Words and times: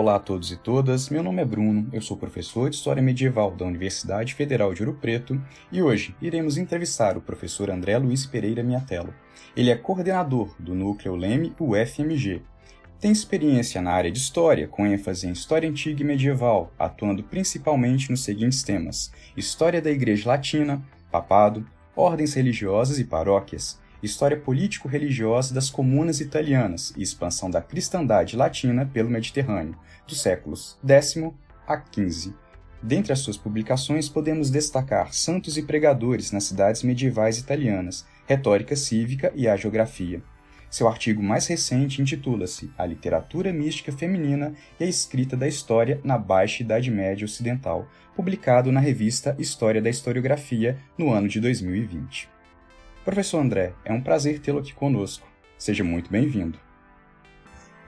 Olá 0.00 0.16
a 0.16 0.18
todos 0.18 0.50
e 0.50 0.56
todas, 0.56 1.10
meu 1.10 1.22
nome 1.22 1.42
é 1.42 1.44
Bruno, 1.44 1.86
eu 1.92 2.00
sou 2.00 2.16
professor 2.16 2.70
de 2.70 2.76
História 2.76 3.02
Medieval 3.02 3.50
da 3.50 3.66
Universidade 3.66 4.32
Federal 4.32 4.72
de 4.72 4.82
Ouro 4.82 4.96
Preto 4.98 5.38
e 5.70 5.82
hoje 5.82 6.16
iremos 6.22 6.56
entrevistar 6.56 7.18
o 7.18 7.20
professor 7.20 7.68
André 7.68 7.98
Luiz 7.98 8.24
Pereira 8.24 8.62
Miatello. 8.62 9.12
Ele 9.54 9.68
é 9.68 9.76
coordenador 9.76 10.56
do 10.58 10.74
Núcleo 10.74 11.14
Leme 11.14 11.52
UFMG. 11.60 12.40
Tem 12.98 13.12
experiência 13.12 13.82
na 13.82 13.92
área 13.92 14.10
de 14.10 14.18
História, 14.18 14.66
com 14.66 14.86
ênfase 14.86 15.28
em 15.28 15.32
História 15.32 15.68
Antiga 15.68 16.00
e 16.00 16.06
Medieval, 16.06 16.72
atuando 16.78 17.22
principalmente 17.22 18.10
nos 18.10 18.24
seguintes 18.24 18.62
temas: 18.62 19.12
História 19.36 19.82
da 19.82 19.90
Igreja 19.90 20.30
Latina, 20.30 20.82
Papado, 21.12 21.66
Ordens 21.94 22.32
Religiosas 22.32 22.98
e 22.98 23.04
Paróquias, 23.04 23.78
História 24.02 24.36
político-religiosa 24.36 25.52
das 25.52 25.68
comunas 25.68 26.20
italianas 26.20 26.92
e 26.96 27.02
expansão 27.02 27.50
da 27.50 27.60
cristandade 27.60 28.34
latina 28.34 28.86
pelo 28.86 29.10
Mediterrâneo, 29.10 29.76
dos 30.06 30.22
séculos 30.22 30.78
X 30.82 31.16
a 31.66 31.76
XV. 31.76 32.32
Dentre 32.82 33.12
as 33.12 33.18
suas 33.18 33.36
publicações, 33.36 34.08
podemos 34.08 34.50
destacar 34.50 35.12
Santos 35.12 35.58
e 35.58 35.62
Pregadores 35.62 36.32
nas 36.32 36.44
cidades 36.44 36.82
medievais 36.82 37.36
italianas, 37.36 38.06
Retórica 38.26 38.74
Cívica 38.74 39.30
e 39.34 39.46
a 39.46 39.54
Geografia. 39.54 40.22
Seu 40.70 40.88
artigo 40.88 41.22
mais 41.22 41.46
recente 41.46 42.00
intitula-se 42.00 42.70
A 42.78 42.86
Literatura 42.86 43.52
Mística 43.52 43.92
Feminina 43.92 44.54
e 44.78 44.84
a 44.84 44.86
Escrita 44.86 45.36
da 45.36 45.46
História 45.46 46.00
na 46.02 46.16
Baixa 46.16 46.62
Idade 46.62 46.90
Média 46.90 47.24
Ocidental, 47.24 47.86
publicado 48.16 48.72
na 48.72 48.80
revista 48.80 49.36
História 49.38 49.82
da 49.82 49.90
Historiografia 49.90 50.78
no 50.96 51.12
ano 51.12 51.28
de 51.28 51.38
2020. 51.38 52.39
Professor 53.04 53.38
André, 53.40 53.72
é 53.82 53.92
um 53.92 54.00
prazer 54.02 54.40
tê-lo 54.40 54.58
aqui 54.58 54.74
conosco. 54.74 55.26
Seja 55.56 55.82
muito 55.82 56.10
bem-vindo. 56.10 56.58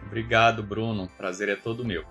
Obrigado, 0.07 0.63
Bruno. 0.63 1.07
Prazer 1.19 1.51
é 1.51 1.57
todo 1.57 1.85
meu. 1.85 2.03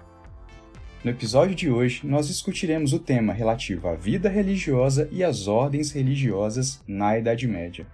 No 1.04 1.10
episódio 1.10 1.56
de 1.56 1.68
hoje, 1.68 2.06
nós 2.06 2.28
discutiremos 2.28 2.94
o 2.94 3.00
tema 3.00 3.34
relativo 3.34 3.88
à 3.88 3.96
vida 3.96 4.30
religiosa 4.30 5.10
e 5.12 5.24
às 5.24 5.48
ordens 5.48 5.92
religiosas 5.92 6.80
na 6.88 7.18
Idade 7.18 7.48
Média. 7.48 7.88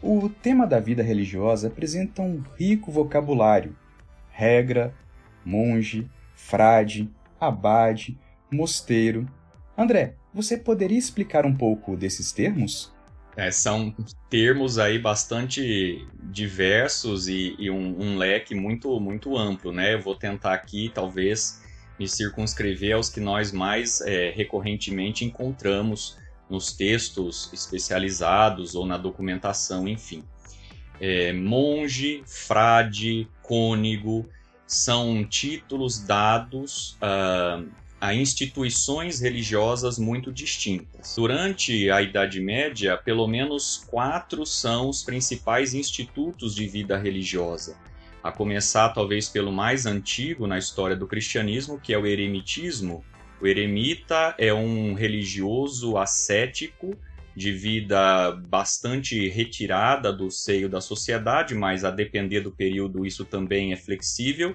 O 0.00 0.28
tema 0.28 0.64
da 0.64 0.78
vida 0.78 1.02
religiosa 1.02 1.66
apresenta 1.66 2.22
um 2.22 2.40
rico 2.56 2.92
vocabulário: 2.92 3.74
regra, 4.30 4.94
monge, 5.44 6.08
frade, 6.36 7.10
abade, 7.40 8.16
mosteiro. 8.48 9.28
André, 9.76 10.14
você 10.32 10.56
poderia 10.56 10.98
explicar 10.98 11.44
um 11.44 11.54
pouco 11.54 11.96
desses 11.96 12.30
termos? 12.30 12.93
É, 13.36 13.50
são 13.50 13.94
termos 14.30 14.78
aí 14.78 14.98
bastante 14.98 16.06
diversos 16.22 17.26
e, 17.26 17.56
e 17.58 17.70
um, 17.70 18.00
um, 18.00 18.16
leque 18.16 18.54
muito, 18.54 19.00
muito 19.00 19.36
amplo, 19.36 19.72
né? 19.72 19.94
Eu 19.94 20.00
vou 20.00 20.14
tentar 20.14 20.54
aqui, 20.54 20.90
talvez, 20.94 21.60
me 21.98 22.08
circunscrever 22.08 22.94
aos 22.94 23.08
que 23.08 23.20
nós 23.20 23.50
mais 23.50 24.00
é, 24.02 24.30
recorrentemente 24.30 25.24
encontramos 25.24 26.16
nos 26.48 26.72
textos 26.72 27.50
especializados 27.52 28.74
ou 28.74 28.86
na 28.86 28.96
documentação, 28.96 29.88
enfim. 29.88 30.24
É, 31.00 31.32
monge, 31.32 32.22
frade, 32.24 33.28
cônigo, 33.42 34.28
são 34.66 35.24
títulos 35.24 35.98
dados 35.98 36.96
uh, 37.02 37.68
a 38.04 38.12
instituições 38.12 39.18
religiosas 39.18 39.98
muito 39.98 40.30
distintas. 40.30 41.14
Durante 41.16 41.90
a 41.90 42.02
Idade 42.02 42.38
Média, 42.38 42.98
pelo 42.98 43.26
menos 43.26 43.82
quatro 43.88 44.44
são 44.44 44.90
os 44.90 45.02
principais 45.02 45.72
institutos 45.72 46.54
de 46.54 46.66
vida 46.66 46.98
religiosa. 46.98 47.78
A 48.22 48.30
começar, 48.30 48.90
talvez, 48.90 49.30
pelo 49.30 49.50
mais 49.50 49.86
antigo 49.86 50.46
na 50.46 50.58
história 50.58 50.94
do 50.94 51.06
cristianismo, 51.06 51.80
que 51.80 51.94
é 51.94 51.98
o 51.98 52.06
eremitismo. 52.06 53.02
O 53.40 53.46
eremita 53.46 54.34
é 54.36 54.52
um 54.52 54.92
religioso 54.92 55.96
ascético 55.96 56.94
de 57.34 57.52
vida 57.52 58.32
bastante 58.32 59.30
retirada 59.30 60.12
do 60.12 60.30
seio 60.30 60.68
da 60.68 60.82
sociedade, 60.82 61.54
mas 61.54 61.86
a 61.86 61.90
depender 61.90 62.40
do 62.40 62.52
período 62.52 63.06
isso 63.06 63.24
também 63.24 63.72
é 63.72 63.76
flexível 63.76 64.54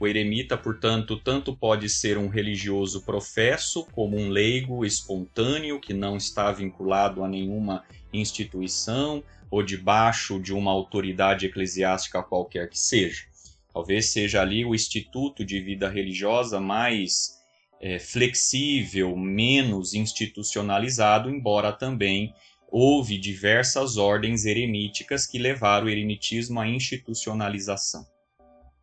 o 0.00 0.06
eremita, 0.06 0.56
portanto, 0.56 1.16
tanto 1.18 1.56
pode 1.56 1.88
ser 1.88 2.18
um 2.18 2.28
religioso 2.28 3.02
professo, 3.02 3.84
como 3.92 4.16
um 4.16 4.28
leigo 4.28 4.84
espontâneo 4.84 5.80
que 5.80 5.92
não 5.92 6.16
está 6.16 6.52
vinculado 6.52 7.24
a 7.24 7.28
nenhuma 7.28 7.84
instituição 8.12 9.22
ou 9.50 9.62
debaixo 9.62 10.40
de 10.40 10.52
uma 10.52 10.70
autoridade 10.70 11.46
eclesiástica 11.46 12.22
qualquer 12.22 12.68
que 12.68 12.78
seja. 12.78 13.24
Talvez 13.72 14.06
seja 14.06 14.40
ali 14.40 14.64
o 14.64 14.74
instituto 14.74 15.44
de 15.44 15.60
vida 15.60 15.88
religiosa 15.88 16.60
mais 16.60 17.38
é, 17.80 17.98
flexível, 17.98 19.16
menos 19.16 19.94
institucionalizado, 19.94 21.30
embora 21.30 21.72
também 21.72 22.34
houve 22.70 23.18
diversas 23.18 23.96
ordens 23.96 24.44
eremíticas 24.44 25.26
que 25.26 25.38
levaram 25.38 25.86
o 25.86 25.90
eremitismo 25.90 26.60
à 26.60 26.68
institucionalização. 26.68 28.06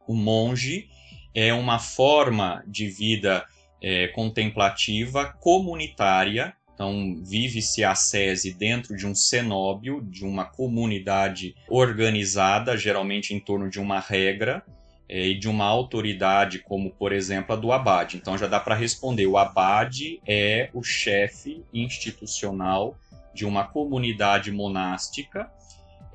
O 0.08 0.16
monge 0.16 0.90
é 1.36 1.54
uma 1.54 1.78
forma 1.78 2.64
de 2.66 2.88
vida 2.88 3.46
é, 3.82 4.08
contemplativa 4.08 5.26
comunitária. 5.40 6.56
Então, 6.74 7.16
vive-se 7.22 7.84
a 7.84 7.94
sese 7.94 8.54
dentro 8.54 8.96
de 8.96 9.06
um 9.06 9.14
cenóbio, 9.14 10.02
de 10.02 10.26
uma 10.26 10.46
comunidade 10.46 11.56
organizada, 11.70 12.78
geralmente 12.78 13.34
em 13.34 13.40
torno 13.40 13.70
de 13.70 13.80
uma 13.80 14.00
regra 14.00 14.64
é, 15.08 15.28
e 15.28 15.38
de 15.38 15.48
uma 15.48 15.66
autoridade, 15.66 16.60
como, 16.60 16.90
por 16.90 17.12
exemplo, 17.12 17.54
a 17.54 17.56
do 17.58 17.72
abade. 17.72 18.18
Então, 18.18 18.38
já 18.38 18.48
dá 18.48 18.60
para 18.60 18.76
responder: 18.76 19.28
o 19.28 19.38
abade 19.38 20.22
é 20.26 20.70
o 20.74 20.82
chefe 20.82 21.64
institucional 21.74 22.98
de 23.34 23.46
uma 23.46 23.66
comunidade 23.66 24.52
monástica 24.52 25.50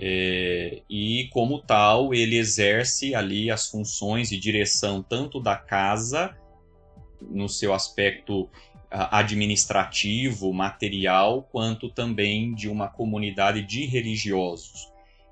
é, 0.02 0.80
e, 0.88 1.28
como 1.30 1.60
tal, 1.60 2.14
ele 2.14 2.38
exerce 2.38 3.14
ali 3.14 3.50
as 3.50 3.68
funções 3.68 4.30
de 4.30 4.38
direção 4.38 5.02
tanto 5.02 5.38
da 5.38 5.54
casa, 5.56 6.34
no 7.20 7.50
seu 7.50 7.74
aspecto 7.74 8.48
administrativo, 8.90 10.54
material, 10.54 11.46
quanto 11.52 11.90
também 11.90 12.54
de 12.54 12.66
uma 12.66 12.88
comunidade 12.88 13.60
de 13.60 13.84
religiosos. 13.84 14.88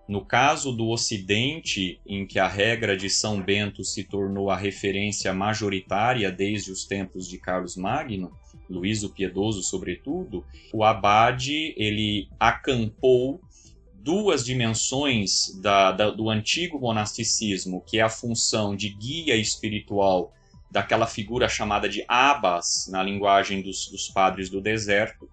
No 0.06 0.22
caso 0.22 0.70
do 0.70 0.88
Ocidente, 0.88 1.98
em 2.06 2.26
que 2.26 2.38
a 2.38 2.46
regra 2.46 2.94
de 2.94 3.08
São 3.08 3.42
Bento 3.42 3.82
se 3.82 4.04
tornou 4.04 4.50
a 4.50 4.56
referência 4.56 5.32
majoritária 5.32 6.30
desde 6.30 6.70
os 6.70 6.84
tempos 6.84 7.26
de 7.26 7.38
Carlos 7.38 7.74
Magno, 7.74 8.32
Luís 8.68 9.02
o 9.02 9.08
Piedoso 9.08 9.62
sobretudo, 9.62 10.44
o 10.74 10.84
abade 10.84 11.74
ele 11.76 12.28
acampou 12.38 13.40
duas 14.08 14.42
dimensões 14.42 15.54
da, 15.60 15.92
da, 15.92 16.08
do 16.08 16.30
antigo 16.30 16.80
monasticismo, 16.80 17.82
que 17.86 17.98
é 17.98 18.00
a 18.00 18.08
função 18.08 18.74
de 18.74 18.88
guia 18.88 19.36
espiritual 19.36 20.32
daquela 20.70 21.06
figura 21.06 21.46
chamada 21.46 21.86
de 21.90 22.02
abas, 22.08 22.88
na 22.90 23.02
linguagem 23.02 23.60
dos, 23.60 23.86
dos 23.90 24.08
padres 24.08 24.48
do 24.48 24.62
deserto, 24.62 25.28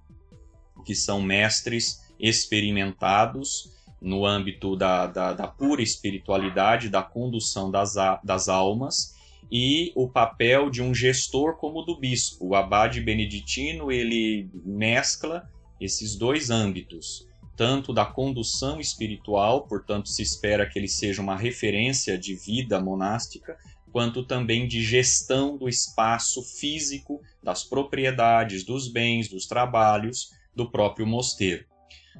que 0.85 0.93
são 0.93 1.21
mestres 1.21 2.01
experimentados 2.19 3.71
no 4.01 4.25
âmbito 4.25 4.75
da, 4.75 5.07
da, 5.07 5.31
da 5.31 5.47
pura 5.47 5.81
espiritualidade, 5.81 6.89
da 6.89 7.01
condução 7.01 7.71
das, 7.71 7.93
das 8.25 8.49
almas, 8.49 9.15
e 9.49 9.93
o 9.95 10.09
papel 10.09 10.69
de 10.69 10.81
um 10.81 10.93
gestor 10.93 11.55
como 11.55 11.79
o 11.79 11.85
do 11.85 11.97
bispo. 11.97 12.47
O 12.47 12.55
abade 12.55 12.99
beneditino 12.99 13.89
ele 13.89 14.49
mescla 14.65 15.49
esses 15.79 16.17
dois 16.17 16.49
âmbitos 16.49 17.25
tanto 17.55 17.93
da 17.93 18.05
condução 18.05 18.79
espiritual, 18.79 19.67
portanto, 19.67 20.09
se 20.09 20.21
espera 20.21 20.65
que 20.65 20.77
ele 20.77 20.87
seja 20.87 21.21
uma 21.21 21.35
referência 21.35 22.17
de 22.17 22.35
vida 22.35 22.79
monástica, 22.79 23.57
quanto 23.91 24.23
também 24.23 24.67
de 24.67 24.83
gestão 24.83 25.57
do 25.57 25.69
espaço 25.69 26.43
físico, 26.43 27.21
das 27.41 27.63
propriedades, 27.63 28.63
dos 28.63 28.91
bens, 28.91 29.29
dos 29.29 29.47
trabalhos 29.47 30.31
do 30.53 30.69
próprio 30.69 31.07
mosteiro. 31.07 31.65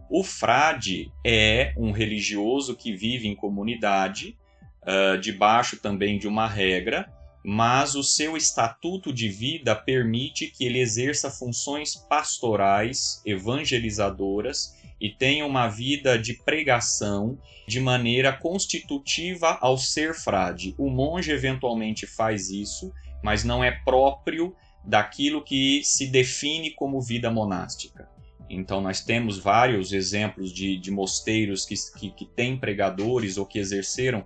O 0.09 0.23
frade 0.23 1.11
é 1.25 1.73
um 1.77 1.91
religioso 1.91 2.75
que 2.75 2.95
vive 2.95 3.27
em 3.27 3.35
comunidade, 3.35 4.37
uh, 4.83 5.17
debaixo 5.19 5.77
também 5.77 6.17
de 6.17 6.27
uma 6.27 6.47
regra, 6.47 7.11
mas 7.43 7.93
o 7.93 8.03
seu 8.03 8.35
estatuto 8.35 9.13
de 9.13 9.29
vida 9.29 9.75
permite 9.75 10.47
que 10.47 10.65
ele 10.65 10.79
exerça 10.79 11.29
funções 11.29 11.95
pastorais, 11.95 13.21
evangelizadoras 13.25 14.73
e 15.05 15.11
tenha 15.11 15.45
uma 15.45 15.67
vida 15.67 16.17
de 16.17 16.33
pregação 16.33 17.37
de 17.67 17.79
maneira 17.79 18.33
constitutiva 18.33 19.55
ao 19.61 19.77
ser 19.77 20.15
frade. 20.15 20.73
O 20.79 20.89
monge 20.89 21.31
eventualmente 21.31 22.07
faz 22.07 22.49
isso, 22.49 22.91
mas 23.23 23.43
não 23.43 23.63
é 23.63 23.69
próprio 23.69 24.55
daquilo 24.83 25.43
que 25.43 25.83
se 25.83 26.07
define 26.07 26.71
como 26.71 26.99
vida 26.99 27.29
monástica. 27.29 28.09
Então, 28.49 28.81
nós 28.81 28.99
temos 28.99 29.37
vários 29.37 29.93
exemplos 29.93 30.51
de, 30.51 30.75
de 30.75 30.89
mosteiros 30.89 31.67
que, 31.67 31.75
que, 31.99 32.09
que 32.09 32.25
têm 32.25 32.57
pregadores 32.57 33.37
ou 33.37 33.45
que 33.45 33.59
exerceram 33.59 34.25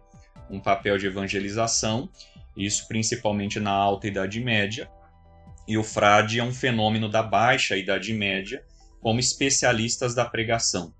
um 0.49 0.61
papel 0.61 0.97
de 0.97 1.07
evangelização, 1.07 2.09
isso 2.55 2.87
principalmente 2.87 3.59
na 3.59 3.71
Alta 3.71 4.07
Idade 4.07 4.39
Média, 4.39 4.89
e 5.67 5.77
o 5.77 5.83
frade 5.83 6.39
é 6.39 6.43
um 6.43 6.53
fenômeno 6.53 7.09
da 7.09 7.21
Baixa 7.21 7.75
Idade 7.75 8.13
Média, 8.13 8.63
como 9.01 9.19
especialistas 9.19 10.13
da 10.13 10.25
pregação. 10.25 10.93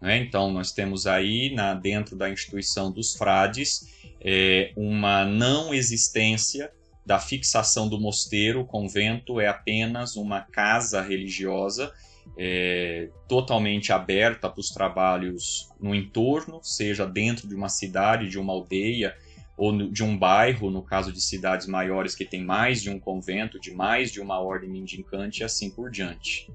Né? 0.00 0.18
Então, 0.18 0.52
nós 0.52 0.72
temos 0.72 1.06
aí, 1.06 1.54
na, 1.54 1.74
dentro 1.74 2.16
da 2.16 2.30
instituição 2.30 2.90
dos 2.92 3.14
frades, 3.14 3.88
é, 4.20 4.72
uma 4.76 5.24
não 5.24 5.72
existência 5.72 6.70
da 7.04 7.18
fixação 7.18 7.88
do 7.88 8.00
mosteiro, 8.00 8.60
o 8.60 8.66
convento 8.66 9.40
é 9.40 9.46
apenas 9.46 10.16
uma 10.16 10.40
casa 10.40 11.00
religiosa 11.00 11.92
é, 12.36 13.08
totalmente 13.28 13.92
aberta 13.92 14.50
para 14.50 14.60
os 14.60 14.70
trabalhos 14.70 15.70
no 15.80 15.94
entorno, 15.94 16.60
seja 16.62 17.06
dentro 17.06 17.46
de 17.46 17.54
uma 17.54 17.68
cidade, 17.68 18.28
de 18.28 18.38
uma 18.38 18.52
aldeia 18.52 19.14
ou 19.56 19.88
de 19.88 20.04
um 20.04 20.18
bairro, 20.18 20.70
no 20.70 20.82
caso 20.82 21.12
de 21.12 21.20
cidades 21.20 21.66
maiores 21.66 22.14
que 22.14 22.24
tem 22.24 22.44
mais 22.44 22.82
de 22.82 22.90
um 22.90 22.98
convento, 22.98 23.58
de 23.58 23.72
mais 23.72 24.10
de 24.10 24.20
uma 24.20 24.38
ordem 24.40 24.68
mendicante 24.68 25.40
e 25.40 25.44
assim 25.44 25.70
por 25.70 25.90
diante. 25.90 26.50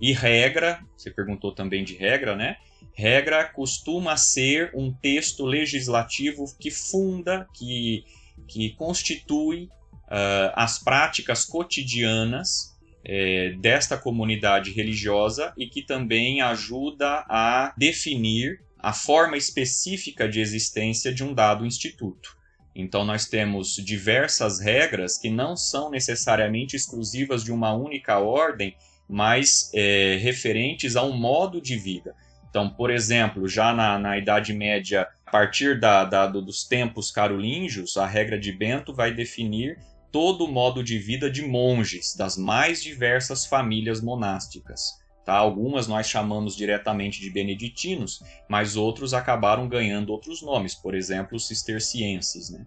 E 0.00 0.12
regra, 0.12 0.80
você 0.96 1.10
perguntou 1.10 1.54
também 1.54 1.84
de 1.84 1.94
regra, 1.94 2.36
né? 2.36 2.56
Regra 2.92 3.44
costuma 3.44 4.16
ser 4.16 4.70
um 4.74 4.92
texto 4.92 5.44
legislativo 5.44 6.44
que 6.58 6.70
funda, 6.70 7.46
que, 7.54 8.04
que 8.46 8.70
constitui 8.70 9.64
uh, 10.04 10.52
as 10.54 10.78
práticas 10.78 11.44
cotidianas 11.44 12.74
é, 13.04 13.50
desta 13.60 13.98
comunidade 13.98 14.70
religiosa 14.70 15.52
e 15.58 15.66
que 15.66 15.82
também 15.82 16.40
ajuda 16.40 17.24
a 17.28 17.74
definir 17.76 18.62
a 18.78 18.92
forma 18.92 19.36
específica 19.36 20.28
de 20.28 20.40
existência 20.40 21.12
de 21.12 21.22
um 21.24 21.34
dado 21.34 21.66
instituto. 21.66 22.36
Então, 22.74 23.04
nós 23.04 23.26
temos 23.26 23.76
diversas 23.76 24.60
regras 24.60 25.16
que 25.16 25.30
não 25.30 25.56
são 25.56 25.90
necessariamente 25.90 26.74
exclusivas 26.74 27.44
de 27.44 27.52
uma 27.52 27.72
única 27.72 28.18
ordem, 28.18 28.74
mas 29.08 29.70
é, 29.74 30.18
referentes 30.20 30.96
a 30.96 31.02
um 31.02 31.16
modo 31.16 31.60
de 31.60 31.76
vida. 31.76 32.14
Então, 32.48 32.70
por 32.70 32.90
exemplo, 32.90 33.48
já 33.48 33.74
na, 33.74 33.98
na 33.98 34.16
Idade 34.16 34.52
Média, 34.52 35.08
a 35.26 35.30
partir 35.30 35.80
da, 35.80 36.04
da, 36.04 36.26
dos 36.26 36.64
tempos 36.64 37.10
carolíngios, 37.10 37.96
a 37.96 38.06
regra 38.06 38.38
de 38.38 38.52
Bento 38.52 38.94
vai 38.94 39.12
definir 39.12 39.78
todo 40.12 40.44
o 40.44 40.52
modo 40.52 40.84
de 40.84 40.96
vida 40.96 41.28
de 41.28 41.42
monges 41.42 42.14
das 42.14 42.36
mais 42.36 42.80
diversas 42.80 43.44
famílias 43.44 44.00
monásticas. 44.00 45.02
Tá? 45.24 45.34
Algumas 45.34 45.88
nós 45.88 46.06
chamamos 46.06 46.54
diretamente 46.54 47.20
de 47.20 47.30
beneditinos, 47.30 48.22
mas 48.48 48.76
outros 48.76 49.12
acabaram 49.12 49.68
ganhando 49.68 50.10
outros 50.10 50.40
nomes, 50.40 50.74
por 50.74 50.94
exemplo, 50.94 51.36
os 51.36 51.48
cistercienses. 51.48 52.50
Né? 52.50 52.64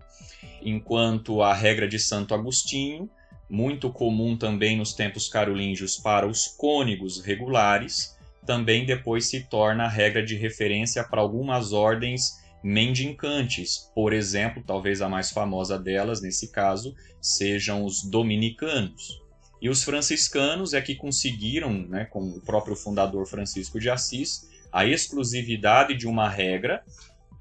Enquanto 0.62 1.42
a 1.42 1.54
regra 1.54 1.88
de 1.88 1.98
Santo 1.98 2.34
Agostinho, 2.34 3.10
muito 3.50 3.90
comum 3.92 4.36
também 4.36 4.76
nos 4.76 4.94
tempos 4.94 5.30
carolíngios 5.30 5.98
para 5.98 6.28
os 6.28 6.48
cônegos 6.48 7.22
regulares, 7.22 8.18
também 8.46 8.86
depois 8.86 9.26
se 9.26 9.44
torna 9.44 9.86
a 9.86 9.90
regra 9.90 10.26
de 10.26 10.36
referência 10.36 11.04
para 11.04 11.22
algumas 11.22 11.74
ordens 11.74 12.38
mendicantes. 12.64 13.90
Por 13.94 14.14
exemplo, 14.14 14.64
talvez 14.66 15.02
a 15.02 15.10
mais 15.10 15.32
famosa 15.32 15.78
delas, 15.78 16.22
nesse 16.22 16.52
caso, 16.52 16.96
sejam 17.22 17.86
os 17.86 18.04
dominicanos. 18.04 19.20
E 19.62 19.70
os 19.70 19.84
franciscanos 19.84 20.74
é 20.74 20.82
que 20.82 20.96
conseguiram, 20.96 21.74
né, 21.88 22.06
com 22.06 22.20
o 22.20 22.42
próprio 22.42 22.76
fundador 22.76 23.28
Francisco 23.28 23.80
de 23.80 23.90
Assis, 23.90 24.48
a 24.72 24.86
exclusividade 24.86 25.96
de 25.96 26.08
uma 26.08 26.30
regra 26.30 26.84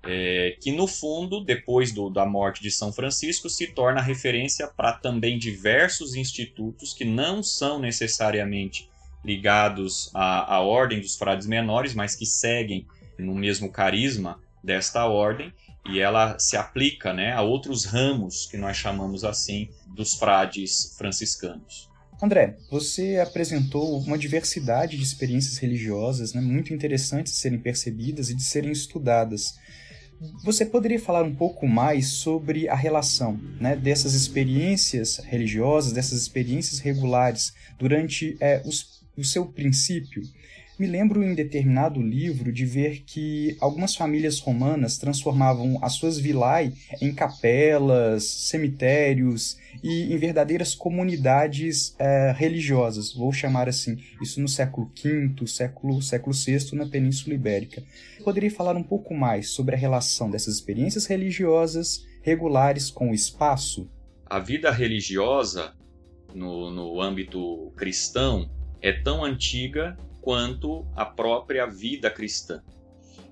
é, 0.07 0.57
que, 0.61 0.73
no 0.73 0.87
fundo, 0.87 1.45
depois 1.45 1.93
do, 1.93 2.09
da 2.09 2.25
morte 2.25 2.63
de 2.63 2.71
São 2.71 2.93
Francisco, 2.93 3.49
se 3.49 3.69
torna 3.69 4.01
referência 4.01 4.67
para 4.69 4.93
também 4.93 5.39
diversos 5.39 6.15
institutos 6.15 6.93
que 6.93 7.05
não 7.05 7.43
são 7.43 7.79
necessariamente 7.79 8.89
ligados 9.25 10.11
à, 10.15 10.55
à 10.57 10.61
ordem 10.61 11.01
dos 11.01 11.17
frades 11.17 11.47
menores, 11.47 11.95
mas 11.95 12.15
que 12.15 12.27
seguem 12.27 12.87
no 13.19 13.35
mesmo 13.35 13.71
carisma 13.71 14.41
desta 14.63 15.05
ordem 15.07 15.53
e 15.89 16.01
ela 16.01 16.39
se 16.39 16.57
aplica 16.57 17.13
né, 17.13 17.33
a 17.33 17.43
outros 17.43 17.85
ramos, 17.85 18.47
que 18.47 18.57
nós 18.57 18.77
chamamos 18.77 19.25
assim, 19.25 19.69
dos 19.87 20.15
frades 20.15 20.95
franciscanos. 20.99 21.89
André, 22.21 22.57
você 22.71 23.19
apresentou 23.19 23.99
uma 23.99 24.17
diversidade 24.17 24.97
de 24.97 25.03
experiências 25.03 25.59
religiosas 25.59 26.33
né, 26.33 26.41
muito 26.41 26.73
interessantes 26.73 27.35
de 27.35 27.39
serem 27.39 27.59
percebidas 27.59 28.31
e 28.31 28.35
de 28.35 28.43
serem 28.43 28.73
estudadas. 28.73 29.59
Você 30.45 30.65
poderia 30.65 30.99
falar 30.99 31.23
um 31.23 31.35
pouco 31.35 31.67
mais 31.67 32.09
sobre 32.09 32.69
a 32.69 32.75
relação 32.75 33.39
né, 33.61 33.77
dessas 33.77 34.15
experiências 34.15 35.19
religiosas, 35.19 35.93
dessas 35.93 36.21
experiências 36.21 36.79
regulares 36.79 37.53
durante 37.79 38.37
é, 38.41 38.63
os, 38.65 39.05
o 39.17 39.25
seu 39.25 39.47
princípio 39.47 40.23
me 40.79 40.87
lembro 40.87 41.23
em 41.23 41.35
determinado 41.35 42.03
livro 42.03 42.53
de 42.53 42.67
ver 42.67 43.03
que 43.07 43.57
algumas 43.61 43.97
famílias 43.97 44.39
romanas 44.39 44.99
transformavam 44.99 45.79
as 45.83 45.95
suas 45.95 46.19
vilae 46.19 46.73
em 47.01 47.15
capelas, 47.15 48.25
cemitérios 48.25 49.57
e 49.83 50.13
em 50.13 50.17
verdadeiras 50.19 50.75
comunidades 50.75 51.95
é, 51.99 52.35
religiosas, 52.37 53.13
vou 53.13 53.33
chamar 53.33 53.69
assim, 53.69 53.99
isso 54.21 54.41
no 54.41 54.49
século 54.49 54.91
V, 55.03 55.47
século, 55.47 56.03
século 56.03 56.35
VI 56.35 56.75
na 56.75 56.87
Península 56.87 57.35
Ibérica. 57.35 57.83
Poderia 58.23 58.51
falar 58.51 58.77
um 58.77 58.83
pouco 58.83 59.15
mais 59.15 59.51
sobre 59.51 59.75
a 59.75 59.79
relação 59.79 60.31
dessas 60.31 60.57
experiências 60.57 61.07
religiosas 61.07 62.05
regulares 62.23 62.91
com 62.91 63.11
o 63.11 63.15
espaço? 63.15 63.89
A 64.29 64.41
vida 64.41 64.71
religiosa 64.71 65.75
no, 66.35 66.71
no 66.71 67.01
âmbito 67.01 67.73
cristão 67.77 68.51
é 68.83 68.93
tão 68.93 69.25
antiga 69.25 69.97
quanto 70.27 70.85
a 70.97 71.05
própria 71.05 71.67
vida 71.67 72.11
cristã. 72.11 72.61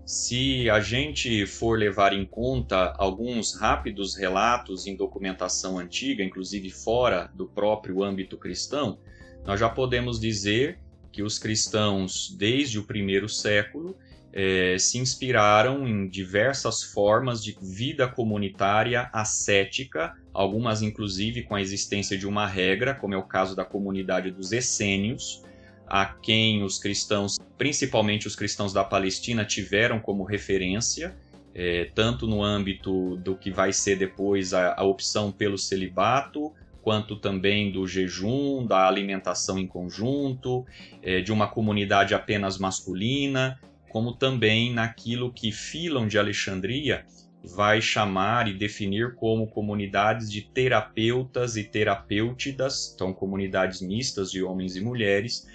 Se 0.07 0.71
a 0.71 0.79
gente 0.79 1.45
for 1.45 1.77
levar 1.77 2.13
em 2.13 2.25
conta 2.25 2.95
alguns 2.97 3.53
rápidos 3.59 4.15
relatos 4.15 4.87
em 4.87 4.95
documentação 4.95 5.77
antiga, 5.77 6.23
inclusive 6.23 6.71
fora 6.71 7.29
do 7.35 7.47
próprio 7.47 8.05
âmbito 8.05 8.37
cristão, 8.37 8.97
nós 9.45 9.59
já 9.59 9.69
podemos 9.69 10.21
dizer 10.21 10.79
que 11.11 11.21
os 11.21 11.37
cristãos, 11.37 12.33
desde 12.39 12.79
o 12.79 12.85
primeiro 12.85 13.29
século, 13.29 13.97
eh, 14.33 14.77
se 14.79 14.97
inspiraram 14.97 15.89
em 15.89 16.09
diversas 16.09 16.81
formas 16.81 17.43
de 17.43 17.59
vida 17.61 18.07
comunitária 18.07 19.11
ascética, 19.13 20.15
algumas 20.33 20.81
inclusive 20.81 21.43
com 21.43 21.57
a 21.57 21.61
existência 21.61 22.17
de 22.17 22.25
uma 22.25 22.47
regra, 22.47 22.95
como 22.95 23.15
é 23.15 23.17
o 23.17 23.25
caso 23.25 23.57
da 23.57 23.65
comunidade 23.65 24.31
dos 24.31 24.53
essênios, 24.53 25.43
a 25.87 26.07
quem 26.07 26.63
os 26.63 26.79
cristãos, 26.79 27.39
principalmente 27.59 28.27
os 28.27 28.37
cristãos 28.37 28.73
da 28.73 28.85
Palestina, 28.85 29.45
tiveram 29.45 30.01
como 30.01 30.25
referência, 30.25 31.15
é, 31.55 31.91
tanto 31.95 32.27
no 32.27 32.43
âmbito 32.43 33.17
do 33.17 33.37
que 33.37 33.51
vai 33.51 33.73
ser 33.73 33.97
depois 33.97 34.53
a, 34.53 34.75
a 34.75 34.83
opção 34.83 35.31
pelo 35.31 35.57
celibato, 35.57 36.53
quanto 36.83 37.17
também 37.17 37.73
do 37.73 37.87
jejum, 37.87 38.67
da 38.67 38.87
alimentação 38.87 39.59
em 39.59 39.67
conjunto, 39.67 40.67
é, 41.03 41.21
de 41.21 41.33
uma 41.33 41.47
comunidade 41.47 42.15
apenas 42.15 42.59
masculina, 42.59 43.59
como 43.89 44.13
também 44.13 44.73
naquilo 44.73 45.33
que 45.33 45.53
Filon 45.53 46.07
de 46.07 46.19
Alexandria 46.19 47.07
vai 47.45 47.81
chamar 47.81 48.49
e 48.49 48.55
definir 48.55 49.15
como 49.15 49.47
comunidades 49.47 50.31
de 50.31 50.43
terapeutas 50.43 51.57
e 51.57 51.65
terapeutidas, 51.65 52.93
então 52.95 53.13
comunidades 53.13 53.81
mistas 53.81 54.31
de 54.31 54.43
homens 54.43 54.77
e 54.77 54.81
mulheres, 54.81 55.47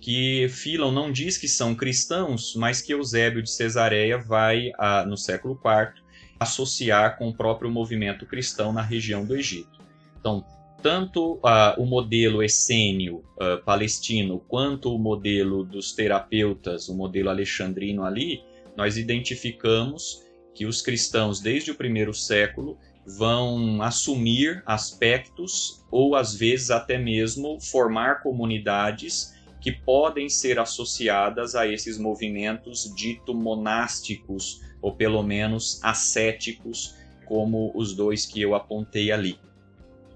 que 0.00 0.48
Filon 0.48 0.92
não 0.92 1.10
diz 1.10 1.36
que 1.36 1.48
são 1.48 1.74
cristãos, 1.74 2.54
mas 2.54 2.80
que 2.80 2.92
Eusébio 2.92 3.42
de 3.42 3.50
Cesareia 3.50 4.18
vai, 4.18 4.70
no 5.06 5.16
século 5.16 5.54
IV, 5.54 6.02
associar 6.38 7.18
com 7.18 7.28
o 7.28 7.34
próprio 7.34 7.70
movimento 7.70 8.24
cristão 8.24 8.72
na 8.72 8.82
região 8.82 9.24
do 9.24 9.34
Egito. 9.34 9.78
Então, 10.20 10.44
tanto 10.82 11.34
uh, 11.34 11.74
o 11.76 11.84
modelo 11.84 12.42
essênio 12.42 13.24
uh, 13.36 13.62
palestino 13.64 14.38
quanto 14.46 14.94
o 14.94 14.98
modelo 14.98 15.64
dos 15.64 15.92
terapeutas, 15.92 16.88
o 16.88 16.94
modelo 16.94 17.30
alexandrino 17.30 18.04
ali, 18.04 18.42
nós 18.76 18.96
identificamos 18.96 20.22
que 20.54 20.66
os 20.66 20.80
cristãos, 20.80 21.40
desde 21.40 21.72
o 21.72 21.74
primeiro 21.74 22.14
século, 22.14 22.78
vão 23.04 23.82
assumir 23.82 24.62
aspectos 24.66 25.84
ou 25.90 26.14
às 26.14 26.34
vezes 26.34 26.70
até 26.70 26.98
mesmo 26.98 27.58
formar 27.60 28.22
comunidades 28.22 29.34
que 29.60 29.72
podem 29.72 30.28
ser 30.28 30.58
associadas 30.58 31.54
a 31.54 31.66
esses 31.66 31.98
movimentos 31.98 32.92
dito 32.94 33.34
monásticos 33.34 34.60
ou 34.80 34.92
pelo 34.94 35.22
menos 35.22 35.80
ascéticos, 35.82 36.94
como 37.26 37.72
os 37.74 37.94
dois 37.94 38.24
que 38.24 38.40
eu 38.40 38.54
apontei 38.54 39.10
ali. 39.10 39.38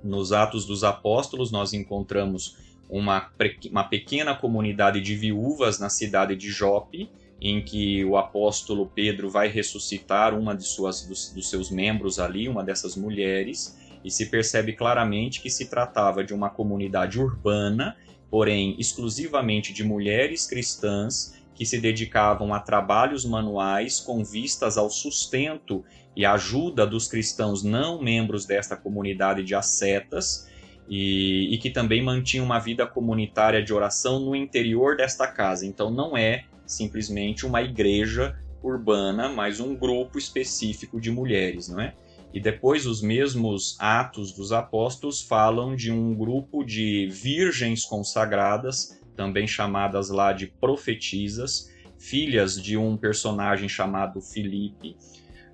Nos 0.03 0.33
Atos 0.33 0.65
dos 0.65 0.83
Apóstolos, 0.85 1.51
nós 1.51 1.73
encontramos 1.73 2.57
uma, 2.89 3.31
uma 3.71 3.85
pequena 3.85 4.35
comunidade 4.35 5.01
de 5.01 5.15
viúvas 5.15 5.79
na 5.79 5.89
cidade 5.89 6.37
de 6.37 6.51
Jope, 6.51 7.11
em 7.41 7.63
que 7.63 8.05
o 8.05 8.17
apóstolo 8.17 8.87
Pedro 8.87 9.29
vai 9.29 9.49
ressuscitar 9.49 10.39
uma 10.39 10.55
de 10.55 10.65
suas, 10.65 11.03
dos, 11.07 11.31
dos 11.31 11.51
seus 11.51 11.71
membros 11.71 12.21
ali, 12.21 12.49
uma 12.49 12.63
dessas 12.63 12.97
mulheres, 12.97 13.77
e 14.05 14.11
se 14.11 14.27
percebe 14.27 14.73
claramente 14.75 15.41
que 15.41 15.51
se 15.51 15.69
tratava 15.69 16.23
de 16.23 16.33
uma 16.33 16.51
comunidade 16.51 17.21
urbana, 17.21 17.97
porém 18.33 18.75
exclusivamente 18.79 19.75
de 19.75 19.85
mulheres 19.85 20.47
cristãs 20.47 21.35
que 21.55 21.67
se 21.67 21.79
dedicavam 21.79 22.55
a 22.55 22.61
trabalhos 22.61 23.27
manuais 23.27 24.01
com 24.01 24.25
vistas 24.25 24.79
ao 24.79 24.89
sustento 24.89 25.85
e 26.17 26.25
ajuda 26.25 26.87
dos 26.87 27.07
cristãos 27.07 27.63
não 27.63 28.03
membros 28.03 28.47
desta 28.47 28.75
comunidade 28.75 29.45
de 29.45 29.55
ascetas 29.55 30.49
e, 30.89 31.55
e, 31.55 31.59
que 31.59 31.69
também 31.69 32.03
mantinham 32.03 32.47
uma 32.47 32.59
vida 32.59 32.87
comunitária 32.87 33.63
de 33.63 33.75
oração 33.75 34.19
no 34.19 34.35
interior 34.35 34.97
desta 34.97 35.27
casa. 35.27 35.67
Então 35.67 35.91
não 35.91 36.17
é 36.17 36.45
simplesmente 36.65 37.45
uma 37.45 37.61
igreja 37.61 38.35
urbana, 38.63 39.29
mas 39.29 39.61
um 39.61 39.77
grupo 39.77 40.17
específico 40.17 40.99
de 40.99 41.11
mulheres, 41.11 41.69
não 41.69 41.83
é? 41.83 41.93
E 42.33 42.41
depois 42.41 42.87
os 42.87 43.03
mesmos 43.03 43.77
Atos 43.79 44.33
dos 44.33 44.53
Apóstolos 44.53 45.21
falam 45.21 45.77
de 45.77 45.93
um 45.93 46.15
grupo 46.15 46.65
de 46.65 47.07
virgens 47.11 47.85
consagradas, 47.85 48.99
também 49.15 49.47
chamadas 49.47 50.09
lá 50.09 50.33
de 50.33 50.47
profetisas, 50.47 51.71
filhas 51.99 52.61
de 52.61 52.77
um 52.77 52.97
personagem 52.97 53.69
chamado 53.69 54.21
Filipe. 54.21 54.97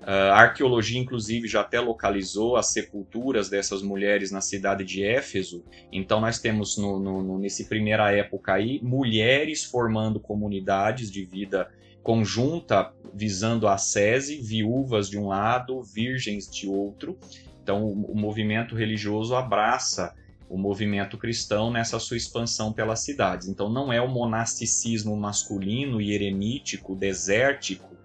Uh, 0.01 0.31
a 0.31 0.39
arqueologia, 0.39 0.97
inclusive, 0.97 1.47
já 1.47 1.59
até 1.59 1.79
localizou 1.79 2.55
as 2.55 2.71
sepulturas 2.71 3.49
dessas 3.49 3.81
mulheres 3.81 4.31
na 4.31 4.39
cidade 4.39 4.85
de 4.85 5.03
Éfeso. 5.03 5.63
Então, 5.91 6.21
nós 6.21 6.39
temos, 6.39 6.77
no, 6.77 6.97
no, 6.99 7.37
nesse 7.37 7.65
primeira 7.65 8.09
época 8.11 8.53
aí, 8.53 8.79
mulheres 8.81 9.65
formando 9.65 10.19
comunidades 10.19 11.11
de 11.11 11.25
vida 11.25 11.69
conjunta 12.03 12.93
visando 13.13 13.67
a 13.67 13.77
sese, 13.77 14.41
viúvas 14.41 15.09
de 15.09 15.17
um 15.17 15.27
lado, 15.27 15.81
virgens 15.83 16.49
de 16.49 16.67
outro. 16.67 17.17
Então, 17.61 17.85
o, 17.85 18.15
movimento 18.15 18.75
religioso 18.75 19.35
abraça 19.35 20.15
o 20.49 20.57
movimento 20.57 21.17
cristão 21.17 21.71
nessa 21.71 21.99
sua 21.99 22.17
expansão 22.17 22.73
pelas 22.73 23.01
cidades. 23.01 23.47
Então, 23.47 23.69
não 23.69 23.93
é 23.93 24.01
o 24.01 24.07
monasticismo 24.07 25.15
masculino 25.15 26.01
e 26.01 26.13
eremítico, 26.13 26.95
desértico, 26.95 27.95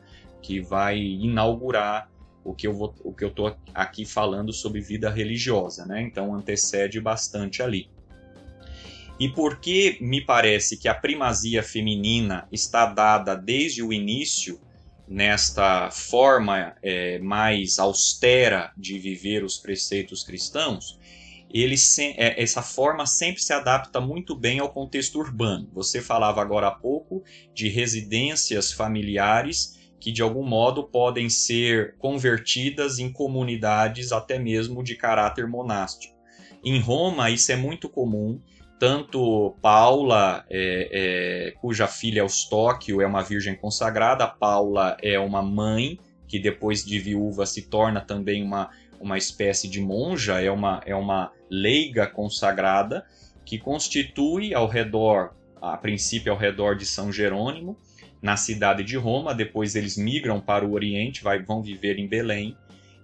que 0.43 0.61
vai 0.61 0.99
inaugurar 0.99 2.11
o 2.45 2.55
que 2.55 2.67
eu 2.67 2.75
vou, 2.75 2.95
o 3.03 3.13
que 3.13 3.25
eu 3.25 3.29
estou 3.29 3.57
aqui 3.75 4.05
falando 4.05 4.53
sobre 4.53 4.81
vida 4.81 5.09
religiosa, 5.09 5.87
né? 5.87 6.03
Então 6.03 6.35
antecede 6.35 7.01
bastante 7.01 7.63
ali. 7.63 7.89
E 9.19 9.29
porque 9.29 9.97
me 10.01 10.21
parece 10.21 10.77
que 10.77 10.89
a 10.89 10.95
primazia 10.95 11.63
feminina 11.63 12.49
está 12.51 12.87
dada 12.87 13.37
desde 13.37 13.83
o 13.83 13.93
início 13.93 14.61
nesta 15.07 15.91
forma 15.91 16.75
é, 16.83 17.19
mais 17.19 17.79
austera 17.79 18.73
de 18.77 18.99
viver 18.99 19.45
os 19.45 19.59
preceitos 19.59 20.25
cristãos, 20.25 20.99
ele 21.53 21.77
é, 22.17 22.43
essa 22.43 22.63
forma 22.63 23.07
sempre 23.07 23.41
se 23.41 23.53
adapta 23.53 24.01
muito 24.01 24.35
bem 24.35 24.59
ao 24.59 24.73
contexto 24.73 25.21
urbano. 25.21 25.71
Você 25.73 26.03
falava 26.03 26.43
agora 26.43 26.67
há 26.67 26.73
pouco 26.73 27.23
de 27.55 27.69
residências 27.69 28.73
familiares 28.73 29.79
que 30.01 30.11
de 30.11 30.21
algum 30.21 30.45
modo 30.45 30.83
podem 30.85 31.31
ser 31.31 31.97
convertidas 31.97 32.99
em 32.99 33.11
comunidades 33.11 34.11
até 34.11 34.39
mesmo 34.39 34.83
de 34.83 34.97
caráter 34.97 35.47
monástico. 35.47 36.15
Em 36.65 36.81
Roma 36.81 37.31
isso 37.31 37.53
é 37.53 37.57
muito 37.57 37.89
comum 37.89 38.41
tanto 38.79 39.57
Paula, 39.63 40.45
é, 40.51 40.89
é, 40.93 41.51
cuja 41.61 41.87
filha 41.87 42.21
Eustóquio 42.21 43.01
é 43.01 43.07
uma 43.07 43.23
virgem 43.23 43.55
consagrada, 43.55 44.27
Paula 44.27 44.97
é 45.03 45.19
uma 45.19 45.43
mãe 45.43 45.99
que 46.27 46.39
depois 46.39 46.85
de 46.85 46.99
viúva 46.99 47.47
se 47.47 47.63
torna 47.63 48.01
também 48.01 48.43
uma, 48.43 48.71
uma 49.01 49.17
espécie 49.17 49.69
de 49.69 49.81
monja, 49.81 50.41
é 50.41 50.51
uma, 50.51 50.83
é 50.85 50.95
uma 50.95 51.31
leiga 51.51 52.07
consagrada 52.07 53.05
que 53.45 53.59
constitui 53.59 54.55
ao 54.55 54.67
redor, 54.67 55.35
a 55.61 55.77
princípio 55.77 56.33
ao 56.33 56.39
redor 56.39 56.75
de 56.75 56.87
São 56.87 57.13
Jerônimo, 57.13 57.77
na 58.21 58.37
cidade 58.37 58.83
de 58.83 58.97
Roma, 58.97 59.35
depois 59.35 59.77
eles 59.77 59.99
migram 59.99 60.41
para 60.41 60.65
o 60.65 60.73
Oriente, 60.73 61.23
vai, 61.23 61.43
vão 61.43 61.63
viver 61.63 61.99
em 61.99 62.09
Belém, 62.09 62.57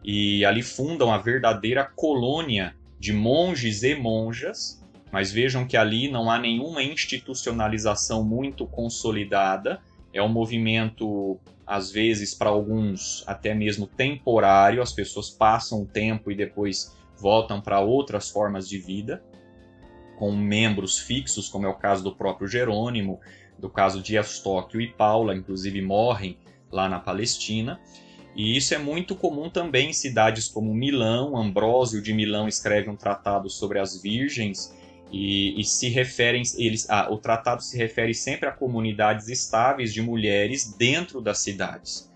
e 0.03 0.45
ali 0.47 0.63
fundam 0.63 1.13
a 1.13 1.19
verdadeira 1.19 1.85
colônia 1.85 2.75
de 2.99 3.13
monges 3.13 3.83
e 3.83 3.95
monjas, 3.95 4.80
mas 5.13 5.33
vejam 5.33 5.67
que 5.67 5.77
ali 5.77 6.11
não 6.11 6.31
há 6.31 6.39
nenhuma 6.39 6.83
institucionalização 6.83 8.23
muito 8.25 8.67
consolidada. 8.67 9.81
É 10.13 10.23
um 10.23 10.29
movimento, 10.29 11.39
às 11.67 11.91
vezes, 11.91 12.35
para 12.35 12.51
alguns, 12.51 13.25
até 13.27 13.55
mesmo 13.55 13.87
temporário. 13.87 14.83
As 14.83 14.93
pessoas 14.93 15.31
passam 15.31 15.83
um 15.83 15.87
tempo 15.87 16.31
e 16.31 16.37
depois 16.37 16.97
voltam 17.19 17.61
para 17.61 17.81
outras 17.81 18.31
formas 18.31 18.69
de 18.69 18.79
vida, 18.79 19.23
com 20.17 20.35
membros 20.35 20.99
fixos, 20.99 21.49
como 21.49 21.67
é 21.67 21.69
o 21.69 21.75
caso 21.75 22.03
do 22.03 22.15
próprio 22.15 22.49
Jerônimo, 22.49 23.21
do 23.59 23.69
caso 23.69 24.03
de 24.03 24.15
Eustóquio 24.15 24.81
e 24.81 24.89
Paula, 24.89 25.35
inclusive 25.35 25.83
morrem 25.83 26.39
lá 26.71 26.89
na 26.89 26.99
Palestina. 26.99 27.81
E 28.35 28.57
isso 28.57 28.75
é 28.75 28.79
muito 28.79 29.15
comum 29.17 29.51
também 29.51 29.91
em 29.91 29.93
cidades 29.93 30.49
como 30.49 30.73
Milão. 30.73 31.37
Ambrósio 31.37 32.01
de 32.01 32.15
Milão 32.15 32.47
escreve 32.49 32.89
um 32.89 32.97
tratado 32.97 33.51
sobre 33.51 33.79
as 33.79 34.01
virgens 34.01 34.75
e, 35.13 35.61
e 35.61 35.65
se 35.65 35.89
referem, 35.89 36.43
eles, 36.57 36.89
ah, 36.89 37.09
o 37.11 37.19
tratado 37.19 37.63
se 37.63 37.77
refere 37.77 38.15
sempre 38.15 38.49
a 38.49 38.53
comunidades 38.53 39.29
estáveis 39.29 39.93
de 39.93 40.01
mulheres 40.01 40.75
dentro 40.77 41.21
das 41.21 41.39
cidades. 41.39 42.11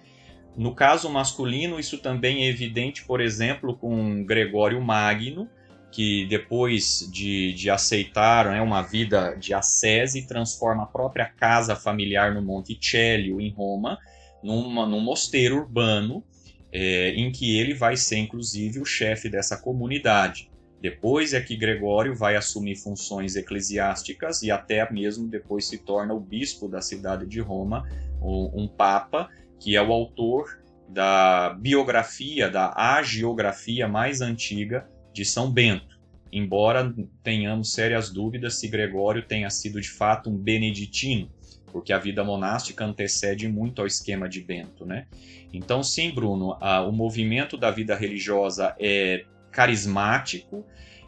No 0.56 0.74
caso 0.74 1.10
masculino, 1.10 1.80
isso 1.80 1.98
também 1.98 2.44
é 2.44 2.48
evidente, 2.48 3.04
por 3.04 3.20
exemplo, 3.20 3.76
com 3.76 4.24
Gregório 4.24 4.80
Magno, 4.80 5.48
que 5.90 6.26
depois 6.26 7.08
de, 7.12 7.52
de 7.54 7.70
aceitar 7.70 8.50
né, 8.50 8.60
uma 8.60 8.82
vida 8.82 9.34
de 9.34 9.52
ascese, 9.52 10.26
transforma 10.26 10.84
a 10.84 10.86
própria 10.86 11.26
casa 11.26 11.74
familiar 11.74 12.34
no 12.34 12.42
Monte 12.42 12.78
Célio, 12.80 13.40
em 13.40 13.50
Roma, 13.50 13.98
numa, 14.42 14.86
num 14.86 15.00
mosteiro 15.00 15.56
urbano, 15.56 16.24
é, 16.72 17.10
em 17.10 17.30
que 17.30 17.58
ele 17.58 17.74
vai 17.74 17.96
ser, 17.96 18.18
inclusive, 18.18 18.80
o 18.80 18.84
chefe 18.84 19.28
dessa 19.28 19.56
comunidade. 19.56 20.50
Depois 20.85 21.33
é 21.33 21.41
que 21.41 21.57
Gregório 21.57 22.14
vai 22.14 22.37
assumir 22.37 22.76
funções 22.76 23.37
eclesiásticas 23.37 24.43
e 24.43 24.50
até 24.50 24.87
mesmo 24.93 25.26
depois 25.26 25.67
se 25.67 25.79
torna 25.79 26.12
o 26.12 26.21
bispo 26.21 26.69
da 26.69 26.83
cidade 26.83 27.25
de 27.25 27.41
Roma, 27.41 27.88
um 28.21 28.69
papa 28.69 29.31
que 29.59 29.76
é 29.76 29.83
o 29.83 29.91
autor 29.91 30.62
da 30.87 31.57
biografia, 31.59 32.50
da 32.50 32.71
agiografia 32.76 33.88
mais 33.88 34.21
antiga 34.21 34.87
de 35.11 35.25
São 35.25 35.50
Bento. 35.50 35.99
Embora 36.31 36.95
tenhamos 37.23 37.73
sérias 37.73 38.11
dúvidas 38.11 38.57
se 38.57 38.69
Gregório 38.69 39.23
tenha 39.26 39.49
sido 39.49 39.81
de 39.81 39.88
fato 39.88 40.29
um 40.29 40.37
beneditino, 40.37 41.31
porque 41.73 41.95
a 41.95 41.99
vida 41.99 42.23
monástica 42.23 42.85
antecede 42.85 43.49
muito 43.49 43.81
ao 43.81 43.87
esquema 43.87 44.29
de 44.29 44.43
Bento, 44.43 44.85
né? 44.85 45.07
Então, 45.50 45.83
sim, 45.83 46.11
Bruno, 46.14 46.59
a, 46.61 46.83
o 46.83 46.93
movimento 46.93 47.57
da 47.57 47.71
vida 47.71 47.95
religiosa 47.95 48.76
é 48.79 49.25
carismático, 49.54 50.64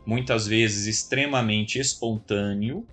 muitas 0.07 0.47
vezes 0.47 0.87
extremamente 0.87 1.81
espontâneo, 1.81 2.87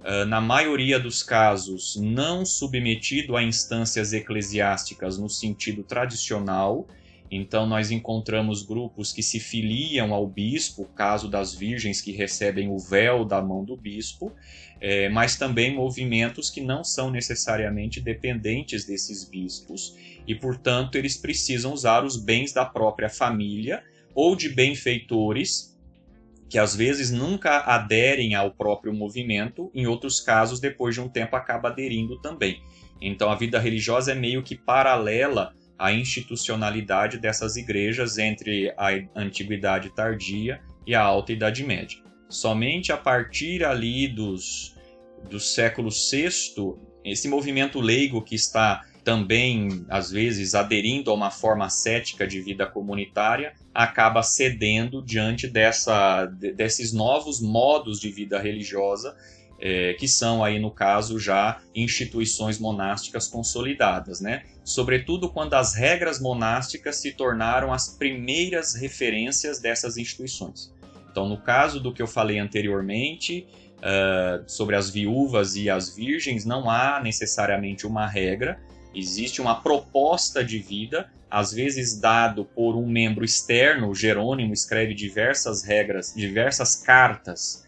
uh, 0.00 0.26
na 0.26 0.40
maioria 0.40 1.00
dos 1.00 1.22
casos 1.22 1.96
não 1.96 2.44
submetido 2.44 3.36
a 3.36 3.42
instâncias 3.42 4.12
eclesiásticas 4.12 5.18
no 5.18 5.30
sentido 5.30 5.82
tradicional. 5.82 6.86
Então, 7.30 7.66
nós 7.66 7.90
encontramos 7.90 8.62
grupos 8.62 9.12
que 9.12 9.22
se 9.22 9.38
filiam 9.38 10.14
ao 10.14 10.26
bispo, 10.26 10.86
caso 10.94 11.28
das 11.28 11.54
virgens 11.54 12.00
que 12.00 12.12
recebem 12.12 12.70
o 12.70 12.78
véu 12.78 13.22
da 13.24 13.42
mão 13.42 13.64
do 13.64 13.76
bispo, 13.76 14.32
é, 14.80 15.10
mas 15.10 15.36
também 15.36 15.74
movimentos 15.74 16.48
que 16.48 16.60
não 16.60 16.82
são 16.82 17.10
necessariamente 17.10 18.00
dependentes 18.00 18.86
desses 18.86 19.24
bispos 19.24 19.94
e, 20.26 20.34
portanto, 20.34 20.96
eles 20.96 21.16
precisam 21.16 21.72
usar 21.72 22.04
os 22.04 22.16
bens 22.16 22.52
da 22.52 22.64
própria 22.64 23.10
família 23.10 23.82
ou 24.18 24.34
de 24.34 24.48
benfeitores 24.48 25.78
que 26.50 26.58
às 26.58 26.74
vezes 26.74 27.12
nunca 27.12 27.60
aderem 27.60 28.34
ao 28.34 28.50
próprio 28.50 28.92
movimento, 28.92 29.70
em 29.72 29.86
outros 29.86 30.20
casos, 30.20 30.58
depois 30.58 30.92
de 30.92 31.00
um 31.00 31.08
tempo, 31.08 31.36
acaba 31.36 31.68
aderindo 31.68 32.20
também. 32.20 32.60
Então 33.00 33.30
a 33.30 33.36
vida 33.36 33.60
religiosa 33.60 34.10
é 34.10 34.14
meio 34.16 34.42
que 34.42 34.56
paralela 34.56 35.54
à 35.78 35.92
institucionalidade 35.92 37.18
dessas 37.18 37.54
igrejas 37.54 38.18
entre 38.18 38.74
a 38.76 38.88
antiguidade 39.14 39.94
tardia 39.94 40.60
e 40.84 40.96
a 40.96 41.00
alta 41.00 41.32
idade 41.32 41.62
média. 41.62 42.02
Somente 42.28 42.90
a 42.90 42.96
partir 42.96 43.62
ali 43.62 44.08
dos 44.08 44.74
do 45.30 45.38
século 45.38 45.90
VI, 45.90 46.74
esse 47.04 47.28
movimento 47.28 47.80
leigo 47.80 48.20
que 48.20 48.34
está 48.34 48.84
também, 49.08 49.86
às 49.88 50.10
vezes, 50.10 50.54
aderindo 50.54 51.10
a 51.10 51.14
uma 51.14 51.30
forma 51.30 51.70
cética 51.70 52.26
de 52.26 52.42
vida 52.42 52.66
comunitária, 52.66 53.54
acaba 53.78 54.24
cedendo 54.24 55.00
diante 55.00 55.46
dessa, 55.46 56.26
desses 56.26 56.92
novos 56.92 57.40
modos 57.40 58.00
de 58.00 58.10
vida 58.10 58.36
religiosa 58.36 59.16
é, 59.60 59.94
que 59.94 60.08
são 60.08 60.42
aí 60.42 60.58
no 60.58 60.72
caso 60.72 61.16
já 61.16 61.60
instituições 61.72 62.58
monásticas 62.58 63.28
consolidadas, 63.28 64.20
né? 64.20 64.42
Sobretudo 64.64 65.28
quando 65.28 65.54
as 65.54 65.76
regras 65.76 66.20
monásticas 66.20 66.96
se 66.96 67.12
tornaram 67.12 67.72
as 67.72 67.88
primeiras 67.88 68.74
referências 68.74 69.60
dessas 69.60 69.96
instituições. 69.96 70.74
Então, 71.08 71.28
no 71.28 71.40
caso 71.40 71.78
do 71.78 71.92
que 71.92 72.02
eu 72.02 72.08
falei 72.08 72.40
anteriormente, 72.40 73.46
uh, 73.78 74.42
sobre 74.48 74.74
as 74.74 74.90
viúvas 74.90 75.54
e 75.54 75.70
as 75.70 75.94
virgens, 75.94 76.44
não 76.44 76.68
há 76.68 77.00
necessariamente 77.00 77.86
uma 77.86 78.08
regra, 78.08 78.60
existe 78.98 79.40
uma 79.40 79.60
proposta 79.60 80.44
de 80.44 80.58
vida, 80.58 81.10
às 81.30 81.52
vezes 81.52 81.98
dado 81.98 82.44
por 82.44 82.76
um 82.76 82.86
membro 82.86 83.24
externo. 83.24 83.94
Jerônimo 83.94 84.52
escreve 84.52 84.94
diversas 84.94 85.62
regras, 85.62 86.12
diversas 86.16 86.76
cartas 86.76 87.66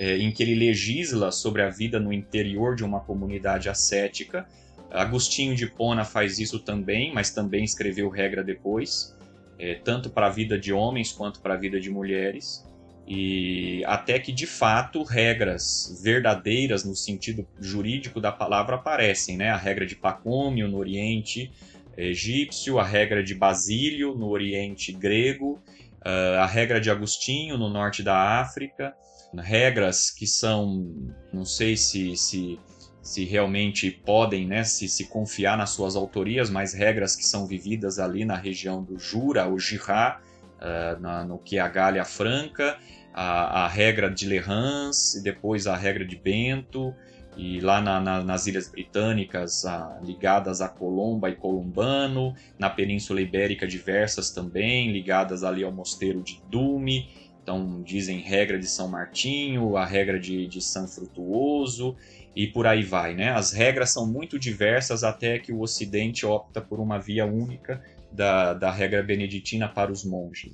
é, 0.00 0.16
em 0.16 0.32
que 0.32 0.42
ele 0.42 0.54
legisla 0.54 1.30
sobre 1.30 1.60
a 1.60 1.68
vida 1.68 2.00
no 2.00 2.10
interior 2.10 2.74
de 2.74 2.82
uma 2.82 3.00
comunidade 3.00 3.68
ascética. 3.68 4.48
Agostinho 4.90 5.54
de 5.54 5.66
Pona 5.66 6.06
faz 6.06 6.38
isso 6.38 6.58
também, 6.58 7.12
mas 7.12 7.30
também 7.30 7.64
escreveu 7.64 8.08
regra 8.08 8.42
depois, 8.42 9.14
é, 9.58 9.74
tanto 9.74 10.08
para 10.08 10.26
a 10.26 10.30
vida 10.30 10.58
de 10.58 10.72
homens 10.72 11.12
quanto 11.12 11.40
para 11.40 11.52
a 11.52 11.56
vida 11.58 11.78
de 11.78 11.90
mulheres. 11.90 12.66
E 13.12 13.82
até 13.86 14.20
que 14.20 14.30
de 14.30 14.46
fato 14.46 15.02
regras 15.02 16.00
verdadeiras 16.00 16.84
no 16.84 16.94
sentido 16.94 17.44
jurídico 17.60 18.20
da 18.20 18.30
palavra 18.30 18.76
aparecem, 18.76 19.36
né? 19.36 19.50
A 19.50 19.56
regra 19.56 19.84
de 19.84 19.96
Pacômio 19.96 20.68
no 20.68 20.78
Oriente 20.78 21.50
egípcio, 21.96 22.78
a 22.78 22.84
regra 22.84 23.22
de 23.22 23.34
Basílio 23.34 24.14
no 24.14 24.28
Oriente 24.28 24.92
grego, 24.92 25.60
a 26.02 26.46
regra 26.46 26.80
de 26.80 26.88
Agostinho 26.88 27.58
no 27.58 27.68
norte 27.68 28.02
da 28.02 28.40
África 28.40 28.94
regras 29.38 30.10
que 30.10 30.26
são, 30.26 30.92
não 31.32 31.44
sei 31.44 31.76
se, 31.76 32.16
se, 32.16 32.58
se 33.02 33.24
realmente 33.24 33.90
podem 33.90 34.46
né, 34.46 34.64
se, 34.64 34.88
se 34.88 35.06
confiar 35.06 35.56
nas 35.56 35.70
suas 35.70 35.94
autorias, 35.94 36.50
mas 36.50 36.72
regras 36.72 37.14
que 37.14 37.24
são 37.24 37.46
vividas 37.46 37.98
ali 37.98 38.24
na 38.24 38.36
região 38.36 38.82
do 38.82 38.98
Jura, 38.98 39.48
o 39.48 39.58
Jihá, 39.58 40.20
uh, 40.56 41.00
na, 41.00 41.24
no 41.24 41.38
que 41.38 41.58
é 41.58 41.60
a 41.60 41.68
Gália 41.68 42.04
Franca, 42.04 42.78
a, 43.12 43.64
a 43.64 43.68
regra 43.68 44.10
de 44.10 44.26
Lerrans, 44.26 45.14
e 45.14 45.22
depois 45.22 45.66
a 45.66 45.76
regra 45.76 46.04
de 46.04 46.16
Bento, 46.16 46.94
e 47.36 47.60
lá 47.60 47.80
na, 47.80 48.00
na, 48.00 48.22
nas 48.22 48.46
Ilhas 48.46 48.68
Britânicas 48.68 49.64
a, 49.64 49.98
ligadas 50.02 50.60
a 50.60 50.68
Colomba 50.68 51.30
e 51.30 51.36
Columbano, 51.36 52.34
na 52.58 52.68
Península 52.68 53.20
Ibérica 53.20 53.66
diversas 53.66 54.30
também, 54.30 54.92
ligadas 54.92 55.44
ali 55.44 55.62
ao 55.64 55.72
mosteiro 55.72 56.22
de 56.22 56.40
Dume, 56.50 57.08
então, 57.42 57.82
dizem 57.82 58.20
regra 58.20 58.58
de 58.58 58.66
São 58.66 58.86
Martinho, 58.88 59.76
a 59.76 59.84
regra 59.84 60.20
de, 60.20 60.46
de 60.46 60.60
São 60.60 60.86
Frutuoso 60.86 61.96
e 62.36 62.46
por 62.46 62.66
aí 62.66 62.82
vai. 62.82 63.14
Né? 63.14 63.30
As 63.30 63.52
regras 63.52 63.90
são 63.90 64.06
muito 64.06 64.38
diversas 64.38 65.02
até 65.02 65.38
que 65.38 65.52
o 65.52 65.60
Ocidente 65.60 66.24
opta 66.24 66.60
por 66.60 66.78
uma 66.78 66.98
via 66.98 67.26
única 67.26 67.82
da, 68.12 68.54
da 68.54 68.70
regra 68.70 69.02
beneditina 69.02 69.68
para 69.68 69.90
os 69.90 70.04
monges. 70.04 70.52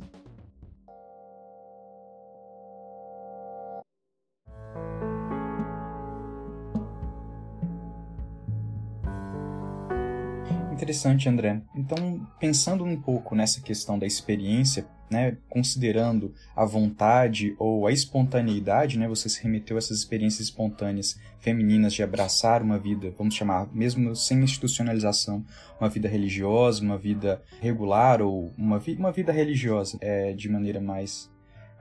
Interessante, 10.86 11.28
André. 11.28 11.60
Então, 11.74 12.24
pensando 12.38 12.84
um 12.84 12.96
pouco 12.96 13.34
nessa 13.34 13.60
questão 13.60 13.98
da 13.98 14.06
experiência 14.06 14.86
né, 15.10 15.36
considerando 15.48 16.32
a 16.54 16.64
vontade 16.64 17.56
ou 17.58 17.88
a 17.88 17.92
espontaneidade, 17.92 18.96
né, 18.96 19.08
você 19.08 19.28
se 19.28 19.42
remeteu 19.42 19.76
a 19.76 19.78
essas 19.78 19.98
experiências 19.98 20.46
espontâneas 20.46 21.18
femininas 21.40 21.92
de 21.92 22.04
abraçar 22.04 22.62
uma 22.62 22.78
vida, 22.78 23.12
vamos 23.18 23.34
chamar, 23.34 23.68
mesmo 23.74 24.14
sem 24.14 24.38
institucionalização, 24.38 25.44
uma 25.80 25.88
vida 25.88 26.08
religiosa, 26.08 26.84
uma 26.84 26.96
vida 26.96 27.42
regular 27.60 28.22
ou 28.22 28.52
uma, 28.56 28.78
vi 28.78 28.94
uma 28.94 29.10
vida 29.10 29.32
religiosa 29.32 29.98
é, 30.00 30.32
de 30.34 30.48
maneira 30.48 30.80
mais, 30.80 31.28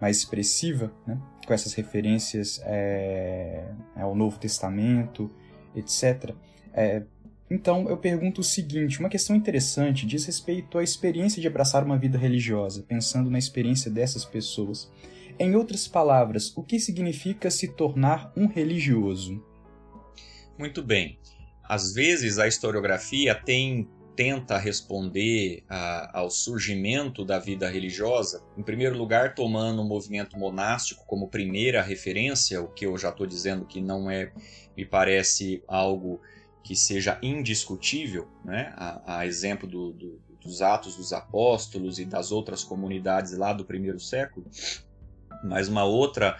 mais 0.01 0.17
expressiva, 0.17 0.91
né, 1.05 1.15
com 1.45 1.53
essas 1.53 1.75
referências 1.75 2.59
é, 2.65 3.71
ao 3.95 4.15
Novo 4.15 4.39
Testamento, 4.39 5.29
etc. 5.75 6.33
É, 6.73 7.03
então, 7.49 7.87
eu 7.89 7.97
pergunto 7.97 8.41
o 8.41 8.43
seguinte: 8.43 8.99
uma 8.99 9.09
questão 9.09 9.35
interessante 9.35 10.05
diz 10.05 10.25
respeito 10.25 10.77
à 10.77 10.83
experiência 10.83 11.41
de 11.41 11.47
abraçar 11.47 11.83
uma 11.83 11.97
vida 11.97 12.17
religiosa, 12.17 12.83
pensando 12.83 13.29
na 13.29 13.37
experiência 13.37 13.91
dessas 13.91 14.25
pessoas. 14.25 14.91
Em 15.37 15.55
outras 15.55 15.87
palavras, 15.87 16.55
o 16.55 16.63
que 16.63 16.79
significa 16.79 17.51
se 17.51 17.67
tornar 17.67 18.31
um 18.35 18.47
religioso? 18.47 19.43
Muito 20.57 20.81
bem. 20.81 21.19
Às 21.63 21.93
vezes 21.93 22.39
a 22.39 22.47
historiografia 22.47 23.35
tem 23.35 23.87
tenta 24.15 24.57
responder 24.57 25.63
a, 25.67 26.19
ao 26.19 26.29
surgimento 26.29 27.25
da 27.25 27.37
vida 27.37 27.69
religiosa, 27.69 28.41
em 28.57 28.63
primeiro 28.63 28.97
lugar 28.97 29.35
tomando 29.35 29.81
o 29.81 29.85
movimento 29.85 30.37
monástico 30.39 31.05
como 31.05 31.27
primeira 31.27 31.81
referência, 31.81 32.61
o 32.61 32.69
que 32.69 32.85
eu 32.85 32.97
já 32.97 33.09
estou 33.09 33.27
dizendo 33.27 33.65
que 33.65 33.81
não 33.81 34.09
é, 34.09 34.31
me 34.75 34.85
parece 34.85 35.61
algo 35.67 36.21
que 36.65 36.75
seja 36.75 37.19
indiscutível, 37.21 38.27
né? 38.43 38.73
a, 38.75 39.19
a 39.19 39.25
exemplo 39.27 39.67
do, 39.67 39.93
do, 39.93 40.19
dos 40.41 40.63
Atos 40.63 40.95
dos 40.95 41.13
Apóstolos 41.13 41.99
e 41.99 42.05
das 42.05 42.31
outras 42.31 42.63
comunidades 42.63 43.37
lá 43.37 43.53
do 43.53 43.63
primeiro 43.63 43.99
século, 43.99 44.47
mas 45.43 45.67
uma 45.67 45.83
outra 45.83 46.37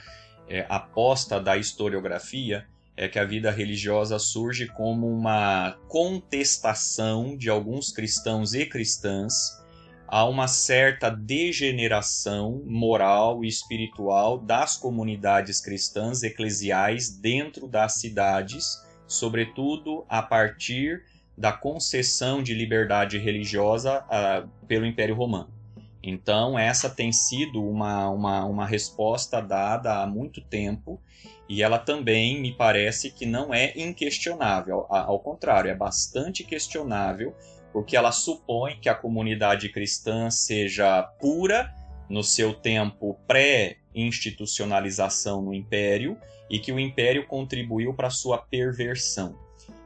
é, 0.49 0.65
aposta 0.67 1.39
da 1.39 1.55
historiografia 1.55 2.65
é 2.97 3.07
que 3.07 3.19
a 3.19 3.23
vida 3.23 3.51
religiosa 3.51 4.17
surge 4.17 4.65
como 4.65 5.07
uma 5.07 5.77
contestação 5.88 7.38
de 7.38 7.47
alguns 7.47 7.91
cristãos 7.91 8.55
e 8.55 8.65
cristãs 8.65 9.63
a 10.07 10.25
uma 10.25 10.47
certa 10.47 11.09
degeneração 11.09 12.63
moral 12.65 13.43
e 13.43 13.47
espiritual 13.47 14.39
das 14.39 14.75
comunidades 14.75 15.61
cristãs 15.61 16.23
eclesiais 16.23 17.09
dentro 17.09 17.67
das 17.67 17.99
cidades 17.99 18.84
sobretudo 19.07 20.05
a 20.09 20.21
partir 20.21 21.03
da 21.37 21.51
concessão 21.51 22.41
de 22.41 22.53
liberdade 22.53 23.17
religiosa 23.17 24.05
uh, 24.05 24.47
pelo 24.67 24.85
Império 24.85 25.15
Romano. 25.15 25.53
Então, 26.01 26.57
essa 26.57 26.89
tem 26.89 27.11
sido 27.11 27.61
uma, 27.67 28.09
uma, 28.09 28.45
uma 28.45 28.65
resposta 28.65 29.41
dada 29.41 30.03
há 30.03 30.07
muito 30.07 30.39
tempo 30.39 31.01
e 31.49 31.61
ela 31.63 31.79
também 31.79 32.39
me 32.39 32.53
parece 32.53 33.09
que 33.09 33.25
não 33.25 33.51
é 33.51 33.73
inquestionável. 33.75 34.85
Ao 34.87 35.19
contrário, 35.19 35.71
é 35.71 35.75
bastante 35.75 36.43
questionável, 36.43 37.35
porque 37.73 37.97
ela 37.97 38.11
supõe 38.11 38.77
que 38.79 38.87
a 38.87 38.93
comunidade 38.93 39.67
cristã 39.69 40.29
seja 40.29 41.01
pura 41.19 41.73
no 42.07 42.23
seu 42.23 42.53
tempo 42.53 43.19
pré-institucionalização 43.27 45.41
no 45.41 45.55
Império 45.55 46.15
e 46.49 46.60
que 46.60 46.71
o 46.71 46.79
império 46.79 47.25
contribuiu 47.27 47.93
para 47.93 48.10
sua 48.10 48.38
perversão. 48.38 49.36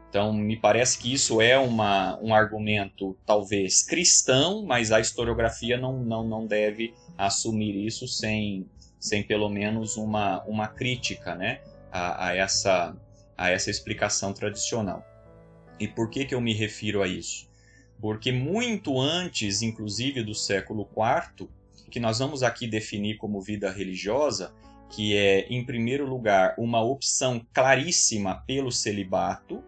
Então, 0.10 0.34
me 0.34 0.58
parece 0.58 0.98
que 0.98 1.14
isso 1.14 1.40
é 1.40 1.58
uma, 1.58 2.20
um 2.20 2.34
argumento 2.34 3.16
talvez 3.26 3.84
cristão, 3.84 4.66
mas 4.66 4.92
a 4.92 5.00
historiografia 5.00 5.78
não, 5.78 6.04
não, 6.04 6.28
não 6.28 6.48
deve 6.48 6.96
assumir 7.16 7.76
isso 7.86 8.08
sem, 8.08 8.66
sem 9.00 9.22
pelo 9.22 9.50
menos 9.50 9.98
uma, 9.98 10.44
uma 10.46 10.68
crítica 10.68 11.36
né, 11.36 11.62
a, 11.92 12.28
a, 12.28 12.36
essa, 12.36 12.96
a 13.38 13.52
essa 13.52 13.70
explicação 13.70 14.34
tradicional. 14.34 15.06
E 15.80 15.88
por 15.88 16.10
que, 16.10 16.26
que 16.26 16.34
eu 16.34 16.42
me 16.42 16.54
refiro 16.54 17.04
a 17.04 17.08
isso? 17.08 17.48
Porque 18.02 18.32
muito 18.32 19.00
antes, 19.00 19.62
inclusive 19.62 20.24
do 20.24 20.34
século 20.34 20.90
IV, 20.92 21.48
que 21.92 22.00
nós 22.00 22.18
vamos 22.18 22.42
aqui 22.42 22.68
definir 22.68 23.18
como 23.18 23.42
vida 23.42 23.70
religiosa, 23.72 24.54
que 24.90 25.16
é, 25.16 25.48
em 25.50 25.64
primeiro 25.64 26.06
lugar, 26.06 26.56
uma 26.58 26.82
opção 26.82 27.42
claríssima 27.54 28.44
pelo 28.48 28.72
celibato. 28.72 29.64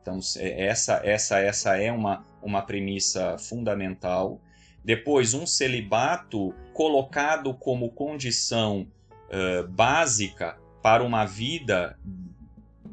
Então, 0.00 0.18
é, 0.36 0.66
essa, 0.66 1.00
essa, 1.04 1.38
essa 1.38 1.76
é 1.76 1.92
uma, 1.92 2.24
uma 2.42 2.62
premissa 2.62 3.36
fundamental. 3.38 4.40
Depois, 4.84 5.34
um 5.34 5.46
celibato 5.46 6.54
colocado 6.72 7.52
como 7.54 7.90
condição 7.90 8.86
uh, 9.28 9.66
básica 9.68 10.56
para 10.82 11.02
uma 11.02 11.24
vida 11.24 11.98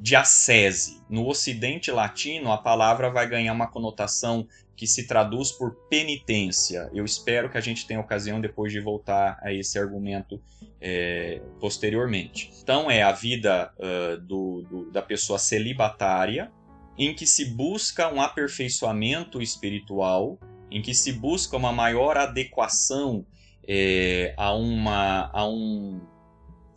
de 0.04 0.16
ascese. 0.16 1.02
No 1.08 1.28
Ocidente 1.28 1.92
Latino, 1.92 2.52
a 2.52 2.58
palavra 2.58 3.10
vai 3.10 3.30
ganhar 3.30 3.54
uma 3.54 3.68
conotação 3.68 4.48
que 4.76 4.88
se 4.88 5.08
traduz 5.08 5.52
por 5.52 5.76
penitência. 5.90 6.90
Eu 6.94 7.06
espero 7.06 7.50
que 7.50 7.58
a 7.58 7.62
gente 7.62 7.86
tenha 7.86 8.00
ocasião 8.00 8.42
depois 8.42 8.72
de 8.72 8.80
voltar 8.80 9.40
a 9.42 9.54
esse 9.54 9.78
argumento 9.78 10.42
é, 10.82 11.42
posteriormente. 11.60 12.52
Então, 12.62 12.90
é 12.90 13.04
a 13.04 13.12
vida 13.12 13.72
uh, 13.78 14.20
do, 14.22 14.64
do, 14.64 14.92
da 14.92 15.02
pessoa 15.02 15.38
celibatária, 15.38 16.52
em 16.98 17.14
que 17.14 17.26
se 17.26 17.46
busca 17.46 18.12
um 18.12 18.22
aperfeiçoamento 18.22 19.42
espiritual, 19.42 20.40
em 20.70 20.82
que 20.82 20.94
se 20.94 21.14
busca 21.14 21.56
uma 21.56 21.72
maior 21.72 22.18
adequação 22.18 23.26
é, 23.68 24.34
a, 24.38 24.54
uma, 24.54 25.30
a, 25.32 25.48
um, 25.48 26.02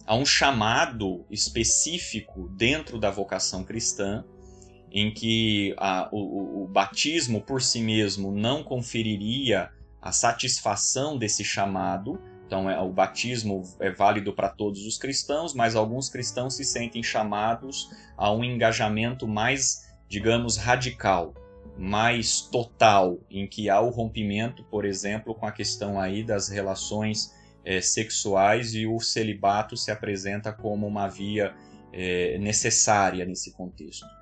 a 0.07 0.15
um 0.15 0.25
chamado 0.25 1.25
específico 1.31 2.49
dentro 2.51 2.99
da 2.99 3.11
vocação 3.11 3.65
cristã, 3.65 4.25
em 4.97 5.11
que 5.11 5.75
a, 5.77 6.09
o, 6.11 6.63
o 6.63 6.67
batismo 6.67 7.43
por 7.43 7.61
si 7.61 7.83
mesmo 7.83 8.33
não 8.33 8.65
conferiria 8.65 9.69
a 10.01 10.11
satisfação 10.11 11.19
desse 11.19 11.45
chamado. 11.45 12.19
Então, 12.47 12.71
é, 12.71 12.81
o 12.81 12.89
batismo 12.89 13.63
é 13.79 13.91
válido 13.91 14.33
para 14.33 14.49
todos 14.49 14.87
os 14.87 14.97
cristãos, 14.97 15.53
mas 15.53 15.77
alguns 15.77 16.09
cristãos 16.09 16.57
se 16.57 16.65
sentem 16.65 17.03
chamados 17.03 17.91
a 18.17 18.33
um 18.33 18.43
engajamento 18.43 19.29
mais, 19.29 19.87
digamos, 20.09 20.57
radical, 20.57 21.35
mais 21.77 22.41
total, 22.41 23.19
em 23.31 23.47
que 23.47 23.69
há 23.69 23.79
o 23.83 23.91
rompimento, 23.91 24.65
por 24.65 24.87
exemplo, 24.87 25.35
com 25.35 25.45
a 25.45 25.53
questão 25.53 26.01
aí 26.01 26.25
das 26.25 26.49
relações 26.49 27.35
é, 27.63 27.83
sexuais 27.83 28.75
e 28.75 28.87
o 28.87 28.99
celibato 28.99 29.77
se 29.77 29.91
apresenta 29.91 30.55
como 30.55 30.87
uma 30.87 31.07
via 31.07 31.55
é, 31.93 32.39
necessária 32.39 33.27
nesse 33.27 33.53
contexto. 33.53 34.16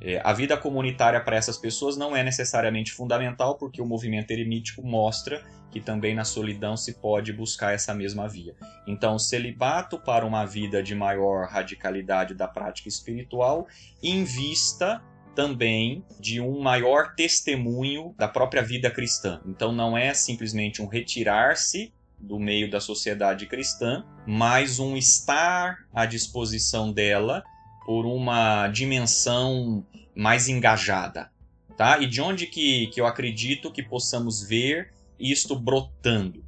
É, 0.00 0.20
a 0.24 0.32
vida 0.32 0.56
comunitária 0.56 1.20
para 1.20 1.36
essas 1.36 1.58
pessoas 1.58 1.96
não 1.96 2.16
é 2.16 2.22
necessariamente 2.22 2.92
fundamental, 2.92 3.56
porque 3.56 3.82
o 3.82 3.86
movimento 3.86 4.30
eremítico 4.30 4.82
mostra 4.82 5.44
que 5.70 5.80
também 5.80 6.14
na 6.14 6.24
solidão 6.24 6.76
se 6.76 6.94
pode 6.94 7.32
buscar 7.32 7.72
essa 7.72 7.94
mesma 7.94 8.28
via. 8.28 8.54
Então, 8.86 9.18
celibato 9.18 9.98
para 9.98 10.26
uma 10.26 10.44
vida 10.44 10.82
de 10.82 10.94
maior 10.94 11.48
radicalidade 11.48 12.34
da 12.34 12.48
prática 12.48 12.88
espiritual, 12.88 13.68
em 14.02 14.24
vista 14.24 15.02
também 15.34 16.04
de 16.18 16.40
um 16.40 16.60
maior 16.60 17.14
testemunho 17.14 18.14
da 18.18 18.26
própria 18.26 18.62
vida 18.62 18.90
cristã. 18.90 19.40
Então, 19.46 19.70
não 19.70 19.96
é 19.96 20.12
simplesmente 20.12 20.82
um 20.82 20.86
retirar-se 20.86 21.92
do 22.18 22.38
meio 22.38 22.68
da 22.68 22.80
sociedade 22.80 23.46
cristã, 23.46 24.04
mas 24.26 24.78
um 24.78 24.96
estar 24.96 25.86
à 25.94 26.04
disposição 26.04 26.92
dela 26.92 27.42
por 27.84 28.06
uma 28.06 28.68
dimensão 28.68 29.84
mais 30.14 30.48
engajada, 30.48 31.30
tá? 31.76 31.98
E 31.98 32.06
de 32.06 32.20
onde 32.20 32.46
que, 32.46 32.88
que 32.88 33.00
eu 33.00 33.06
acredito 33.06 33.72
que 33.72 33.82
possamos 33.82 34.42
ver 34.42 34.92
isto 35.18 35.58
brotando? 35.58 36.44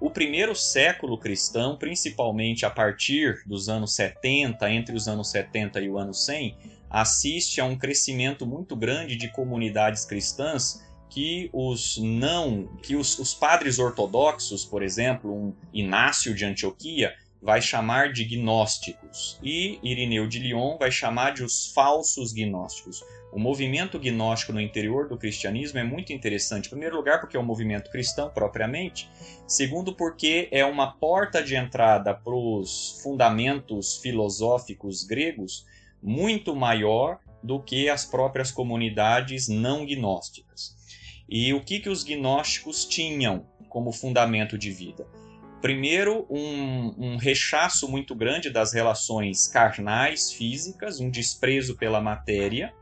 O 0.00 0.10
primeiro 0.10 0.54
século 0.54 1.18
cristão, 1.18 1.76
principalmente 1.76 2.64
a 2.64 2.70
partir 2.70 3.42
dos 3.44 3.68
anos 3.68 3.94
70, 3.94 4.70
entre 4.70 4.94
os 4.94 5.08
anos 5.08 5.28
70 5.30 5.80
e 5.80 5.90
o 5.90 5.98
ano 5.98 6.14
100, 6.14 6.56
assiste 6.88 7.60
a 7.60 7.64
um 7.64 7.76
crescimento 7.76 8.46
muito 8.46 8.76
grande 8.76 9.16
de 9.16 9.28
comunidades 9.28 10.04
cristãs 10.04 10.86
que 11.10 11.48
os 11.52 11.98
não, 11.98 12.66
que 12.82 12.94
os, 12.94 13.18
os 13.18 13.34
padres 13.34 13.78
ortodoxos, 13.78 14.64
por 14.64 14.82
exemplo, 14.82 15.34
um 15.34 15.54
Inácio 15.72 16.34
de 16.34 16.44
Antioquia, 16.44 17.14
vai 17.40 17.62
chamar 17.62 18.12
de 18.12 18.24
gnósticos 18.24 19.38
e 19.42 19.78
Irineu 19.82 20.26
de 20.26 20.38
Lyon 20.38 20.76
vai 20.76 20.90
chamar 20.90 21.32
de 21.32 21.44
os 21.44 21.72
falsos 21.72 22.32
gnósticos. 22.32 23.02
O 23.32 23.38
movimento 23.38 23.98
gnóstico 23.98 24.52
no 24.52 24.60
interior 24.60 25.08
do 25.08 25.18
cristianismo 25.18 25.78
é 25.78 25.84
muito 25.84 26.12
interessante. 26.12 26.66
Em 26.66 26.70
primeiro 26.70 26.96
lugar, 26.96 27.20
porque 27.20 27.36
é 27.36 27.40
um 27.40 27.44
movimento 27.44 27.90
cristão 27.90 28.30
propriamente. 28.30 29.08
Segundo, 29.46 29.94
porque 29.94 30.48
é 30.50 30.64
uma 30.64 30.92
porta 30.92 31.42
de 31.42 31.54
entrada 31.54 32.14
para 32.14 32.34
os 32.34 33.00
fundamentos 33.02 33.98
filosóficos 33.98 35.04
gregos 35.04 35.66
muito 36.02 36.56
maior 36.56 37.18
do 37.42 37.60
que 37.60 37.88
as 37.88 38.04
próprias 38.04 38.50
comunidades 38.50 39.46
não 39.46 39.84
gnósticas. 39.84 40.76
E 41.28 41.52
o 41.52 41.62
que, 41.62 41.80
que 41.80 41.90
os 41.90 42.02
gnósticos 42.02 42.86
tinham 42.86 43.46
como 43.68 43.92
fundamento 43.92 44.56
de 44.56 44.70
vida? 44.70 45.06
Primeiro, 45.60 46.24
um, 46.30 46.94
um, 46.96 47.16
rechaço 47.16 47.88
muito 47.88 48.14
grande 48.14 48.48
das 48.48 48.72
relações 48.72 49.48
carnais, 49.48 50.32
físicas, 50.32 51.00
um 51.00 51.10
desprezo 51.10 51.76
pela 51.76 52.00
matéria, 52.00 52.72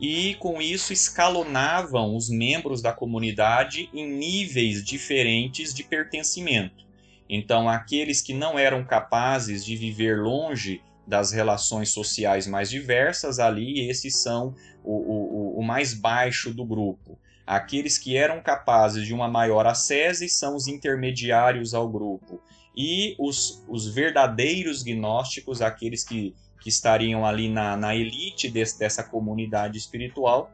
e 0.00 0.34
com 0.36 0.62
isso 0.62 0.92
escalonavam 0.92 2.16
os 2.16 2.30
membros 2.30 2.80
da 2.80 2.92
comunidade 2.92 3.90
em 3.92 4.08
níveis 4.08 4.82
diferentes 4.82 5.74
de 5.74 5.82
pertencimento. 5.82 6.86
Então, 7.28 7.68
aqueles 7.68 8.22
que 8.22 8.32
não 8.32 8.58
eram 8.58 8.84
capazes 8.84 9.62
de 9.62 9.76
viver 9.76 10.18
longe 10.18 10.80
das 11.06 11.32
relações 11.32 11.90
sociais 11.90 12.46
mais 12.46 12.70
diversas, 12.70 13.38
ali 13.38 13.88
esses 13.88 14.22
são 14.22 14.54
o, 14.82 14.94
o, 14.94 15.58
o 15.58 15.62
mais 15.62 15.92
baixo 15.92 16.54
do 16.54 16.64
grupo. 16.64 17.18
Aqueles 17.48 17.96
que 17.96 18.14
eram 18.14 18.42
capazes 18.42 19.06
de 19.06 19.14
uma 19.14 19.26
maior 19.26 19.66
ascese 19.66 20.28
são 20.28 20.54
os 20.54 20.68
intermediários 20.68 21.72
ao 21.72 21.88
grupo. 21.88 22.42
E 22.76 23.16
os, 23.18 23.64
os 23.66 23.88
verdadeiros 23.88 24.82
gnósticos, 24.82 25.62
aqueles 25.62 26.04
que, 26.04 26.36
que 26.60 26.68
estariam 26.68 27.24
ali 27.24 27.48
na, 27.48 27.74
na 27.74 27.96
elite 27.96 28.50
desse, 28.50 28.78
dessa 28.78 29.02
comunidade 29.02 29.78
espiritual, 29.78 30.50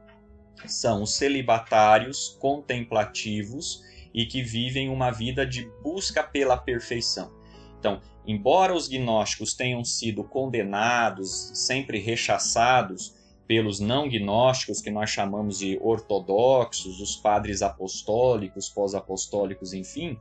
são 0.66 1.02
os 1.02 1.16
celibatários 1.16 2.38
contemplativos 2.40 3.82
e 4.14 4.24
que 4.24 4.40
vivem 4.40 4.88
uma 4.88 5.10
vida 5.10 5.44
de 5.44 5.68
busca 5.82 6.22
pela 6.22 6.56
perfeição. 6.56 7.32
Então, 7.76 8.00
embora 8.24 8.72
os 8.72 8.86
gnósticos 8.86 9.52
tenham 9.52 9.84
sido 9.84 10.22
condenados, 10.22 11.50
sempre 11.54 11.98
rechaçados 11.98 13.16
pelos 13.46 13.80
não 13.80 14.08
gnósticos, 14.08 14.80
que 14.80 14.90
nós 14.90 15.10
chamamos 15.10 15.58
de 15.58 15.78
ortodoxos, 15.82 17.00
os 17.00 17.16
padres 17.16 17.62
apostólicos, 17.62 18.68
pós-apostólicos, 18.68 19.72
enfim, 19.72 20.18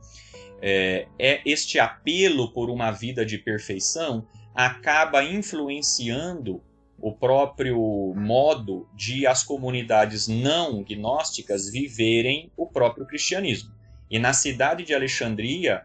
é, 0.60 1.06
é, 1.18 1.40
este 1.44 1.78
apelo 1.78 2.52
por 2.52 2.70
uma 2.70 2.90
vida 2.90 3.24
de 3.24 3.38
perfeição 3.38 4.26
acaba 4.54 5.22
influenciando 5.24 6.62
o 7.00 7.12
próprio 7.12 8.14
modo 8.16 8.88
de 8.94 9.26
as 9.26 9.42
comunidades 9.42 10.28
não 10.28 10.82
gnósticas 10.82 11.68
viverem 11.68 12.50
o 12.56 12.66
próprio 12.66 13.06
cristianismo. 13.06 13.72
E 14.10 14.18
na 14.18 14.32
cidade 14.32 14.84
de 14.84 14.94
Alexandria 14.94 15.84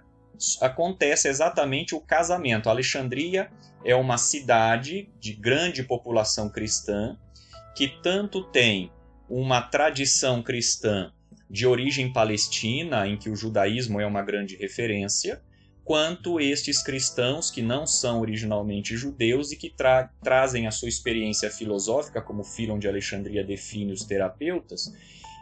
acontece 0.61 1.27
exatamente 1.27 1.95
o 1.95 1.99
casamento. 1.99 2.69
Alexandria 2.69 3.51
é 3.83 3.95
uma 3.95 4.17
cidade 4.17 5.09
de 5.19 5.33
grande 5.33 5.83
população 5.83 6.49
cristã 6.49 7.17
que 7.79 7.87
tanto 7.87 8.43
tem 8.43 8.91
uma 9.29 9.61
tradição 9.61 10.43
cristã 10.43 11.13
de 11.49 11.65
origem 11.65 12.11
palestina, 12.11 13.07
em 13.07 13.15
que 13.15 13.29
o 13.29 13.37
judaísmo 13.37 14.01
é 14.01 14.05
uma 14.05 14.21
grande 14.21 14.57
referência, 14.57 15.41
quanto 15.85 16.41
estes 16.41 16.83
cristãos 16.83 17.49
que 17.49 17.61
não 17.61 17.87
são 17.87 18.19
originalmente 18.19 18.97
judeus 18.97 19.53
e 19.53 19.55
que 19.55 19.69
tra 19.69 20.11
trazem 20.21 20.67
a 20.67 20.71
sua 20.71 20.89
experiência 20.89 21.49
filosófica, 21.49 22.21
como 22.21 22.43
Filon 22.43 22.77
de 22.77 22.89
Alexandria 22.89 23.45
define 23.45 23.93
os 23.93 24.03
terapeutas, 24.03 24.93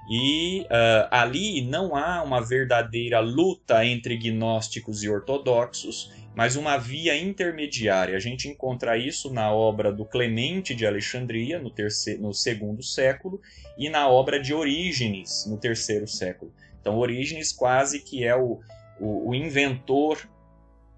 e 0.07 0.61
uh, 0.61 1.07
ali 1.09 1.63
não 1.63 1.95
há 1.95 2.21
uma 2.21 2.39
verdadeira 2.39 3.19
luta 3.19 3.83
entre 3.83 4.15
gnósticos 4.15 5.03
e 5.03 5.09
ortodoxos, 5.09 6.11
mas 6.37 6.55
uma 6.55 6.77
via 6.77 7.17
intermediária. 7.17 8.15
A 8.15 8.19
gente 8.19 8.47
encontra 8.47 8.95
isso 8.95 9.33
na 9.33 9.51
obra 9.51 9.91
do 9.91 10.05
Clemente 10.05 10.75
de 10.75 10.85
Alexandria, 10.85 11.57
no, 11.57 11.71
terceiro, 11.71 12.21
no 12.21 12.31
segundo 12.31 12.83
século, 12.83 13.41
e 13.75 13.89
na 13.89 14.07
obra 14.07 14.39
de 14.39 14.53
Orígenes, 14.53 15.47
no 15.47 15.57
terceiro 15.57 16.07
século. 16.07 16.53
Então, 16.79 16.95
Orígenes 16.95 17.51
quase 17.51 18.01
que 18.01 18.23
é 18.23 18.35
o, 18.35 18.59
o, 18.99 19.29
o 19.29 19.33
inventor 19.33 20.29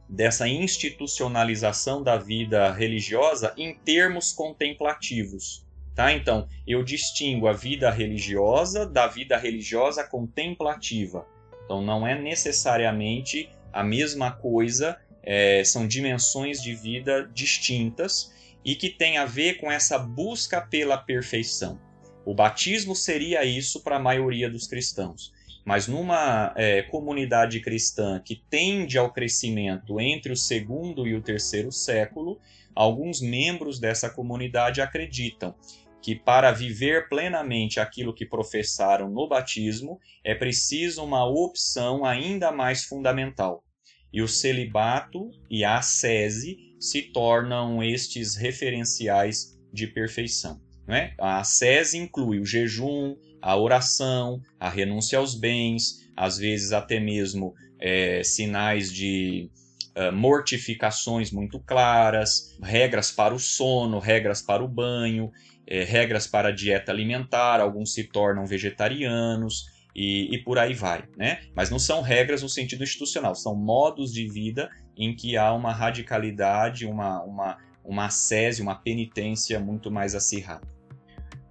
dessa 0.10 0.46
institucionalização 0.46 2.04
da 2.04 2.18
vida 2.18 2.74
religiosa 2.74 3.54
em 3.56 3.74
termos 3.74 4.34
contemplativos. 4.34 5.66
Tá? 5.96 6.12
Então, 6.12 6.50
eu 6.68 6.84
distingo 6.84 7.48
a 7.48 7.54
vida 7.54 7.90
religiosa 7.90 8.86
da 8.86 9.08
vida 9.08 9.38
religiosa 9.38 10.04
contemplativa. 10.04 11.26
Então, 11.64 11.82
não 11.82 12.06
é 12.06 12.20
necessariamente 12.20 13.50
a 13.72 13.86
mesma 13.86 14.32
coisa 14.32 15.00
é, 15.24 15.64
são 15.64 15.88
dimensões 15.88 16.62
de 16.62 16.74
vida 16.74 17.30
distintas 17.34 18.34
e 18.64 18.76
que 18.76 18.90
tem 18.90 19.18
a 19.18 19.26
ver 19.26 19.56
com 19.56 19.72
essa 19.72 19.98
busca 19.98 20.62
pela 20.62 20.98
perfeição. 20.98 21.80
O 22.26 22.34
batismo 22.34 22.96
seria 22.96 23.44
isso 23.44 23.82
para 23.82 23.96
a 23.96 24.00
maioria 24.00 24.50
dos 24.50 24.68
cristãos. 24.68 25.34
Mas 25.66 25.88
numa 25.88 26.54
é, 26.56 26.82
comunidade 26.84 27.60
cristã 27.60 28.22
que 28.24 28.42
tende 28.50 28.98
ao 28.98 29.12
crescimento 29.12 30.00
entre 30.00 30.32
o 30.32 30.38
segundo 30.38 31.08
e 31.08 31.16
o 31.16 31.22
terceiro 31.22 31.72
século, 31.72 32.40
alguns 32.74 33.22
membros 33.22 33.80
dessa 33.80 34.10
comunidade 34.10 34.82
acreditam 34.82 35.54
que 36.02 36.16
para 36.16 36.52
viver 36.52 37.10
plenamente 37.10 37.80
aquilo 37.80 38.14
que 38.14 38.26
professaram 38.26 39.10
no 39.10 39.28
batismo 39.28 40.00
é 40.24 40.34
preciso 40.34 41.04
uma 41.04 41.26
opção 41.26 42.06
ainda 42.06 42.52
mais 42.52 42.86
fundamental, 42.86 43.64
e 44.12 44.22
o 44.22 44.28
celibato 44.28 45.32
e 45.50 45.64
a 45.64 45.78
ascese 45.78 46.58
se 46.80 47.02
tornam 47.02 47.84
estes 47.84 48.36
referenciais 48.36 49.60
de 49.72 49.88
perfeição. 49.88 50.60
Né? 50.88 51.14
A 51.20 51.40
ascese 51.40 51.98
inclui 51.98 52.40
o 52.40 52.46
jejum, 52.46 53.16
a 53.42 53.56
oração, 53.56 54.42
a 54.60 54.70
renúncia 54.70 55.20
aos 55.20 55.36
bens, 55.36 56.10
às 56.16 56.38
vezes 56.38 56.72
até 56.72 57.00
mesmo 57.00 57.54
é, 57.80 58.24
sinais 58.24 58.92
de, 58.92 59.50
uh, 59.96 60.12
mortificações 60.12 61.32
muito 61.32 61.60
claras, 61.60 62.58
regras 62.62 63.12
para 63.12 63.34
o 63.34 63.40
sono, 63.40 64.00
regras 64.00 64.42
para 64.42 64.64
o 64.64 64.68
banho, 64.68 65.32
eh, 65.68 65.84
regras 65.84 66.26
para 66.26 66.50
a 66.50 66.52
dieta 66.52 66.92
alimentar, 66.92 67.60
alguns 67.60 67.94
se 67.94 68.06
tornam 68.06 68.46
vegetarianos 68.46 69.66
e, 69.96 70.34
e, 70.34 70.44
por 70.44 70.58
aí 70.58 70.74
vai, 70.74 71.04
né? 71.18 71.42
Mas 71.56 71.70
não 71.70 71.80
são 71.80 72.02
regras 72.02 72.44
no 72.44 72.50
sentido 72.50 72.84
institucional, 72.84 73.36
são 73.36 73.56
modos 73.56 74.14
de 74.14 74.28
vida 74.28 74.70
em 74.96 75.16
que 75.16 75.36
há 75.36 75.54
uma 75.54 75.74
radicalidade, 75.74 76.86
uma, 76.86 77.24
uma, 77.24 77.58
uma 77.84 78.06
ascese, 78.06 78.62
uma 78.62 78.76
penitência 78.76 79.60
muito 79.60 79.90
mais 79.90 80.14
acirrada. 80.14 80.68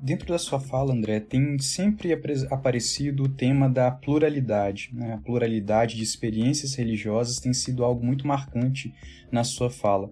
Dentro 0.01 0.29
da 0.29 0.39
sua 0.39 0.61
fala, 0.61 0.93
André, 0.93 1.19
tem 1.19 1.59
sempre 1.59 2.17
aparecido 2.51 3.25
o 3.25 3.29
tema 3.29 3.69
da 3.69 3.91
pluralidade. 3.91 4.91
Né? 4.93 5.15
A 5.15 5.19
pluralidade 5.19 5.97
de 5.97 6.05
experiências 6.05 6.77
religiosas 6.77 7.41
tem 7.41 7.53
sido 7.53 7.85
algo 7.85 8.07
muito 8.07 8.25
marcante 8.25 8.95
na 9.33 9.43
sua 9.43 9.69
fala. 9.69 10.09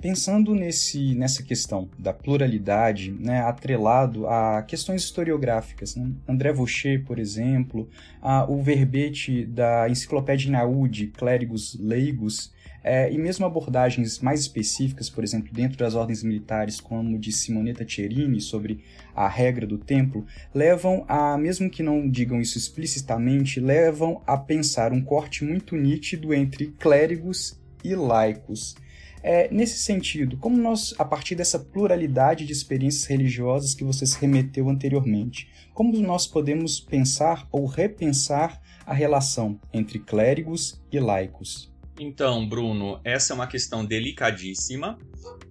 Pensando 0.00 0.54
nesse, 0.54 1.14
nessa 1.14 1.42
questão 1.42 1.88
da 1.98 2.12
pluralidade, 2.12 3.10
né, 3.12 3.42
atrelado 3.42 4.26
a 4.26 4.62
questões 4.62 5.02
historiográficas, 5.02 5.94
né? 5.94 6.10
André 6.26 6.52
Vaucher, 6.54 7.04
por 7.04 7.18
exemplo, 7.18 7.86
a, 8.22 8.50
o 8.50 8.62
verbete 8.62 9.44
da 9.44 9.90
Enciclopédia 9.90 10.50
Naúde, 10.50 11.08
Clérigos 11.08 11.78
Leigos, 11.78 12.50
é, 12.82 13.12
e 13.12 13.18
mesmo 13.18 13.44
abordagens 13.44 14.20
mais 14.20 14.40
específicas, 14.40 15.10
por 15.10 15.22
exemplo, 15.22 15.52
dentro 15.52 15.76
das 15.76 15.94
ordens 15.94 16.22
militares, 16.22 16.80
como 16.80 17.18
de 17.18 17.30
Simonetta 17.30 17.86
Cerini 17.86 18.40
sobre 18.40 18.82
a 19.14 19.28
regra 19.28 19.66
do 19.66 19.76
templo, 19.76 20.24
levam 20.54 21.04
a, 21.06 21.36
mesmo 21.36 21.68
que 21.68 21.82
não 21.82 22.08
digam 22.08 22.40
isso 22.40 22.56
explicitamente, 22.56 23.60
levam 23.60 24.22
a 24.26 24.38
pensar 24.38 24.94
um 24.94 25.02
corte 25.02 25.44
muito 25.44 25.76
nítido 25.76 26.32
entre 26.32 26.68
clérigos 26.78 27.60
e 27.84 27.94
laicos. 27.94 28.74
É, 29.22 29.52
nesse 29.52 29.78
sentido, 29.80 30.36
como 30.38 30.56
nós, 30.56 30.94
a 30.98 31.04
partir 31.04 31.34
dessa 31.34 31.58
pluralidade 31.58 32.46
de 32.46 32.52
experiências 32.52 33.04
religiosas 33.04 33.74
que 33.74 33.84
você 33.84 34.06
se 34.06 34.18
remeteu 34.18 34.68
anteriormente, 34.68 35.48
como 35.74 35.98
nós 36.00 36.26
podemos 36.26 36.80
pensar 36.80 37.46
ou 37.52 37.66
repensar 37.66 38.60
a 38.86 38.94
relação 38.94 39.60
entre 39.72 39.98
clérigos 39.98 40.82
e 40.90 40.98
laicos? 40.98 41.70
Então, 41.98 42.48
Bruno, 42.48 42.98
essa 43.04 43.32
é 43.32 43.34
uma 43.34 43.46
questão 43.46 43.84
delicadíssima, 43.84 44.98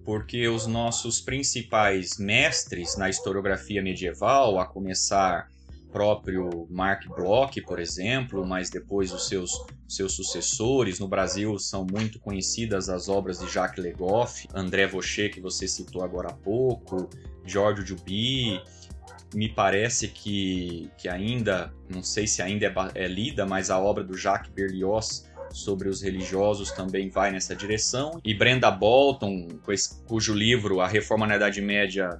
porque 0.04 0.48
os 0.48 0.66
nossos 0.66 1.20
principais 1.20 2.18
mestres 2.18 2.96
na 2.96 3.08
historiografia 3.08 3.80
medieval, 3.80 4.58
a 4.58 4.66
começar 4.66 5.48
próprio 5.90 6.66
Mark 6.70 7.06
Bloch, 7.08 7.60
por 7.62 7.78
exemplo, 7.78 8.46
mas 8.46 8.70
depois 8.70 9.12
os 9.12 9.28
seus, 9.28 9.50
seus 9.88 10.14
sucessores. 10.14 10.98
No 10.98 11.08
Brasil 11.08 11.58
são 11.58 11.86
muito 11.90 12.18
conhecidas 12.20 12.88
as 12.88 13.08
obras 13.08 13.38
de 13.38 13.48
Jacques 13.48 13.82
Legoff, 13.82 14.48
André 14.54 14.86
Vaucher, 14.86 15.32
que 15.32 15.40
você 15.40 15.66
citou 15.66 16.02
agora 16.02 16.30
há 16.30 16.34
pouco, 16.34 17.08
Giorgio 17.44 17.84
Duby. 17.84 18.60
Me 19.34 19.48
parece 19.48 20.08
que, 20.08 20.90
que 20.98 21.08
ainda, 21.08 21.72
não 21.88 22.02
sei 22.02 22.26
se 22.26 22.42
ainda 22.42 22.66
é, 22.66 22.72
é 23.04 23.08
lida, 23.08 23.46
mas 23.46 23.70
a 23.70 23.78
obra 23.78 24.02
do 24.02 24.16
Jacques 24.16 24.50
Berlioz 24.52 25.30
sobre 25.52 25.88
os 25.88 26.00
religiosos 26.00 26.70
também 26.70 27.10
vai 27.10 27.30
nessa 27.30 27.54
direção. 27.54 28.20
E 28.24 28.34
Brenda 28.34 28.70
Bolton, 28.70 29.48
cujo 30.06 30.32
livro 30.34 30.80
A 30.80 30.88
Reforma 30.88 31.26
na 31.26 31.36
Idade 31.36 31.60
Média 31.60 32.18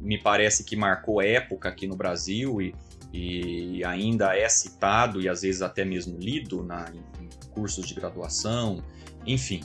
me 0.00 0.18
parece 0.18 0.64
que 0.64 0.74
marcou 0.74 1.22
época 1.22 1.68
aqui 1.68 1.86
no 1.86 1.96
Brasil 1.96 2.60
e, 2.60 2.74
e 3.12 3.84
ainda 3.84 4.36
é 4.36 4.48
citado 4.48 5.20
e 5.20 5.28
às 5.28 5.42
vezes 5.42 5.60
até 5.60 5.84
mesmo 5.84 6.18
lido 6.18 6.62
na, 6.62 6.90
em 7.20 7.28
cursos 7.50 7.86
de 7.86 7.94
graduação, 7.94 8.82
enfim. 9.26 9.60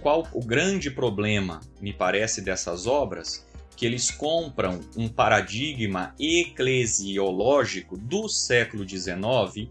Qual 0.00 0.26
o 0.32 0.44
grande 0.44 0.90
problema, 0.90 1.60
me 1.80 1.92
parece, 1.92 2.42
dessas 2.42 2.86
obras? 2.86 3.46
Que 3.76 3.86
eles 3.86 4.10
compram 4.10 4.80
um 4.96 5.08
paradigma 5.08 6.14
eclesiológico 6.18 7.96
do 7.96 8.28
século 8.28 8.86
XIX 8.86 9.70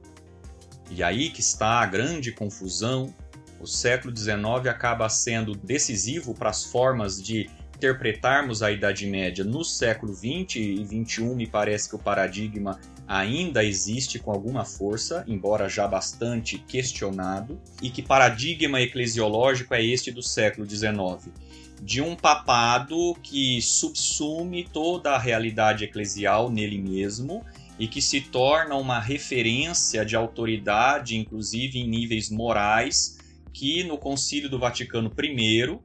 e 0.89 1.03
aí 1.03 1.29
que 1.29 1.41
está 1.41 1.81
a 1.81 1.85
grande 1.85 2.31
confusão. 2.31 3.13
O 3.59 3.67
século 3.67 4.15
XIX 4.15 4.67
acaba 4.67 5.07
sendo 5.07 5.53
decisivo 5.53 6.33
para 6.33 6.49
as 6.49 6.63
formas 6.63 7.21
de 7.21 7.49
interpretarmos 7.81 8.61
a 8.61 8.71
Idade 8.71 9.07
Média 9.07 9.43
no 9.43 9.63
século 9.63 10.13
XX 10.13 10.57
e 10.57 10.85
XXI. 10.85 11.23
Me 11.35 11.47
parece 11.47 11.89
que 11.89 11.95
o 11.95 11.99
paradigma 11.99 12.79
ainda 13.07 13.63
existe 13.63 14.19
com 14.19 14.29
alguma 14.31 14.63
força, 14.63 15.25
embora 15.27 15.67
já 15.67 15.87
bastante 15.87 16.59
questionado. 16.59 17.59
E 17.81 17.89
que 17.89 18.03
paradigma 18.03 18.79
eclesiológico 18.79 19.73
é 19.73 19.83
este 19.83 20.11
do 20.11 20.21
século 20.21 20.69
XIX? 20.69 21.33
De 21.81 22.03
um 22.03 22.15
papado 22.15 23.15
que 23.23 23.59
subsume 23.63 24.63
toda 24.71 25.13
a 25.13 25.17
realidade 25.17 25.83
eclesial 25.83 26.51
nele 26.51 26.77
mesmo 26.77 27.43
e 27.79 27.87
que 27.87 27.99
se 27.99 28.21
torna 28.21 28.75
uma 28.75 28.99
referência 28.99 30.05
de 30.05 30.15
autoridade, 30.15 31.17
inclusive 31.17 31.79
em 31.79 31.87
níveis 31.87 32.29
morais, 32.29 33.17
que 33.51 33.83
no 33.83 33.97
Concílio 33.97 34.47
do 34.47 34.59
Vaticano 34.59 35.11
I, 35.19 35.79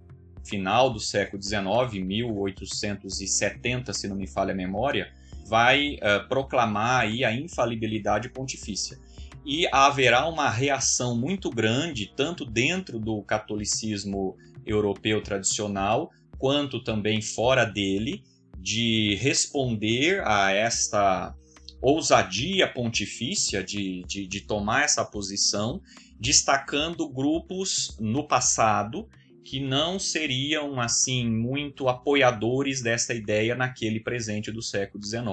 final 0.46 0.90
do 0.90 1.00
século 1.00 1.42
XIX, 1.42 2.04
1870, 2.04 3.92
se 3.92 4.08
não 4.08 4.16
me 4.16 4.26
falha 4.26 4.52
a 4.52 4.56
memória, 4.56 5.12
vai 5.46 5.94
uh, 5.96 6.28
proclamar 6.28 7.02
aí 7.02 7.24
a 7.24 7.32
infalibilidade 7.32 8.28
pontifícia. 8.28 8.98
E 9.44 9.68
haverá 9.72 10.26
uma 10.26 10.50
reação 10.50 11.16
muito 11.16 11.50
grande, 11.50 12.12
tanto 12.16 12.44
dentro 12.44 12.98
do 12.98 13.22
catolicismo 13.22 14.36
europeu 14.64 15.22
tradicional, 15.22 16.10
quanto 16.38 16.82
também 16.82 17.22
fora 17.22 17.64
dele, 17.64 18.24
de 18.58 19.14
responder 19.16 20.26
a 20.26 20.50
esta 20.50 21.32
ousadia 21.80 22.66
pontifícia 22.66 23.62
de, 23.62 24.02
de, 24.08 24.26
de 24.26 24.40
tomar 24.40 24.82
essa 24.84 25.04
posição, 25.04 25.80
destacando 26.18 27.08
grupos 27.08 27.96
no 28.00 28.26
passado 28.26 29.08
que 29.46 29.60
não 29.60 29.96
seriam 29.96 30.80
assim 30.80 31.24
muito 31.30 31.88
apoiadores 31.88 32.82
dessa 32.82 33.14
ideia 33.14 33.54
naquele 33.54 34.00
presente 34.00 34.50
do 34.50 34.60
século 34.60 35.02
XIX. 35.04 35.24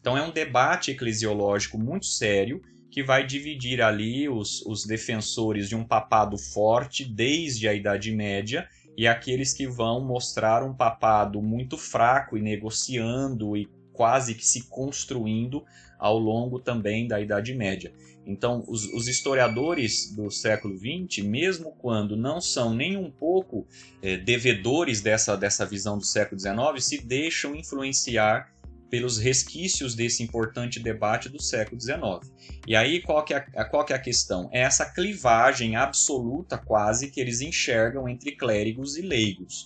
Então 0.00 0.18
é 0.18 0.22
um 0.22 0.32
debate 0.32 0.90
eclesiológico 0.90 1.78
muito 1.78 2.06
sério 2.06 2.60
que 2.90 3.04
vai 3.04 3.24
dividir 3.24 3.80
ali 3.80 4.28
os, 4.28 4.66
os 4.66 4.84
defensores 4.84 5.68
de 5.68 5.76
um 5.76 5.84
papado 5.84 6.36
forte 6.36 7.04
desde 7.04 7.68
a 7.68 7.72
Idade 7.72 8.10
Média 8.10 8.68
e 8.98 9.06
aqueles 9.06 9.54
que 9.54 9.68
vão 9.68 10.04
mostrar 10.04 10.64
um 10.64 10.74
papado 10.74 11.40
muito 11.40 11.78
fraco 11.78 12.36
e 12.36 12.42
negociando 12.42 13.56
e 13.56 13.68
quase 13.92 14.34
que 14.34 14.44
se 14.44 14.68
construindo 14.68 15.64
ao 16.00 16.18
longo 16.18 16.58
também 16.58 17.06
da 17.06 17.20
Idade 17.20 17.54
Média. 17.54 17.92
Então, 18.26 18.64
os, 18.68 18.84
os 18.92 19.08
historiadores 19.08 20.12
do 20.14 20.30
século 20.30 20.76
XX, 20.78 21.24
mesmo 21.24 21.72
quando 21.72 22.16
não 22.16 22.40
são 22.40 22.72
nem 22.72 22.96
um 22.96 23.10
pouco 23.10 23.66
é, 24.00 24.16
devedores 24.16 25.00
dessa, 25.00 25.36
dessa 25.36 25.66
visão 25.66 25.98
do 25.98 26.04
século 26.04 26.40
XIX, 26.40 26.84
se 26.84 27.04
deixam 27.04 27.54
influenciar 27.54 28.52
pelos 28.88 29.16
resquícios 29.16 29.94
desse 29.94 30.22
importante 30.22 30.78
debate 30.78 31.30
do 31.30 31.42
século 31.42 31.80
XIX. 31.80 32.30
E 32.66 32.76
aí, 32.76 33.00
qual 33.00 33.24
que, 33.24 33.32
é 33.32 33.46
a, 33.56 33.64
qual 33.64 33.86
que 33.86 33.92
é 33.94 33.96
a 33.96 33.98
questão? 33.98 34.50
É 34.52 34.60
essa 34.60 34.84
clivagem 34.84 35.76
absoluta, 35.76 36.58
quase, 36.58 37.10
que 37.10 37.18
eles 37.18 37.40
enxergam 37.40 38.06
entre 38.06 38.32
clérigos 38.32 38.98
e 38.98 39.00
leigos. 39.00 39.64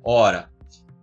Ora, 0.00 0.48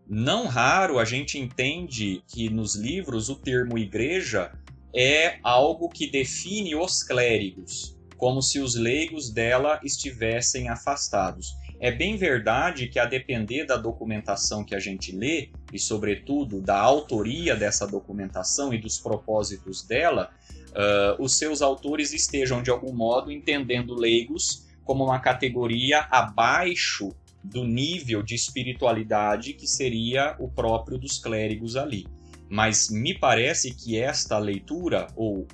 não 0.08 0.48
raro 0.48 1.00
a 1.00 1.04
gente 1.04 1.38
entende 1.38 2.24
que 2.28 2.50
nos 2.50 2.76
livros 2.76 3.28
o 3.28 3.36
termo 3.36 3.78
igreja 3.78 4.54
é 4.96 5.40
algo 5.44 5.90
que 5.90 6.10
define 6.10 6.74
os 6.74 7.04
clérigos, 7.04 7.98
como 8.16 8.42
se 8.42 8.60
os 8.60 8.76
leigos 8.76 9.30
dela 9.30 9.80
estivessem 9.84 10.70
afastados. 10.70 11.54
É 11.82 11.92
bem 11.92 12.16
verdade 12.16 12.88
que, 12.88 12.98
a 12.98 13.06
depender 13.06 13.66
da 13.66 13.76
documentação 13.76 14.64
que 14.64 14.74
a 14.74 14.80
gente 14.80 15.12
lê, 15.12 15.50
e 15.74 15.78
sobretudo 15.78 16.62
da 16.62 16.80
autoria 16.80 17.56
dessa 17.56 17.86
documentação 17.86 18.74
e 18.74 18.78
dos 18.78 18.98
propósitos 18.98 19.84
dela, 19.84 20.32
uh, 20.70 21.22
os 21.22 21.38
seus 21.38 21.62
autores 21.62 22.14
estejam, 22.14 22.64
de 22.64 22.72
algum 22.72 22.94
modo, 22.94 23.30
entendendo 23.30 23.94
leigos 23.94 24.66
como 24.86 25.04
uma 25.04 25.20
categoria 25.20 26.08
abaixo 26.10 27.14
do 27.44 27.66
nível 27.66 28.24
de 28.24 28.34
espiritualidade 28.34 29.54
que 29.54 29.68
seria 29.68 30.36
o 30.40 30.48
próprio 30.48 30.98
dos 30.98 31.20
clérigos 31.20 31.76
ali. 31.76 32.08
Mas 32.50 32.90
me 32.90 33.18
parece 33.18 33.74
que 33.74 33.98
esta 33.98 34.38
leitura, 34.38 35.08
ou 35.16 35.48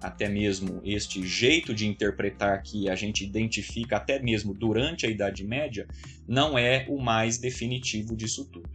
até 0.00 0.28
mesmo 0.28 0.80
este 0.84 1.26
jeito 1.26 1.74
de 1.74 1.86
interpretar 1.86 2.62
que 2.62 2.88
a 2.88 2.94
gente 2.94 3.24
identifica 3.24 3.96
até 3.96 4.20
mesmo 4.20 4.54
durante 4.54 5.06
a 5.06 5.10
Idade 5.10 5.44
Média, 5.44 5.86
não 6.26 6.56
é 6.56 6.86
o 6.88 7.00
mais 7.00 7.38
definitivo 7.38 8.16
disso 8.16 8.44
tudo. 8.44 8.70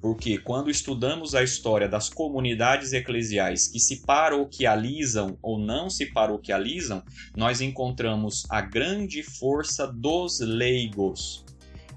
Porque 0.00 0.36
quando 0.36 0.68
estudamos 0.68 1.32
a 1.32 1.44
história 1.44 1.88
das 1.88 2.08
comunidades 2.08 2.92
eclesiais 2.92 3.68
que 3.68 3.78
se 3.78 4.02
paroquializam 4.04 5.38
ou 5.40 5.60
não 5.60 5.88
se 5.88 6.06
paroquializam, 6.06 7.04
nós 7.36 7.60
encontramos 7.60 8.44
a 8.50 8.60
grande 8.60 9.22
força 9.22 9.86
dos 9.86 10.40
leigos. 10.40 11.44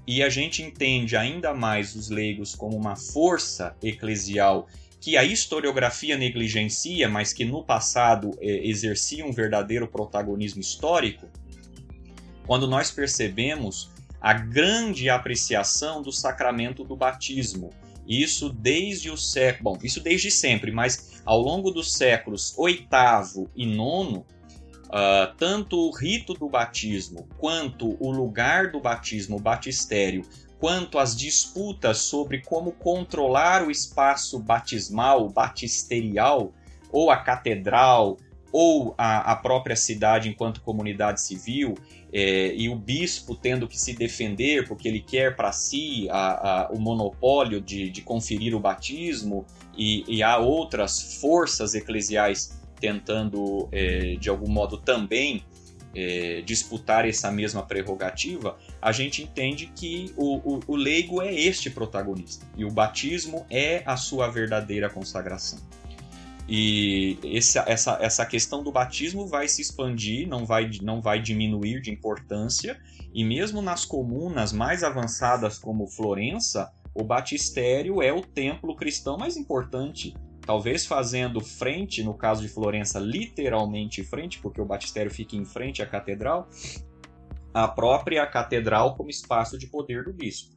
E 0.06 0.22
a 0.22 0.28
gente 0.28 0.62
entende 0.62 1.16
ainda 1.16 1.52
mais 1.52 1.96
os 1.96 2.08
leigos 2.08 2.54
como 2.54 2.76
uma 2.76 2.94
força 2.94 3.76
eclesial 3.82 4.68
que 5.00 5.16
a 5.16 5.24
historiografia 5.24 6.16
negligencia, 6.16 7.08
mas 7.08 7.32
que 7.32 7.44
no 7.44 7.62
passado 7.62 8.36
é, 8.40 8.66
exercia 8.66 9.24
um 9.24 9.32
verdadeiro 9.32 9.86
protagonismo 9.86 10.60
histórico, 10.60 11.28
quando 12.46 12.66
nós 12.66 12.90
percebemos 12.90 13.90
a 14.20 14.32
grande 14.32 15.08
apreciação 15.08 16.02
do 16.02 16.12
sacramento 16.12 16.82
do 16.82 16.96
batismo. 16.96 17.70
Isso 18.08 18.50
desde 18.50 19.10
o 19.10 19.16
século, 19.16 19.74
bom, 19.74 19.78
isso 19.82 20.00
desde 20.00 20.30
sempre, 20.30 20.70
mas 20.70 21.20
ao 21.24 21.40
longo 21.40 21.70
dos 21.70 21.92
séculos 21.92 22.54
oitavo 22.56 23.50
e 23.54 23.66
nono, 23.66 24.24
uh, 24.86 25.34
tanto 25.36 25.76
o 25.78 25.90
rito 25.90 26.34
do 26.34 26.48
batismo 26.48 27.28
quanto 27.38 27.96
o 28.00 28.10
lugar 28.10 28.70
do 28.70 28.80
batismo, 28.80 29.36
o 29.36 29.40
batistério, 29.40 30.24
quanto 30.58 30.98
as 30.98 31.16
disputas 31.16 31.98
sobre 31.98 32.42
como 32.42 32.72
controlar 32.72 33.66
o 33.66 33.70
espaço 33.70 34.38
batismal, 34.38 35.28
batisterial, 35.28 36.52
ou 36.90 37.10
a 37.10 37.16
catedral, 37.16 38.16
ou 38.52 38.94
a, 38.96 39.32
a 39.32 39.36
própria 39.36 39.76
cidade 39.76 40.30
enquanto 40.30 40.62
comunidade 40.62 41.20
civil, 41.20 41.76
é, 42.12 42.54
e 42.54 42.68
o 42.70 42.76
bispo 42.76 43.34
tendo 43.34 43.68
que 43.68 43.78
se 43.78 43.92
defender 43.92 44.66
porque 44.66 44.88
ele 44.88 45.00
quer 45.00 45.36
para 45.36 45.52
si 45.52 46.08
a, 46.10 46.62
a, 46.62 46.68
o 46.70 46.78
monopólio 46.78 47.60
de, 47.60 47.90
de, 47.90 48.00
conferir 48.00 48.54
o 48.54 48.60
batismo, 48.60 49.44
e, 49.76 50.04
e 50.08 50.22
há 50.22 50.38
outras 50.38 51.20
forças 51.20 51.74
eclesiais 51.74 52.58
tentando, 52.86 53.68
é, 53.72 54.14
de 54.14 54.30
algum 54.30 54.48
modo, 54.48 54.76
também 54.76 55.42
é, 55.92 56.40
disputar 56.42 57.08
essa 57.08 57.32
mesma 57.32 57.64
prerrogativa, 57.64 58.56
a 58.80 58.92
gente 58.92 59.24
entende 59.24 59.72
que 59.74 60.12
o, 60.16 60.36
o, 60.36 60.60
o 60.68 60.76
leigo 60.76 61.20
é 61.20 61.34
este 61.34 61.68
protagonista 61.68 62.46
e 62.56 62.64
o 62.64 62.70
batismo 62.70 63.44
é 63.50 63.82
a 63.84 63.96
sua 63.96 64.28
verdadeira 64.28 64.88
consagração. 64.88 65.58
E 66.48 67.18
essa, 67.24 67.64
essa, 67.66 67.98
essa 68.00 68.24
questão 68.24 68.62
do 68.62 68.70
batismo 68.70 69.26
vai 69.26 69.48
se 69.48 69.60
expandir, 69.60 70.28
não 70.28 70.46
vai, 70.46 70.70
não 70.80 71.00
vai 71.00 71.20
diminuir 71.20 71.80
de 71.80 71.90
importância, 71.90 72.78
e 73.12 73.24
mesmo 73.24 73.60
nas 73.60 73.84
comunas 73.84 74.52
mais 74.52 74.84
avançadas 74.84 75.58
como 75.58 75.88
Florença, 75.88 76.70
o 76.94 77.02
batistério 77.02 78.00
é 78.00 78.12
o 78.12 78.20
templo 78.20 78.76
cristão 78.76 79.18
mais 79.18 79.36
importante 79.36 80.14
talvez 80.46 80.86
fazendo 80.86 81.40
frente, 81.40 82.02
no 82.04 82.14
caso 82.14 82.40
de 82.40 82.48
Florença, 82.48 83.00
literalmente 83.00 84.04
frente, 84.04 84.38
porque 84.38 84.60
o 84.60 84.64
batistério 84.64 85.10
fica 85.10 85.36
em 85.36 85.44
frente 85.44 85.82
à 85.82 85.86
catedral, 85.86 86.48
a 87.52 87.66
própria 87.66 88.24
catedral 88.26 88.94
como 88.94 89.10
espaço 89.10 89.58
de 89.58 89.66
poder 89.66 90.04
do 90.04 90.12
bispo. 90.12 90.54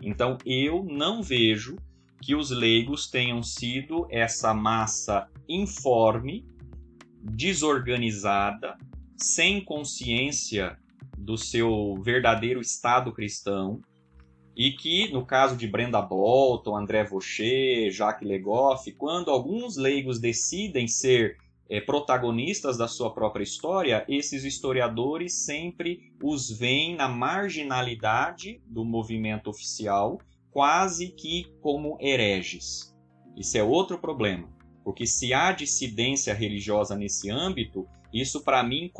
Então 0.00 0.38
eu 0.46 0.84
não 0.84 1.22
vejo 1.22 1.76
que 2.20 2.36
os 2.36 2.50
leigos 2.50 3.10
tenham 3.10 3.42
sido 3.42 4.06
essa 4.08 4.54
massa 4.54 5.28
informe, 5.48 6.46
desorganizada, 7.20 8.78
sem 9.16 9.64
consciência 9.64 10.78
do 11.18 11.36
seu 11.36 11.96
verdadeiro 12.02 12.60
estado 12.60 13.12
cristão, 13.12 13.80
e 14.56 14.72
que, 14.72 15.10
no 15.12 15.24
caso 15.24 15.56
de 15.56 15.66
Brenda 15.66 16.00
Bolton, 16.00 16.76
André 16.76 17.04
Vaucher, 17.04 17.90
Jacques 17.90 18.28
Legoff, 18.28 18.90
quando 18.92 19.30
alguns 19.30 19.76
leigos 19.76 20.18
decidem 20.18 20.86
ser 20.86 21.38
é, 21.68 21.80
protagonistas 21.80 22.76
da 22.76 22.86
sua 22.86 23.14
própria 23.14 23.42
história, 23.42 24.04
esses 24.06 24.44
historiadores 24.44 25.32
sempre 25.32 26.12
os 26.22 26.50
veem 26.50 26.94
na 26.94 27.08
marginalidade 27.08 28.60
do 28.66 28.84
movimento 28.84 29.48
oficial, 29.48 30.20
quase 30.50 31.08
que 31.08 31.46
como 31.62 31.96
hereges. 31.98 32.94
Isso 33.34 33.56
é 33.56 33.62
outro 33.62 33.98
problema, 33.98 34.50
porque 34.84 35.06
se 35.06 35.32
há 35.32 35.50
dissidência 35.50 36.34
religiosa 36.34 36.94
nesse 36.94 37.30
âmbito, 37.30 37.88
isso 38.12 38.42
para 38.42 38.62
mim 38.62 38.92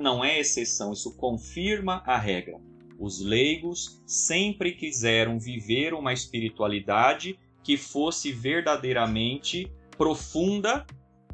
não 0.00 0.24
é 0.24 0.40
exceção, 0.40 0.92
isso 0.92 1.16
confirma 1.16 2.02
a 2.04 2.18
regra. 2.18 2.58
Os 2.98 3.20
leigos 3.20 4.02
sempre 4.04 4.72
quiseram 4.72 5.38
viver 5.38 5.94
uma 5.94 6.12
espiritualidade 6.12 7.38
que 7.62 7.76
fosse 7.76 8.32
verdadeiramente 8.32 9.70
profunda 9.96 10.84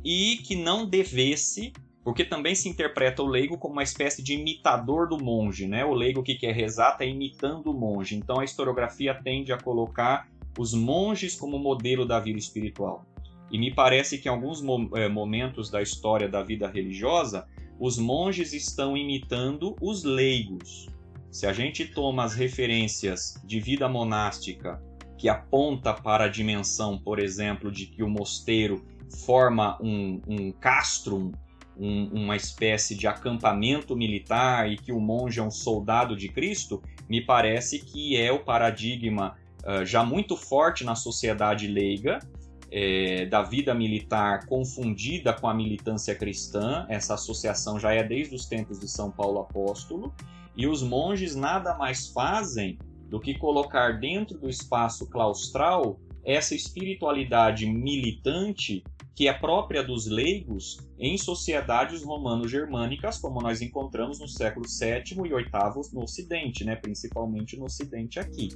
e 0.04 0.38
que 0.44 0.54
não 0.54 0.84
devesse, 0.84 1.72
porque 2.02 2.24
também 2.24 2.54
se 2.54 2.68
interpreta 2.68 3.22
o 3.22 3.26
leigo 3.26 3.56
como 3.56 3.74
uma 3.74 3.82
espécie 3.82 4.22
de 4.22 4.34
imitador 4.34 5.08
do 5.08 5.16
monge, 5.16 5.66
né? 5.66 5.84
O 5.84 5.94
leigo 5.94 6.22
que 6.22 6.34
quer 6.34 6.54
rezar 6.54 6.92
está 6.92 7.04
imitando 7.04 7.70
o 7.70 7.74
monge. 7.74 8.14
Então 8.14 8.40
a 8.40 8.44
historiografia 8.44 9.14
tende 9.14 9.52
a 9.52 9.58
colocar 9.58 10.28
os 10.58 10.74
monges 10.74 11.34
como 11.34 11.58
modelo 11.58 12.04
da 12.06 12.20
vida 12.20 12.38
espiritual. 12.38 13.06
E 13.50 13.58
me 13.58 13.72
parece 13.72 14.18
que 14.18 14.28
em 14.28 14.30
alguns 14.30 14.62
eh, 14.94 15.08
momentos 15.08 15.70
da 15.70 15.80
história 15.80 16.28
da 16.28 16.42
vida 16.42 16.68
religiosa, 16.68 17.46
os 17.78 17.98
monges 17.98 18.52
estão 18.52 18.96
imitando 18.96 19.76
os 19.80 20.04
leigos. 20.04 20.88
Se 21.34 21.48
a 21.48 21.52
gente 21.52 21.84
toma 21.84 22.22
as 22.22 22.32
referências 22.32 23.34
de 23.44 23.58
vida 23.58 23.88
monástica 23.88 24.80
que 25.18 25.28
aponta 25.28 25.92
para 25.92 26.26
a 26.26 26.28
dimensão, 26.28 26.96
por 26.96 27.18
exemplo, 27.18 27.72
de 27.72 27.86
que 27.86 28.04
o 28.04 28.08
mosteiro 28.08 28.86
forma 29.26 29.76
um, 29.82 30.20
um 30.28 30.52
castrum, 30.52 31.32
um, 31.76 32.22
uma 32.22 32.36
espécie 32.36 32.94
de 32.94 33.08
acampamento 33.08 33.96
militar 33.96 34.70
e 34.70 34.76
que 34.76 34.92
o 34.92 35.00
monge 35.00 35.40
é 35.40 35.42
um 35.42 35.50
soldado 35.50 36.16
de 36.16 36.28
Cristo, 36.28 36.80
me 37.08 37.20
parece 37.20 37.80
que 37.80 38.16
é 38.16 38.30
o 38.30 38.44
paradigma 38.44 39.36
uh, 39.64 39.84
já 39.84 40.04
muito 40.04 40.36
forte 40.36 40.84
na 40.84 40.94
sociedade 40.94 41.66
leiga 41.66 42.20
é, 42.70 43.26
da 43.26 43.42
vida 43.42 43.74
militar 43.74 44.46
confundida 44.46 45.32
com 45.32 45.48
a 45.48 45.54
militância 45.54 46.14
cristã. 46.14 46.86
Essa 46.88 47.14
associação 47.14 47.80
já 47.80 47.92
é 47.92 48.04
desde 48.04 48.36
os 48.36 48.46
tempos 48.46 48.78
de 48.78 48.86
São 48.88 49.10
Paulo 49.10 49.40
Apóstolo 49.40 50.14
e 50.56 50.66
os 50.66 50.82
monges 50.82 51.34
nada 51.34 51.76
mais 51.76 52.08
fazem 52.08 52.78
do 53.08 53.20
que 53.20 53.38
colocar 53.38 53.98
dentro 54.00 54.38
do 54.38 54.48
espaço 54.48 55.08
claustral 55.08 55.98
essa 56.24 56.54
espiritualidade 56.54 57.66
militante 57.66 58.82
que 59.14 59.28
é 59.28 59.32
própria 59.32 59.82
dos 59.82 60.06
leigos 60.06 60.78
em 60.98 61.16
sociedades 61.16 62.02
romano-germânicas, 62.02 63.18
como 63.18 63.40
nós 63.40 63.62
encontramos 63.62 64.18
no 64.18 64.26
século 64.26 64.66
VII 64.66 65.26
e 65.26 65.32
VIII 65.32 65.92
no 65.92 66.02
Ocidente, 66.02 66.64
né? 66.64 66.74
principalmente 66.74 67.56
no 67.56 67.66
Ocidente 67.66 68.18
aqui. 68.18 68.48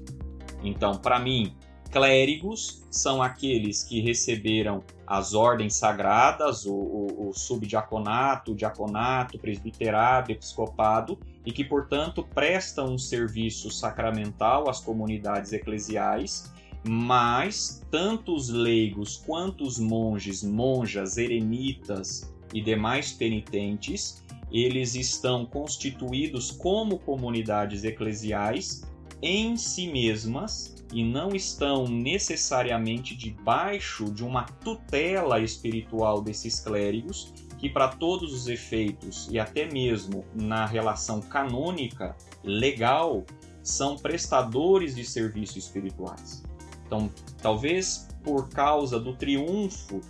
Então, 0.63 0.99
para 0.99 1.21
mim, 1.21 1.55
Clérigos 1.91 2.83
são 2.91 3.23
aqueles 3.23 3.83
que 3.83 4.01
receberam 4.01 4.85
as 5.07 5.33
ordens 5.33 5.77
sagradas, 5.77 6.67
o, 6.67 6.75
o, 6.75 7.29
o 7.31 7.35
subdiaconato, 7.35 8.53
o 8.53 8.55
diaconato, 8.55 9.39
presbiterado, 9.39 10.31
episcopado, 10.31 11.19
e 11.47 11.53
que, 11.53 11.65
portanto, 11.65 12.23
prestam 12.35 12.93
um 12.93 12.99
serviço 12.99 13.71
sacramental 13.71 14.69
às 14.69 14.81
comunidades 14.81 15.53
eclesiais, 15.55 16.53
mas 16.87 17.83
tanto 17.91 18.35
os 18.35 18.51
leigos 18.51 19.17
quanto 19.17 19.65
os 19.65 19.79
monges, 19.79 20.43
monjas, 20.43 21.17
eremitas 21.17 22.31
e 22.53 22.61
demais 22.61 23.13
penitentes, 23.13 24.23
eles 24.53 24.95
estão 24.95 25.47
constituídos 25.47 26.51
como 26.51 26.99
comunidades 26.99 27.83
eclesiais 27.85 28.83
em 29.23 29.57
si 29.57 29.91
mesmas 29.91 30.78
e 30.93 31.05
não 31.05 31.31
estão 31.31 31.87
necessariamente 31.87 33.15
debaixo 33.17 34.11
de 34.11 34.25
uma 34.25 34.45
tutela 34.45 35.41
espiritual 35.41 36.21
desses 36.23 36.61
clérigos, 36.61 37.33
que 37.59 37.69
para 37.69 37.89
todos 37.89 38.33
os 38.33 38.47
efeitos 38.47 39.29
e 39.31 39.39
até 39.39 39.67
mesmo 39.67 40.25
na 40.35 40.65
relação 40.65 41.21
canônica 41.21 42.17
legal 42.43 43.25
são 43.63 43.97
prestadores 43.97 44.95
de 44.95 45.05
serviços 45.05 45.57
espirituais. 45.57 46.43
Então, 46.87 47.11
talvez 47.43 48.09
por 48.23 48.49
causa 48.49 48.99
do 48.99 49.15
triunfo 49.15 50.01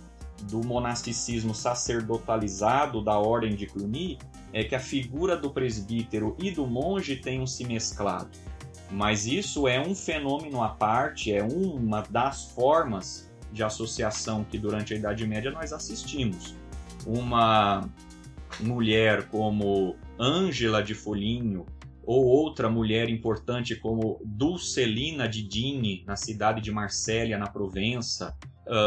do 0.43 0.65
monasticismo 0.65 1.53
sacerdotalizado 1.53 3.03
da 3.03 3.17
ordem 3.17 3.55
de 3.55 3.65
Cluny, 3.65 4.17
é 4.53 4.63
que 4.63 4.75
a 4.75 4.79
figura 4.79 5.35
do 5.35 5.51
presbítero 5.51 6.35
e 6.39 6.51
do 6.51 6.65
monge 6.65 7.17
tenham 7.17 7.45
se 7.45 7.65
mesclado. 7.65 8.29
Mas 8.91 9.25
isso 9.27 9.67
é 9.67 9.79
um 9.79 9.93
fenômeno 9.93 10.63
à 10.63 10.69
parte, 10.69 11.31
é 11.31 11.43
uma 11.43 12.01
das 12.09 12.51
formas 12.51 13.31
de 13.51 13.63
associação 13.63 14.43
que 14.43 14.57
durante 14.57 14.93
a 14.93 14.97
Idade 14.97 15.25
Média 15.27 15.51
nós 15.51 15.71
assistimos. 15.71 16.55
Uma 17.05 17.87
mulher 18.59 19.27
como 19.29 19.95
Ângela 20.19 20.81
de 20.81 20.93
Foligno 20.93 21.65
ou 22.03 22.25
outra 22.25 22.69
mulher 22.69 23.09
importante 23.09 23.75
como 23.75 24.19
Dulcelina 24.25 25.27
de 25.27 25.43
Digne, 25.43 26.03
na 26.07 26.15
cidade 26.15 26.61
de 26.61 26.71
Marsella, 26.71 27.37
na 27.37 27.47
Provença, 27.47 28.35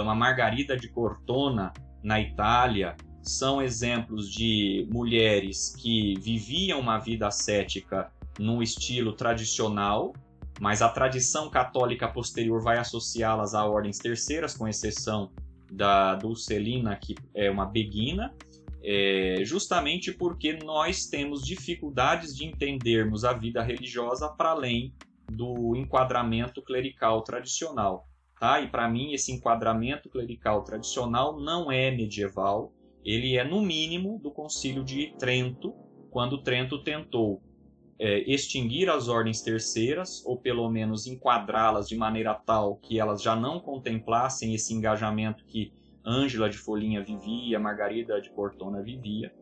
uma 0.02 0.14
Margarida 0.14 0.76
de 0.76 0.88
Cortona, 0.88 1.72
na 2.02 2.20
Itália, 2.20 2.96
são 3.22 3.62
exemplos 3.62 4.28
de 4.28 4.88
mulheres 4.92 5.74
que 5.76 6.18
viviam 6.18 6.80
uma 6.80 6.98
vida 6.98 7.28
ascética 7.28 8.10
num 8.38 8.62
estilo 8.62 9.12
tradicional, 9.12 10.12
mas 10.60 10.82
a 10.82 10.88
tradição 10.88 11.50
católica 11.50 12.08
posterior 12.08 12.62
vai 12.62 12.78
associá-las 12.78 13.54
a 13.54 13.64
ordens 13.64 13.98
terceiras, 13.98 14.54
com 14.54 14.68
exceção 14.68 15.30
da 15.70 16.14
Dulcelina, 16.14 16.94
que 16.96 17.14
é 17.34 17.50
uma 17.50 17.64
beguina, 17.64 18.34
é, 18.82 19.42
justamente 19.44 20.12
porque 20.12 20.54
nós 20.54 21.06
temos 21.06 21.44
dificuldades 21.44 22.36
de 22.36 22.44
entendermos 22.44 23.24
a 23.24 23.32
vida 23.32 23.62
religiosa 23.62 24.28
para 24.28 24.50
além 24.50 24.92
do 25.30 25.74
enquadramento 25.76 26.60
clerical 26.62 27.22
tradicional. 27.22 28.08
Tá? 28.38 28.60
E 28.60 28.68
para 28.68 28.88
mim, 28.88 29.12
esse 29.12 29.32
enquadramento 29.32 30.10
clerical 30.10 30.62
tradicional 30.64 31.40
não 31.40 31.70
é 31.70 31.90
medieval, 31.90 32.72
ele 33.04 33.36
é, 33.36 33.44
no 33.44 33.62
mínimo, 33.62 34.18
do 34.20 34.30
Concílio 34.30 34.84
de 34.84 35.14
Trento, 35.18 35.74
quando 36.10 36.42
Trento 36.42 36.82
tentou 36.82 37.40
é, 37.98 38.18
extinguir 38.30 38.88
as 38.90 39.08
ordens 39.08 39.40
terceiras, 39.40 40.24
ou 40.26 40.36
pelo 40.36 40.68
menos 40.68 41.06
enquadrá-las 41.06 41.88
de 41.88 41.96
maneira 41.96 42.34
tal 42.34 42.76
que 42.76 42.98
elas 42.98 43.22
já 43.22 43.36
não 43.36 43.60
contemplassem 43.60 44.54
esse 44.54 44.74
engajamento 44.74 45.44
que 45.46 45.72
Ângela 46.04 46.50
de 46.50 46.58
Folhinha 46.58 47.02
vivia, 47.02 47.60
Margarida 47.60 48.20
de 48.20 48.30
Cortona 48.30 48.82
vivia, 48.82 49.32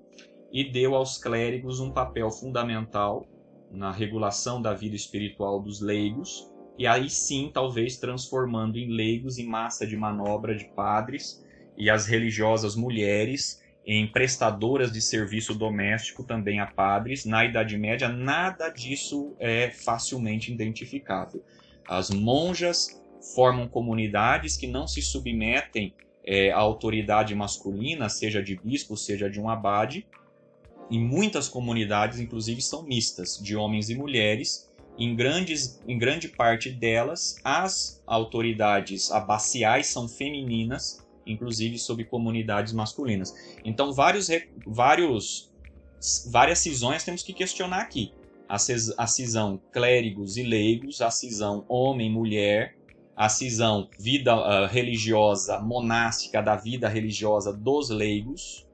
e 0.53 0.65
deu 0.65 0.95
aos 0.95 1.17
clérigos 1.17 1.81
um 1.81 1.91
papel 1.91 2.31
fundamental 2.31 3.27
na 3.71 3.91
regulação 3.91 4.61
da 4.61 4.75
vida 4.75 4.97
espiritual 4.97 5.61
dos 5.63 5.81
leigos, 5.81 6.51
e 6.77 6.87
aí 6.87 7.09
sim, 7.09 7.51
talvez 7.53 7.99
transformando 7.99 8.79
em 8.79 8.91
leigos 8.91 9.39
em 9.39 9.47
massa 9.47 9.87
de 9.87 9.97
manobra 9.97 10.55
de 10.55 10.65
padres 10.75 11.45
e 11.77 11.89
as 11.89 12.07
religiosas 12.07 12.75
mulheres 12.75 13.63
em 13.93 14.07
prestadoras 14.07 14.93
de 14.93 15.03
serviço 15.03 15.53
doméstico 15.53 16.23
também 16.23 16.61
a 16.61 16.67
padres. 16.67 17.25
Na 17.25 17.45
Idade 17.45 17.77
Média, 17.77 18.09
nada 18.09 18.69
disso 18.69 19.35
é 19.41 19.69
facilmente 19.69 20.53
identificável. 20.53 21.43
As 21.89 22.09
monjas 22.09 23.03
formam 23.35 23.67
comunidades 23.67 24.57
que 24.57 24.69
não 24.69 24.87
se 24.87 25.03
submetem 25.03 25.93
é, 26.25 26.53
à 26.53 26.59
autoridade 26.59 27.35
masculina, 27.35 28.09
seja 28.09 28.41
de 28.41 28.55
bispo, 28.55 28.97
seja 28.97 29.29
de 29.29 29.41
um 29.41 29.51
abade. 29.51 30.07
E 30.89 30.97
muitas 30.97 31.49
comunidades, 31.49 32.21
inclusive, 32.21 32.63
são 32.63 32.85
mistas, 32.85 33.41
de 33.43 33.57
homens 33.57 33.91
e 33.91 33.97
mulheres. 33.97 34.71
Em, 34.97 35.17
grandes, 35.17 35.83
em 35.89 35.99
grande 35.99 36.29
parte 36.29 36.71
delas, 36.71 37.41
as 37.43 38.01
autoridades 38.07 39.11
abaciais 39.11 39.89
são 39.89 40.07
femininas 40.07 41.05
inclusive 41.27 41.79
sobre 41.79 42.05
comunidades 42.05 42.73
masculinas. 42.73 43.35
Então, 43.65 43.93
vários, 43.93 44.29
vários, 44.67 45.53
várias 46.31 46.59
cisões 46.59 47.05
temos 47.05 47.23
que 47.23 47.33
questionar 47.33 47.81
aqui. 47.81 48.13
A, 48.49 48.57
a 48.57 49.07
cisão 49.07 49.61
clérigos 49.73 50.37
e 50.37 50.43
leigos, 50.43 51.01
a 51.01 51.11
cisão 51.11 51.65
homem-mulher, 51.69 52.75
a 53.17 53.29
cisão 53.29 53.89
vida 53.99 54.35
uh, 54.35 54.67
religiosa 54.67 55.61
monástica 55.61 56.43
da 56.43 56.57
vida 56.57 56.89
religiosa 56.89 57.53
dos 57.53 57.91
leigos, 57.91 58.67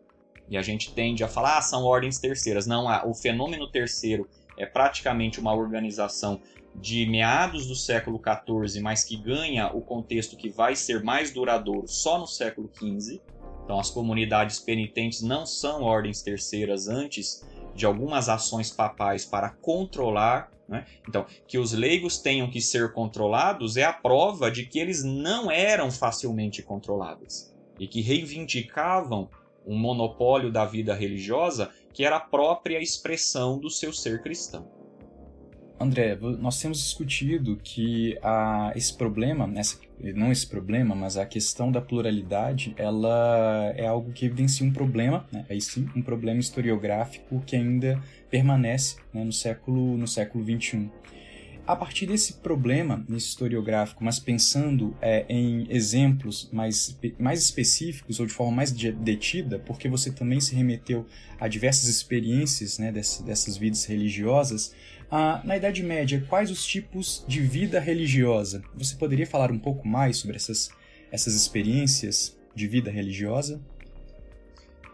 e 0.49 0.57
a 0.57 0.62
gente 0.62 0.92
tende 0.92 1.24
a 1.24 1.28
falar, 1.28 1.59
ah, 1.59 1.62
são 1.62 1.84
ordens 1.84 2.18
terceiras. 2.18 2.66
Não, 2.66 2.86
o 3.09 3.14
fenômeno 3.14 3.68
terceiro 3.68 4.28
é 4.57 4.64
praticamente 4.64 5.40
uma 5.40 5.53
organização 5.55 6.40
de 6.81 7.07
meados 7.07 7.66
do 7.66 7.74
século 7.74 8.20
XIV, 8.20 8.81
mas 8.81 9.05
que 9.05 9.16
ganha 9.16 9.68
o 9.72 9.81
contexto 9.81 10.37
que 10.37 10.49
vai 10.49 10.77
ser 10.77 11.03
mais 11.03 11.33
duradouro 11.33 11.89
só 11.89 12.18
no 12.18 12.27
século 12.27 12.70
XV. 12.74 13.20
Então, 13.64 13.81
as 13.81 13.91
comunidades 13.91 14.59
penitentes 14.59 15.22
não 15.22 15.45
são 15.45 15.83
ordens 15.83 16.22
terceiras 16.22 16.89
antes 16.89 17.45
de 17.74 17.85
algumas 17.85 18.29
ações 18.29 18.70
papais 18.70 19.24
para 19.24 19.51
controlar. 19.51 20.51
Né? 20.68 20.85
Então, 21.09 21.27
que 21.47 21.59
os 21.59 21.72
leigos 21.72 22.18
tenham 22.18 22.51
que 22.51 22.61
ser 22.61 22.93
controlados 22.93 23.77
é 23.77 23.85
a 23.85 23.93
prova 23.93 24.51
de 24.51 24.66
que 24.66 24.79
eles 24.79 25.03
não 25.05 25.51
eram 25.51 25.91
facilmente 25.91 26.62
controláveis 26.62 27.55
e 27.79 27.87
que 27.87 28.01
reivindicavam 28.01 29.29
um 29.66 29.77
monopólio 29.77 30.51
da 30.51 30.64
vida 30.64 30.95
religiosa 30.95 31.70
que 31.93 32.05
era 32.05 32.16
a 32.16 32.20
própria 32.20 32.81
expressão 32.81 33.59
do 33.59 33.70
seu 33.70 33.93
ser 33.93 34.22
cristão. 34.22 34.76
André, 35.79 36.16
nós 36.41 36.59
temos 36.61 36.79
discutido 36.79 37.59
que 37.62 38.18
esse 38.74 38.97
problema, 38.97 39.51
essa, 39.57 39.79
não 40.01 40.33
esse 40.33 40.47
problema, 40.47 40.95
mas 40.95 41.18
a 41.18 41.27
questão 41.27 41.70
da 41.70 41.83
pluralidade, 41.83 42.74
ela 42.79 43.74
é 43.77 43.87
algo 43.87 44.11
que 44.11 44.24
evidencia 44.24 44.66
um 44.66 44.72
problema, 44.72 45.27
né, 45.31 45.45
aí 45.51 45.61
sim, 45.61 45.87
um 45.95 46.01
problema 46.01 46.41
historiográfico 46.41 47.43
que 47.45 47.55
ainda 47.57 48.03
permanece 48.31 48.97
né, 49.12 49.22
no 49.22 49.33
século 49.33 49.99
no 49.99 50.09
século 50.09 50.43
21. 50.45 50.89
A 51.66 51.74
partir 51.74 52.07
desse 52.07 52.35
problema 52.35 53.05
historiográfico, 53.09 54.05
mas 54.05 54.20
pensando 54.20 54.97
é, 55.03 55.27
em 55.29 55.66
exemplos 55.68 56.49
mais, 56.53 56.97
mais 57.18 57.43
específicos 57.43 58.20
ou 58.20 58.27
de 58.27 58.33
forma 58.33 58.53
mais 58.53 58.70
detida, 58.70 59.59
porque 59.59 59.89
você 59.89 60.12
também 60.12 60.41
se 60.41 60.55
remeteu 60.55 61.05
a 61.41 61.49
diversas 61.49 61.89
experiências 61.89 62.79
né, 62.79 62.93
dessas, 62.93 63.20
dessas 63.20 63.57
vidas 63.57 63.85
religiosas, 63.85 64.72
ah, 65.11 65.41
na 65.45 65.57
Idade 65.57 65.83
Média, 65.83 66.25
quais 66.29 66.51
os 66.51 66.67
tipos 66.67 67.25
de 67.29 67.41
vida 67.41 67.79
religiosa? 67.79 68.63
Você 68.75 68.97
poderia 68.97 69.27
falar 69.27 69.53
um 69.53 69.59
pouco 69.59 69.87
mais 69.87 70.17
sobre 70.17 70.37
essas, 70.37 70.71
essas 71.13 71.35
experiências 71.35 72.37
de 72.55 72.67
vida 72.67 72.91
religiosa? 72.91 73.61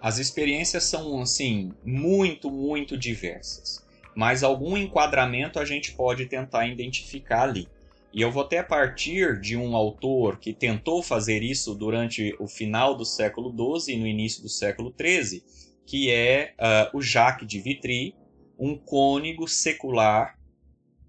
As 0.00 0.18
experiências 0.18 0.84
são, 0.84 1.22
assim, 1.22 1.72
muito, 1.84 2.50
muito 2.50 2.98
diversas. 2.98 3.82
Mas 4.14 4.42
algum 4.42 4.76
enquadramento 4.76 5.58
a 5.58 5.64
gente 5.64 5.92
pode 5.92 6.26
tentar 6.26 6.66
identificar 6.66 7.44
ali. 7.44 7.68
E 8.12 8.20
eu 8.20 8.30
vou 8.30 8.42
até 8.42 8.62
partir 8.62 9.40
de 9.40 9.56
um 9.56 9.74
autor 9.74 10.38
que 10.38 10.52
tentou 10.52 11.02
fazer 11.02 11.42
isso 11.42 11.74
durante 11.74 12.36
o 12.38 12.46
final 12.46 12.94
do 12.94 13.06
século 13.06 13.50
XII 13.50 13.94
e 13.94 13.98
no 13.98 14.06
início 14.06 14.42
do 14.42 14.50
século 14.50 14.94
XIII, 14.94 15.42
que 15.86 16.10
é 16.10 16.52
uh, 16.58 16.98
o 16.98 17.00
Jacques 17.00 17.48
de 17.48 17.58
Vitry, 17.58 18.14
um 18.62 18.76
cônego 18.76 19.48
secular, 19.48 20.38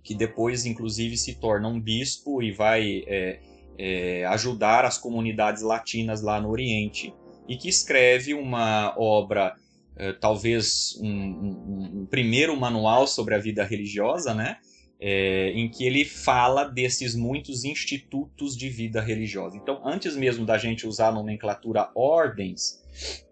que 0.04 0.16
depois, 0.16 0.66
inclusive, 0.66 1.16
se 1.16 1.36
torna 1.36 1.68
um 1.68 1.80
bispo 1.80 2.42
e 2.42 2.52
vai 2.52 3.04
é, 3.06 3.40
é, 3.78 4.26
ajudar 4.26 4.84
as 4.86 4.98
comunidades 4.98 5.62
latinas 5.62 6.24
lá 6.24 6.42
no 6.42 6.50
Oriente, 6.50 7.14
e 7.48 7.56
que 7.56 7.70
escreve 7.70 8.34
uma 8.34 8.96
obra, 8.98 9.54
é, 9.96 10.14
talvez 10.14 10.98
um, 11.00 11.08
um, 11.08 12.00
um, 12.02 12.06
primeiro 12.08 12.60
manual 12.60 13.06
sobre 13.06 13.36
a 13.36 13.38
vida 13.38 13.64
religiosa, 13.64 14.34
né? 14.34 14.58
É, 15.00 15.52
em 15.52 15.70
que 15.70 15.86
ele 15.86 16.06
fala 16.06 16.64
desses 16.64 17.14
muitos 17.14 17.66
institutos 17.66 18.58
de 18.58 18.70
vida 18.70 19.02
religiosa. 19.02 19.58
Então, 19.58 19.82
antes 19.86 20.16
mesmo 20.16 20.46
da 20.46 20.58
gente 20.58 20.88
usar 20.88 21.10
a 21.10 21.12
nomenclatura 21.12 21.92
ordens, 21.94 22.82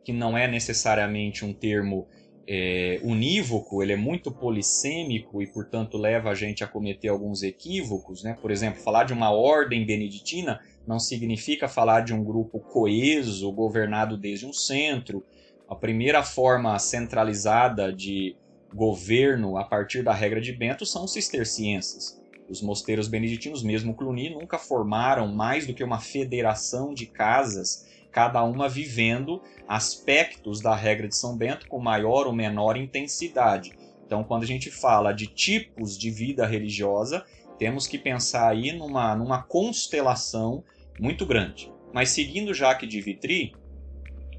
que 0.04 0.12
não 0.12 0.38
é 0.38 0.48
necessariamente 0.48 1.46
um 1.46 1.54
termo 1.54 2.08
é, 2.48 3.00
unívoco, 3.04 3.82
ele 3.82 3.94
é 3.94 3.96
muito 3.96 4.32
polissêmico 4.32 5.42
e, 5.42 5.48
portanto, 5.48 5.98
leva 5.98 6.30
a 6.30 6.36
gente 6.36 6.64
a 6.64 6.68
cometer 6.68 7.08
alguns 7.08 7.44
equívocos. 7.44 8.24
Né? 8.24 8.38
Por 8.42 8.52
exemplo, 8.52 8.82
falar 8.82 9.04
de 9.04 9.14
uma 9.14 9.32
ordem 9.32 9.86
beneditina 9.86 10.60
não 10.86 11.00
significa 11.00 11.68
falar 11.68 12.02
de 12.02 12.14
um 12.14 12.24
grupo 12.24 12.60
coeso, 12.60 13.52
governado 13.52 14.18
desde 14.18 14.46
um 14.46 14.54
centro. 14.54 15.24
A 15.70 15.76
primeira 15.76 16.24
forma 16.24 16.78
centralizada 16.80 17.94
de 17.94 18.36
governo 18.74 19.58
a 19.58 19.64
partir 19.64 20.04
da 20.04 20.14
regra 20.14 20.42
de 20.42 20.52
Bento 20.52 20.86
são 20.86 21.06
os 21.06 21.14
cistercienses. 21.14 22.20
Os 22.50 22.62
mosteiros 22.62 23.08
beneditinos, 23.08 23.64
mesmo 23.64 23.94
Cluny, 23.94 24.32
nunca 24.32 24.58
formaram 24.58 25.28
mais 25.28 25.66
do 25.66 25.74
que 25.74 25.84
uma 25.84 26.00
federação 26.00 26.94
de 26.94 27.06
casas 27.06 27.88
cada 28.12 28.44
uma 28.44 28.68
vivendo 28.68 29.42
aspectos 29.68 30.62
da 30.62 30.76
regra 30.76 31.08
de 31.08 31.16
São 31.16 31.38
Bento 31.38 31.68
com 31.68 31.80
maior 31.80 32.28
ou 32.28 32.34
menor 32.34 32.78
intensidade. 32.78 33.72
Então, 34.06 34.24
quando 34.24 34.44
a 34.44 34.48
gente 34.48 34.70
fala 34.70 35.14
de 35.14 35.28
tipos 35.28 35.98
de 35.98 36.12
vida 36.12 36.46
religiosa, 36.46 37.26
temos 37.58 37.88
que 37.88 37.98
pensar 37.98 38.50
aí 38.50 38.74
numa, 38.74 39.16
numa 39.16 39.42
constelação 39.44 40.64
muito 41.00 41.26
grande. 41.26 41.72
Mas 41.94 42.10
seguindo 42.10 42.54
Jacques 42.54 42.90
de 42.90 43.00
Vitry, 43.00 43.54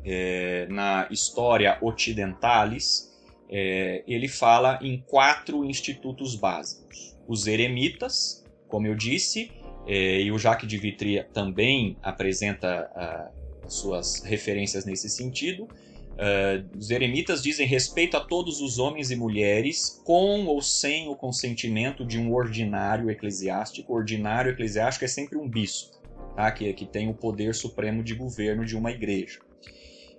é, 0.05 0.67
na 0.69 1.07
História 1.11 1.79
Occidentalis, 1.81 3.11
é, 3.49 4.03
ele 4.07 4.29
fala 4.29 4.79
em 4.83 4.99
quatro 4.99 5.65
institutos 5.65 6.35
básicos. 6.35 7.17
Os 7.27 7.47
eremitas, 7.47 8.45
como 8.69 8.87
eu 8.87 8.95
disse, 8.95 9.53
é, 9.87 10.21
e 10.21 10.31
o 10.31 10.39
Jacques 10.39 10.69
de 10.69 10.77
Vitry 10.77 11.25
também 11.33 11.97
apresenta 12.03 13.33
suas 13.75 14.23
referências 14.23 14.85
nesse 14.85 15.09
sentido. 15.09 15.69
Uh, 16.13 16.79
os 16.79 16.91
eremitas 16.91 17.43
dizem 17.43 17.67
respeito 17.67 18.17
a 18.17 18.21
todos 18.21 18.61
os 18.61 18.79
homens 18.79 19.11
e 19.11 19.17
mulheres, 19.17 20.01
com 20.05 20.45
ou 20.47 20.61
sem 20.61 21.09
o 21.09 21.17
consentimento 21.17 22.05
de 22.05 22.19
um 22.19 22.33
ordinário 22.33 23.11
eclesiástico. 23.11 23.93
O 23.93 23.97
ordinário 23.97 24.53
eclesiástico 24.53 25.05
é 25.05 25.09
sempre 25.09 25.39
um 25.39 25.49
bispo, 25.49 25.97
tá? 26.37 26.51
que, 26.53 26.71
que 26.75 26.85
tem 26.85 27.09
o 27.09 27.15
poder 27.15 27.55
supremo 27.55 28.05
de 28.05 28.15
governo 28.15 28.65
de 28.65 28.77
uma 28.77 28.91
igreja. 28.91 29.41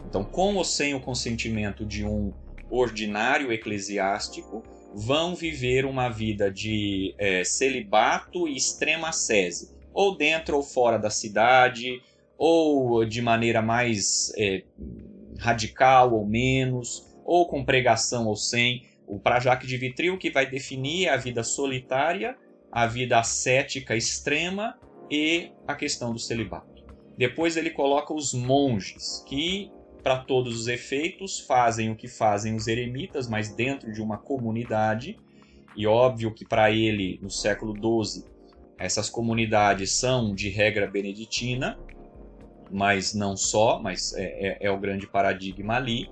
Então, 0.09 0.23
com 0.23 0.55
ou 0.55 0.63
sem 0.63 0.93
o 0.93 0.99
consentimento 0.99 1.85
de 1.85 2.03
um 2.03 2.33
ordinário 2.69 3.51
eclesiástico, 3.51 4.63
vão 4.93 5.35
viver 5.35 5.85
uma 5.85 6.09
vida 6.09 6.51
de 6.51 7.13
é, 7.17 7.43
celibato 7.43 8.47
e 8.47 8.55
extrema 8.55 9.11
sese, 9.11 9.71
ou 9.93 10.17
dentro 10.17 10.57
ou 10.57 10.63
fora 10.63 10.97
da 10.97 11.09
cidade, 11.09 12.01
ou 12.45 13.05
de 13.05 13.21
maneira 13.21 13.61
mais 13.61 14.33
é, 14.37 14.65
radical 15.39 16.13
ou 16.13 16.25
menos, 16.25 17.07
ou 17.23 17.47
com 17.47 17.63
pregação 17.63 18.27
ou 18.27 18.35
sem. 18.35 18.85
O 19.07 19.17
Prajac 19.17 19.65
de 19.65 19.77
Vitry 19.77 20.09
o 20.09 20.17
que 20.17 20.29
vai 20.29 20.45
definir 20.45 21.07
a 21.07 21.15
vida 21.15 21.41
solitária, 21.41 22.35
a 22.69 22.85
vida 22.85 23.17
ascética 23.17 23.95
extrema 23.95 24.77
e 25.09 25.51
a 25.65 25.73
questão 25.73 26.11
do 26.11 26.19
celibato. 26.19 26.83
Depois 27.17 27.55
ele 27.55 27.69
coloca 27.69 28.13
os 28.13 28.33
monges, 28.33 29.23
que 29.25 29.71
para 30.03 30.17
todos 30.17 30.59
os 30.59 30.67
efeitos 30.67 31.39
fazem 31.39 31.91
o 31.91 31.95
que 31.95 32.09
fazem 32.09 32.55
os 32.55 32.67
eremitas, 32.67 33.25
mas 33.25 33.55
dentro 33.55 33.89
de 33.93 34.01
uma 34.01 34.17
comunidade. 34.17 35.17
E 35.77 35.87
óbvio 35.87 36.33
que 36.33 36.43
para 36.43 36.69
ele, 36.69 37.17
no 37.21 37.29
século 37.29 37.73
XII, 37.73 38.25
essas 38.77 39.09
comunidades 39.09 39.93
são 39.93 40.35
de 40.35 40.49
regra 40.49 40.85
beneditina, 40.85 41.79
mas 42.73 43.13
não 43.13 43.37
só, 43.37 43.79
mas 43.79 44.13
é, 44.15 44.23
é, 44.23 44.57
é 44.61 44.71
o 44.71 44.79
grande 44.79 45.05
paradigma 45.05 45.75
ali. 45.75 46.09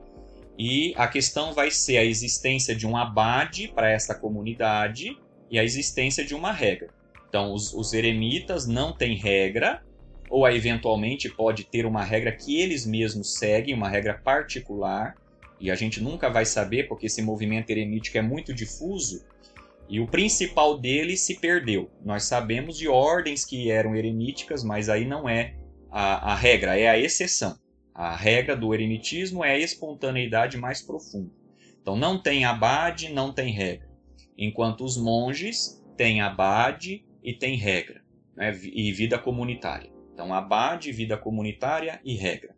E 0.57 0.93
a 0.95 1.07
questão 1.07 1.53
vai 1.53 1.72
ser 1.72 1.97
a 1.97 2.05
existência 2.05 2.76
de 2.76 2.86
um 2.86 2.95
abade 2.95 3.68
para 3.68 3.89
esta 3.89 4.14
comunidade 4.14 5.18
e 5.49 5.57
a 5.57 5.64
existência 5.64 6.24
de 6.24 6.36
uma 6.36 6.51
regra. 6.51 6.89
Então, 7.28 7.51
os, 7.51 7.74
os 7.74 7.93
eremitas 7.93 8.68
não 8.68 8.93
têm 8.93 9.16
regra, 9.16 9.82
ou 10.30 10.47
eventualmente 10.47 11.30
pode 11.30 11.64
ter 11.64 11.86
uma 11.86 12.03
regra 12.03 12.32
que 12.32 12.62
eles 12.62 12.86
mesmos 12.86 13.34
seguem, 13.34 13.74
uma 13.74 13.89
regra 13.89 14.14
particular, 14.14 15.16
e 15.59 15.72
a 15.72 15.76
gente 15.76 16.01
nunca 16.01 16.30
vai 16.30 16.45
saber 16.45 16.88
porque 16.88 17.07
esse 17.07 17.22
movimento 17.22 17.72
eremítico 17.72 18.18
é 18.18 18.22
muito 18.22 18.53
difuso, 18.53 19.24
e 19.89 19.99
o 19.99 20.07
principal 20.07 20.78
dele 20.78 21.18
se 21.18 21.36
perdeu. 21.36 21.89
Nós 22.05 22.24
sabemos 22.24 22.78
de 22.78 22.88
ordens 22.88 23.43
que 23.43 23.72
eram 23.72 23.95
eremíticas, 23.95 24.64
mas 24.64 24.89
aí 24.89 25.05
não 25.05 25.28
é 25.28 25.55
a, 25.91 26.31
a 26.31 26.35
regra, 26.35 26.79
é 26.79 26.87
a 26.87 26.97
exceção. 26.97 27.59
A 27.93 28.15
regra 28.15 28.55
do 28.55 28.73
eremitismo 28.73 29.43
é 29.43 29.51
a 29.51 29.59
espontaneidade 29.59 30.57
mais 30.57 30.81
profunda. 30.81 31.29
Então 31.81 31.95
não 31.95 32.17
tem 32.17 32.45
abade, 32.45 33.09
não 33.09 33.33
tem 33.33 33.51
regra. 33.51 33.89
Enquanto 34.37 34.85
os 34.85 34.95
monges 34.95 35.83
têm 35.97 36.21
abade 36.21 37.05
e 37.21 37.33
têm 37.33 37.57
regra, 37.57 38.01
né? 38.35 38.57
e 38.63 38.91
vida 38.91 39.19
comunitária. 39.19 39.91
Então 40.13 40.33
abade, 40.33 40.91
vida 40.91 41.17
comunitária 41.17 41.99
e 42.03 42.15
regra. 42.15 42.55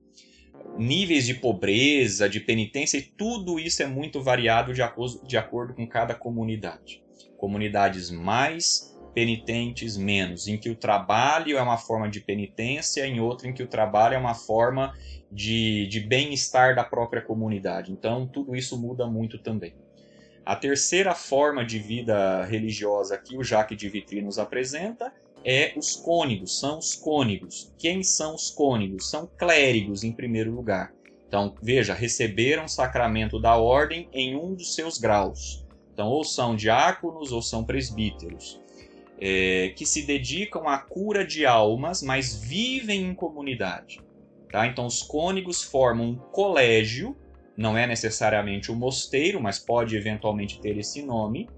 Níveis 0.77 1.25
de 1.25 1.33
pobreza, 1.33 2.29
de 2.29 2.39
penitência, 2.39 2.97
e 2.97 3.01
tudo 3.01 3.59
isso 3.59 3.81
é 3.81 3.87
muito 3.87 4.21
variado 4.21 4.73
de 4.73 4.81
acordo, 4.81 5.25
de 5.25 5.37
acordo 5.37 5.73
com 5.73 5.87
cada 5.87 6.13
comunidade. 6.13 7.03
Comunidades 7.37 8.09
mais 8.09 8.92
penitentes 9.13 9.95
menos, 9.95 10.47
em 10.47 10.57
que 10.57 10.69
o 10.69 10.75
trabalho 10.75 11.57
é 11.57 11.61
uma 11.61 11.77
forma 11.77 12.09
de 12.09 12.19
penitência, 12.19 13.05
em 13.05 13.19
outra 13.19 13.47
em 13.47 13.53
que 13.53 13.63
o 13.63 13.67
trabalho 13.67 14.15
é 14.15 14.17
uma 14.17 14.33
forma 14.33 14.93
de, 15.31 15.87
de 15.87 15.99
bem-estar 15.99 16.75
da 16.75 16.83
própria 16.83 17.21
comunidade. 17.21 17.91
Então, 17.91 18.27
tudo 18.27 18.55
isso 18.55 18.77
muda 18.77 19.05
muito 19.05 19.37
também. 19.37 19.73
A 20.45 20.55
terceira 20.55 21.15
forma 21.15 21.63
de 21.63 21.79
vida 21.79 22.43
religiosa 22.43 23.17
que 23.17 23.37
o 23.37 23.43
Jacques 23.43 23.77
de 23.77 23.87
Vitry 23.87 24.21
nos 24.21 24.37
apresenta 24.37 25.13
é 25.45 25.73
os 25.77 25.95
cônigos, 25.95 26.59
são 26.59 26.79
os 26.79 26.95
cônigos. 26.95 27.73
Quem 27.77 28.03
são 28.03 28.35
os 28.35 28.49
cônigos? 28.49 29.09
São 29.09 29.29
clérigos, 29.37 30.03
em 30.03 30.11
primeiro 30.11 30.51
lugar. 30.51 30.93
Então, 31.27 31.55
veja, 31.61 31.93
receberam 31.93 32.65
o 32.65 32.69
sacramento 32.69 33.39
da 33.39 33.55
ordem 33.55 34.09
em 34.11 34.35
um 34.35 34.53
dos 34.53 34.75
seus 34.75 34.97
graus. 34.97 35.65
Então, 35.93 36.07
ou 36.07 36.23
são 36.23 36.55
diáconos 36.55 37.31
ou 37.31 37.41
são 37.41 37.63
presbíteros 37.63 38.62
é, 39.19 39.69
que 39.75 39.85
se 39.85 40.03
dedicam 40.03 40.67
à 40.67 40.77
cura 40.77 41.25
de 41.25 41.45
almas, 41.45 42.01
mas 42.01 42.35
vivem 42.35 43.03
em 43.03 43.15
comunidade. 43.15 43.99
Tá? 44.51 44.67
Então, 44.67 44.85
os 44.85 45.01
cônegos 45.01 45.63
formam 45.63 46.09
um 46.09 46.15
colégio, 46.15 47.15
não 47.57 47.77
é 47.77 47.87
necessariamente 47.87 48.71
um 48.71 48.75
mosteiro, 48.75 49.41
mas 49.41 49.59
pode 49.59 49.95
eventualmente 49.95 50.59
ter 50.59 50.77
esse 50.77 51.01
nome. 51.01 51.49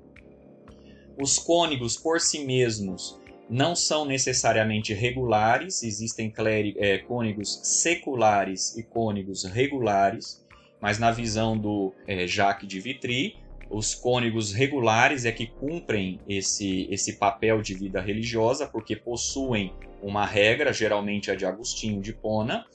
Os 1.22 1.40
cônegos, 1.40 1.98
por 1.98 2.20
si 2.20 2.46
mesmos, 2.46 3.20
não 3.50 3.76
são 3.76 4.06
necessariamente 4.06 4.94
regulares, 4.94 5.84
existem 5.84 6.34
é, 6.78 6.98
cônegos 7.00 7.60
seculares 7.64 8.76
e 8.78 8.84
cônegos 8.84 9.44
regulares, 9.44 10.44
mas 10.82 11.00
na 11.00 11.12
visão 11.12 11.58
do 11.58 11.94
é, 12.08 12.28
Jacques 12.28 12.68
de 12.68 12.80
Vitry, 12.80 13.38
os 13.70 13.96
cônegos 13.96 14.54
regulares 14.54 15.26
é 15.26 15.32
que 15.32 15.48
cumprem 15.48 16.20
esse, 16.28 16.88
esse 16.92 17.14
papel 17.14 17.62
de 17.62 17.74
vida 17.74 18.00
religiosa, 18.00 18.68
porque 18.68 18.96
possuem 18.96 19.74
uma 20.02 20.26
regra, 20.26 20.72
geralmente 20.72 21.32
a 21.32 21.36
de 21.36 21.46
Agostinho 21.46 22.02
de 22.02 22.14
Pona, 22.14 22.66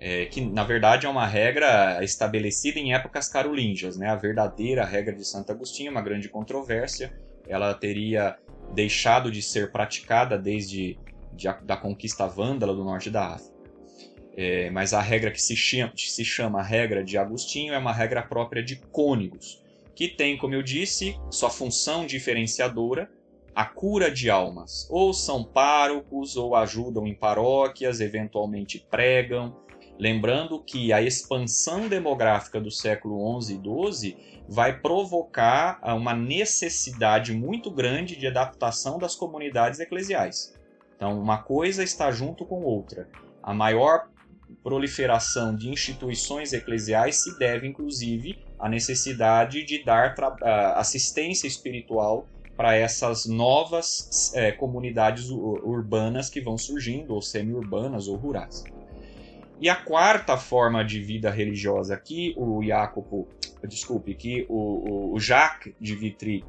é, 0.00 0.26
que 0.26 0.40
na 0.40 0.64
verdade 0.64 1.06
é 1.06 1.08
uma 1.08 1.26
regra 1.26 2.02
estabelecida 2.02 2.78
em 2.78 2.92
épocas 2.92 3.28
carolíngias. 3.28 3.96
Né? 3.96 4.08
A 4.08 4.16
verdadeira 4.16 4.84
regra 4.84 5.14
de 5.14 5.24
Santo 5.24 5.52
Agostinho, 5.52 5.92
uma 5.92 6.02
grande 6.02 6.28
controvérsia, 6.28 7.16
ela 7.46 7.72
teria 7.74 8.36
deixado 8.74 9.30
de 9.30 9.42
ser 9.42 9.70
praticada 9.70 10.36
desde 10.36 10.98
de, 11.32 11.48
da 11.62 11.76
conquista 11.76 12.26
vândala 12.26 12.74
do 12.74 12.82
norte 12.82 13.10
da 13.10 13.34
África. 13.34 13.52
É, 14.34 14.70
mas 14.70 14.94
a 14.94 15.00
regra 15.00 15.30
que 15.30 15.40
se 15.40 15.54
chama, 15.54 15.92
se 15.94 16.24
chama 16.24 16.62
regra 16.62 17.04
de 17.04 17.16
Agostinho 17.18 17.74
é 17.74 17.78
uma 17.78 17.92
regra 17.92 18.22
própria 18.22 18.62
de 18.62 18.76
cônegos 18.76 19.61
que 19.94 20.08
tem, 20.08 20.36
como 20.36 20.54
eu 20.54 20.62
disse, 20.62 21.18
sua 21.30 21.50
função 21.50 22.06
diferenciadora, 22.06 23.10
a 23.54 23.64
cura 23.64 24.10
de 24.10 24.30
almas. 24.30 24.88
Ou 24.90 25.12
são 25.12 25.44
párocos, 25.44 26.36
ou 26.36 26.56
ajudam 26.56 27.06
em 27.06 27.14
paróquias, 27.14 28.00
eventualmente 28.00 28.86
pregam. 28.90 29.56
Lembrando 29.98 30.62
que 30.62 30.92
a 30.92 31.02
expansão 31.02 31.86
demográfica 31.88 32.60
do 32.60 32.70
século 32.70 33.40
XI 33.40 33.54
e 33.54 33.92
XII 33.92 34.42
vai 34.48 34.80
provocar 34.80 35.80
uma 35.84 36.14
necessidade 36.14 37.32
muito 37.32 37.70
grande 37.70 38.16
de 38.16 38.26
adaptação 38.26 38.98
das 38.98 39.14
comunidades 39.14 39.80
eclesiais. 39.80 40.54
Então, 40.96 41.20
uma 41.20 41.38
coisa 41.38 41.82
está 41.82 42.10
junto 42.10 42.44
com 42.44 42.62
outra. 42.62 43.08
A 43.42 43.52
maior 43.52 44.08
proliferação 44.62 45.54
de 45.54 45.68
instituições 45.68 46.52
eclesiais 46.52 47.22
se 47.22 47.38
deve, 47.38 47.66
inclusive, 47.66 48.38
a 48.58 48.68
necessidade 48.68 49.64
de 49.64 49.82
dar 49.82 50.14
assistência 50.76 51.46
espiritual 51.46 52.28
para 52.56 52.76
essas 52.76 53.26
novas 53.26 54.32
é, 54.34 54.52
comunidades 54.52 55.30
urbanas 55.30 56.28
que 56.28 56.40
vão 56.40 56.56
surgindo, 56.56 57.14
ou 57.14 57.20
semi-urbanas 57.20 58.06
ou 58.06 58.16
rurais. 58.16 58.62
E 59.60 59.68
a 59.68 59.76
quarta 59.76 60.36
forma 60.36 60.84
de 60.84 61.00
vida 61.00 61.30
religiosa 61.30 61.96
que 61.96 62.34
o 62.36 62.62
Jacopo, 62.62 63.28
desculpe, 63.66 64.14
que 64.14 64.46
o, 64.48 65.12
o 65.14 65.20
Jacques 65.20 65.74
de 65.80 65.94
Vitry 65.94 66.44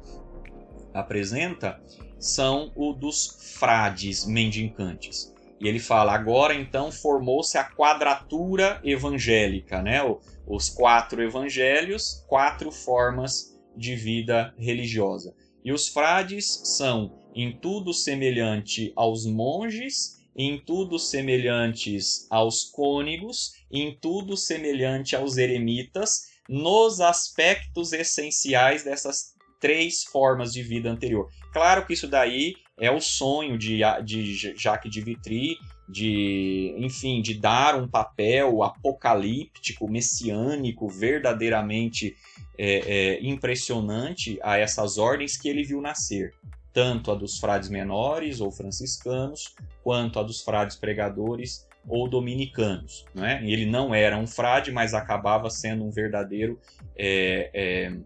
apresenta 0.92 1.80
são 2.18 2.70
o 2.76 2.92
dos 2.92 3.54
frades 3.58 4.24
mendicantes. 4.24 5.33
E 5.64 5.68
ele 5.68 5.78
fala: 5.78 6.12
agora 6.12 6.54
então 6.54 6.92
formou-se 6.92 7.56
a 7.56 7.64
quadratura 7.64 8.82
evangélica, 8.84 9.80
né? 9.80 10.00
Os 10.46 10.68
quatro 10.68 11.22
evangelhos, 11.22 12.22
quatro 12.28 12.70
formas 12.70 13.58
de 13.74 13.96
vida 13.96 14.54
religiosa. 14.58 15.34
E 15.64 15.72
os 15.72 15.88
frades 15.88 16.60
são 16.76 17.18
em 17.34 17.58
tudo 17.58 17.94
semelhante 17.94 18.92
aos 18.94 19.24
monges, 19.24 20.18
em 20.36 20.58
tudo 20.58 20.98
semelhantes 20.98 22.26
aos 22.30 22.64
cônegos, 22.64 23.52
em 23.72 23.98
tudo 23.98 24.36
semelhante 24.36 25.16
aos 25.16 25.38
eremitas, 25.38 26.24
nos 26.46 27.00
aspectos 27.00 27.94
essenciais 27.94 28.84
dessas 28.84 29.32
três 29.58 30.04
formas 30.04 30.52
de 30.52 30.62
vida 30.62 30.90
anterior. 30.90 31.30
Claro 31.54 31.86
que 31.86 31.94
isso 31.94 32.06
daí 32.06 32.52
é 32.78 32.90
o 32.90 33.00
sonho 33.00 33.56
de, 33.56 33.80
de 34.04 34.54
Jacques 34.56 34.90
de 34.90 35.00
Vitry, 35.00 35.56
de, 35.88 36.74
enfim, 36.78 37.20
de 37.20 37.34
dar 37.34 37.76
um 37.76 37.86
papel 37.86 38.62
apocalíptico, 38.62 39.88
messiânico, 39.88 40.88
verdadeiramente 40.88 42.16
é, 42.58 42.78
é, 43.16 43.22
impressionante 43.22 44.38
a 44.42 44.56
essas 44.56 44.98
ordens 44.98 45.36
que 45.36 45.48
ele 45.48 45.62
viu 45.62 45.80
nascer, 45.80 46.34
tanto 46.72 47.10
a 47.10 47.14
dos 47.14 47.38
frades 47.38 47.68
menores 47.68 48.40
ou 48.40 48.50
franciscanos, 48.50 49.54
quanto 49.82 50.18
a 50.18 50.22
dos 50.22 50.40
frades 50.40 50.76
pregadores 50.76 51.68
ou 51.86 52.08
dominicanos. 52.08 53.04
Né? 53.14 53.42
Ele 53.44 53.66
não 53.66 53.94
era 53.94 54.16
um 54.16 54.26
frade, 54.26 54.72
mas 54.72 54.94
acabava 54.94 55.50
sendo 55.50 55.84
um 55.84 55.90
verdadeiro 55.90 56.58
é, 56.96 57.50
é, 57.52 57.96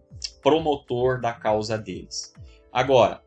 promotor 0.41 1.21
da 1.21 1.31
causa 1.31 1.77
deles. 1.77 2.33
Agora, 2.71 3.21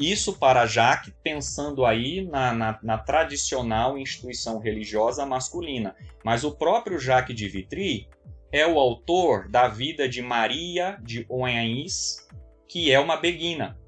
isso 0.00 0.38
para 0.38 0.64
Jacques, 0.64 1.12
pensando 1.22 1.84
aí 1.84 2.24
na, 2.24 2.54
na, 2.54 2.78
na, 2.82 2.98
tradicional 2.98 3.98
instituição 3.98 4.58
religiosa 4.58 5.26
masculina. 5.26 5.94
Mas 6.24 6.42
o 6.42 6.52
próprio 6.52 6.98
Jacques 6.98 7.36
de 7.36 7.46
Vitry 7.46 8.08
é 8.50 8.66
o 8.66 8.78
autor 8.78 9.46
da 9.48 9.68
vida 9.68 10.08
de 10.08 10.22
Maria 10.22 10.98
de 11.02 11.26
Oanis, 11.28 12.26
que 12.66 12.90
é 12.90 12.98
uma 12.98 13.16
beguina. 13.16 13.78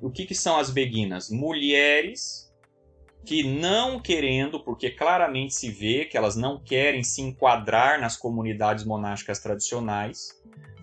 O 0.00 0.10
que, 0.10 0.24
que 0.24 0.34
são 0.34 0.58
as 0.58 0.70
beguinas? 0.70 1.30
Mulheres 1.30 2.44
que 3.24 3.42
não 3.42 3.98
querendo, 3.98 4.60
porque 4.60 4.90
claramente 4.90 5.54
se 5.54 5.70
vê 5.70 6.04
que 6.04 6.16
elas 6.16 6.36
não 6.36 6.58
querem 6.62 7.02
se 7.02 7.22
enquadrar 7.22 8.00
nas 8.00 8.16
comunidades 8.16 8.84
monásticas 8.84 9.38
tradicionais, 9.38 10.28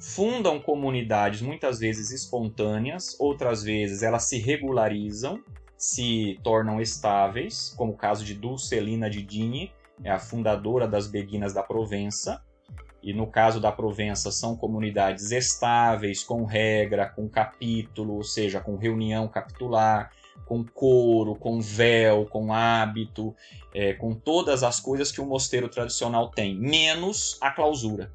fundam 0.02 0.60
comunidades 0.60 1.42
muitas 1.42 1.80
vezes 1.80 2.10
espontâneas, 2.12 3.16
outras 3.20 3.64
vezes 3.64 4.02
elas 4.02 4.24
se 4.24 4.40
regularizam, 4.40 5.40
se 5.78 6.40
tornam 6.44 6.82
estáveis, 6.82 7.74
como 7.78 7.94
o 7.94 7.98
caso 7.98 8.26
de 8.26 8.34
Dulcelina 8.34 9.10
de 9.10 9.22
Digne, 9.22 9.72
é 10.04 10.10
a 10.10 10.18
fundadora 10.18 10.88
das 10.88 11.08
Beguinas 11.08 11.54
da 11.54 11.62
Provença, 11.62 12.44
e 13.04 13.14
no 13.14 13.28
caso 13.28 13.60
da 13.60 13.72
Provença 13.72 14.32
são 14.32 14.56
comunidades 14.56 15.32
estáveis, 15.32 16.24
com 16.24 16.46
regra, 16.46 17.08
com 17.08 17.30
capítulo, 17.30 18.16
ou 18.16 18.24
seja, 18.24 18.60
com 18.60 18.76
reunião 18.78 19.28
capitular, 19.28 20.12
com 20.46 20.64
couro, 20.64 21.36
com 21.36 21.62
véu, 21.62 22.26
com 22.26 22.54
hábito, 22.54 23.36
é, 23.74 23.94
com 23.94 24.14
todas 24.14 24.64
as 24.64 24.80
coisas 24.80 25.12
que 25.12 25.22
o 25.22 25.26
mosteiro 25.26 25.70
tradicional 25.70 26.30
tem, 26.30 26.56
menos 26.56 27.38
a 27.40 27.52
clausura. 27.52 28.12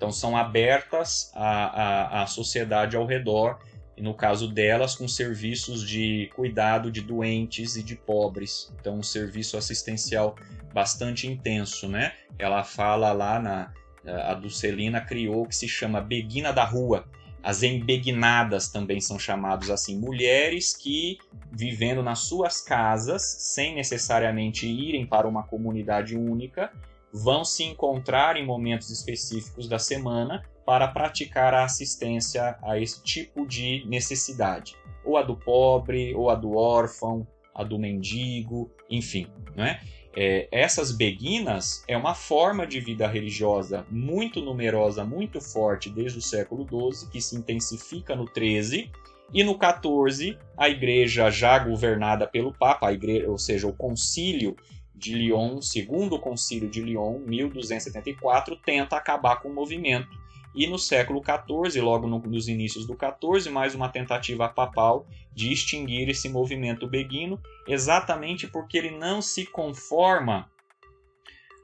Então 0.00 0.10
são 0.10 0.34
abertas 0.34 1.30
à, 1.34 2.20
à, 2.20 2.22
à 2.22 2.26
sociedade 2.26 2.96
ao 2.96 3.04
redor, 3.04 3.58
e 3.94 4.00
no 4.00 4.14
caso 4.14 4.48
delas, 4.48 4.96
com 4.96 5.06
serviços 5.06 5.86
de 5.86 6.30
cuidado 6.34 6.90
de 6.90 7.02
doentes 7.02 7.76
e 7.76 7.82
de 7.82 7.96
pobres. 7.96 8.72
Então 8.80 8.96
um 8.96 9.02
serviço 9.02 9.58
assistencial 9.58 10.36
bastante 10.72 11.26
intenso, 11.26 11.86
né? 11.86 12.14
Ela 12.38 12.64
fala 12.64 13.12
lá 13.12 13.38
na 13.38 13.72
a 14.06 14.32
Dulcelina 14.32 15.02
criou 15.02 15.42
o 15.42 15.46
que 15.46 15.54
se 15.54 15.68
chama 15.68 16.00
Beguina 16.00 16.54
da 16.54 16.64
Rua, 16.64 17.06
as 17.42 17.62
embegnadas 17.62 18.68
também 18.68 19.00
são 19.00 19.18
chamados 19.18 19.70
assim, 19.70 19.98
mulheres 19.98 20.74
que 20.74 21.18
vivendo 21.52 22.02
nas 22.02 22.20
suas 22.20 22.62
casas, 22.62 23.22
sem 23.22 23.74
necessariamente 23.74 24.66
irem 24.66 25.06
para 25.06 25.28
uma 25.28 25.42
comunidade 25.42 26.16
única, 26.16 26.72
vão 27.12 27.44
se 27.44 27.64
encontrar 27.64 28.36
em 28.36 28.46
momentos 28.46 28.90
específicos 28.90 29.68
da 29.68 29.78
semana 29.78 30.42
para 30.64 30.88
praticar 30.88 31.52
a 31.52 31.64
assistência 31.64 32.56
a 32.62 32.78
esse 32.78 33.02
tipo 33.02 33.46
de 33.46 33.84
necessidade, 33.86 34.76
ou 35.04 35.16
a 35.16 35.22
do 35.22 35.36
pobre, 35.36 36.14
ou 36.14 36.30
a 36.30 36.34
do 36.34 36.56
órfão, 36.56 37.26
a 37.54 37.64
do 37.64 37.78
mendigo, 37.78 38.70
enfim, 38.88 39.26
não 39.56 39.64
é? 39.64 39.80
É, 40.16 40.48
essas 40.50 40.90
beguinas 40.90 41.84
é 41.86 41.96
uma 41.96 42.14
forma 42.14 42.66
de 42.66 42.80
vida 42.80 43.06
religiosa 43.06 43.86
muito 43.88 44.40
numerosa, 44.40 45.04
muito 45.04 45.40
forte 45.40 45.88
desde 45.88 46.18
o 46.18 46.22
século 46.22 46.66
XII, 46.66 47.10
que 47.10 47.20
se 47.20 47.36
intensifica 47.36 48.16
no 48.16 48.26
XIII, 48.26 48.90
e 49.32 49.44
no 49.44 49.52
XIV, 49.56 50.36
a 50.56 50.68
igreja 50.68 51.30
já 51.30 51.58
governada 51.58 52.26
pelo 52.26 52.52
Papa, 52.52 52.92
igreja, 52.92 53.30
ou 53.30 53.38
seja, 53.38 53.68
o 53.68 53.72
concílio 53.72 54.56
de 55.00 55.14
Lyon, 55.14 55.62
segundo 55.62 56.18
concílio 56.18 56.68
de 56.68 56.82
Lyon, 56.82 57.20
1274, 57.20 58.54
tenta 58.56 58.96
acabar 58.96 59.36
com 59.40 59.48
o 59.48 59.54
movimento 59.54 60.20
e 60.54 60.66
no 60.66 60.78
século 60.78 61.22
XIV, 61.22 61.80
logo 61.80 62.06
no, 62.06 62.18
nos 62.18 62.48
inícios 62.48 62.86
do 62.86 62.94
XIV, 62.94 63.50
mais 63.50 63.74
uma 63.74 63.88
tentativa 63.88 64.48
papal 64.48 65.06
de 65.32 65.52
extinguir 65.52 66.08
esse 66.08 66.28
movimento 66.28 66.86
beguino, 66.86 67.40
exatamente 67.66 68.46
porque 68.46 68.76
ele 68.76 68.90
não 68.90 69.22
se 69.22 69.46
conforma 69.46 70.50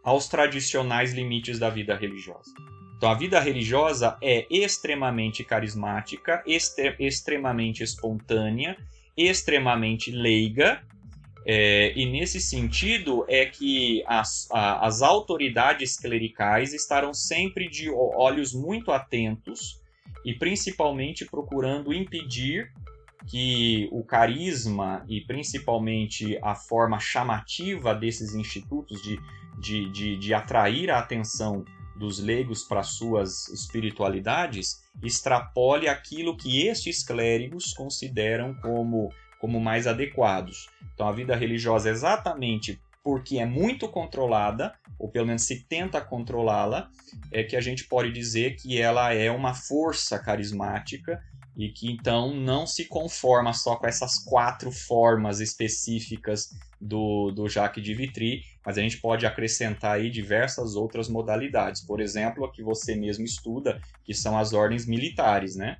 aos 0.03 0.29
tradicionais 0.29 1.13
limites 1.13 1.59
da 1.59 1.69
vida 1.69 1.97
religiosa. 1.97 2.55
Então, 2.97 3.11
a 3.11 3.15
vida 3.15 3.39
religiosa 3.41 4.17
é 4.23 4.47
extremamente 4.49 5.45
carismática, 5.45 6.43
extremamente 6.47 7.83
espontânea, 7.83 8.79
extremamente 9.17 10.11
leiga 10.11 10.83
é, 11.49 11.93
e 11.95 12.05
nesse 12.07 12.41
sentido 12.41 13.25
é 13.29 13.47
que 13.47 14.03
as, 14.05 14.51
a, 14.51 14.85
as 14.85 15.01
autoridades 15.01 15.97
clericais 15.97 16.75
estarão 16.75 17.15
sempre 17.15 17.69
de 17.69 17.89
olhos 17.89 18.53
muito 18.53 18.91
atentos 18.91 19.81
e 20.25 20.35
principalmente 20.35 21.25
procurando 21.25 21.95
impedir 21.95 22.73
que 23.29 23.89
o 23.93 24.03
carisma 24.03 25.05
e 25.09 25.21
principalmente 25.21 26.37
a 26.43 26.57
forma 26.57 26.99
chamativa 26.99 27.95
desses 27.95 28.35
institutos 28.35 29.01
de, 29.01 29.17
de, 29.61 29.89
de, 29.91 30.17
de 30.17 30.35
atrair 30.35 30.91
a 30.91 30.99
atenção 30.99 31.65
dos 31.97 32.19
leigos 32.19 32.65
para 32.65 32.83
suas 32.83 33.49
espiritualidades 33.49 34.83
extrapole 35.03 35.89
aquilo 35.89 36.37
que 36.37 36.67
estes 36.67 37.05
clérigos 37.05 37.73
consideram 37.73 38.55
como, 38.55 39.11
como 39.41 39.61
mais 39.61 39.87
adequados. 39.87 40.69
Então 40.95 41.09
a 41.09 41.13
vida 41.13 41.37
religiosa, 41.37 41.91
exatamente 41.91 42.81
porque 43.07 43.39
é 43.39 43.47
muito 43.47 43.89
controlada, 43.89 44.75
ou 44.99 45.09
pelo 45.09 45.27
menos 45.27 45.43
se 45.43 45.65
tenta 45.69 46.01
controlá-la, 46.01 46.91
é 47.31 47.45
que 47.45 47.55
a 47.55 47.61
gente 47.61 47.85
pode 47.85 48.11
dizer 48.11 48.57
que 48.57 48.81
ela 48.81 49.15
é 49.15 49.31
uma 49.31 49.55
força 49.55 50.19
carismática 50.19 51.23
e 51.57 51.69
que 51.69 51.89
então 51.89 52.35
não 52.35 52.67
se 52.67 52.87
conforma 52.87 53.53
só 53.53 53.77
com 53.77 53.87
essas 53.87 54.19
quatro 54.19 54.73
formas 54.73 55.39
específicas 55.39 56.51
do, 56.81 57.31
do 57.31 57.49
Jacques 57.49 57.83
de 57.83 57.95
Vitry, 57.95 58.43
mas 58.65 58.77
a 58.77 58.83
gente 58.83 58.99
pode 58.99 59.25
acrescentar 59.25 59.99
aí 59.99 60.11
diversas 60.11 60.75
outras 60.75 61.09
modalidades. 61.09 61.81
Por 61.83 62.01
exemplo, 62.01 62.45
a 62.45 62.51
que 62.51 62.63
você 62.63 62.97
mesmo 62.97 63.25
estuda, 63.25 63.81
que 64.05 64.13
são 64.13 64.37
as 64.37 64.53
ordens 64.53 64.85
militares, 64.85 65.55
né? 65.55 65.79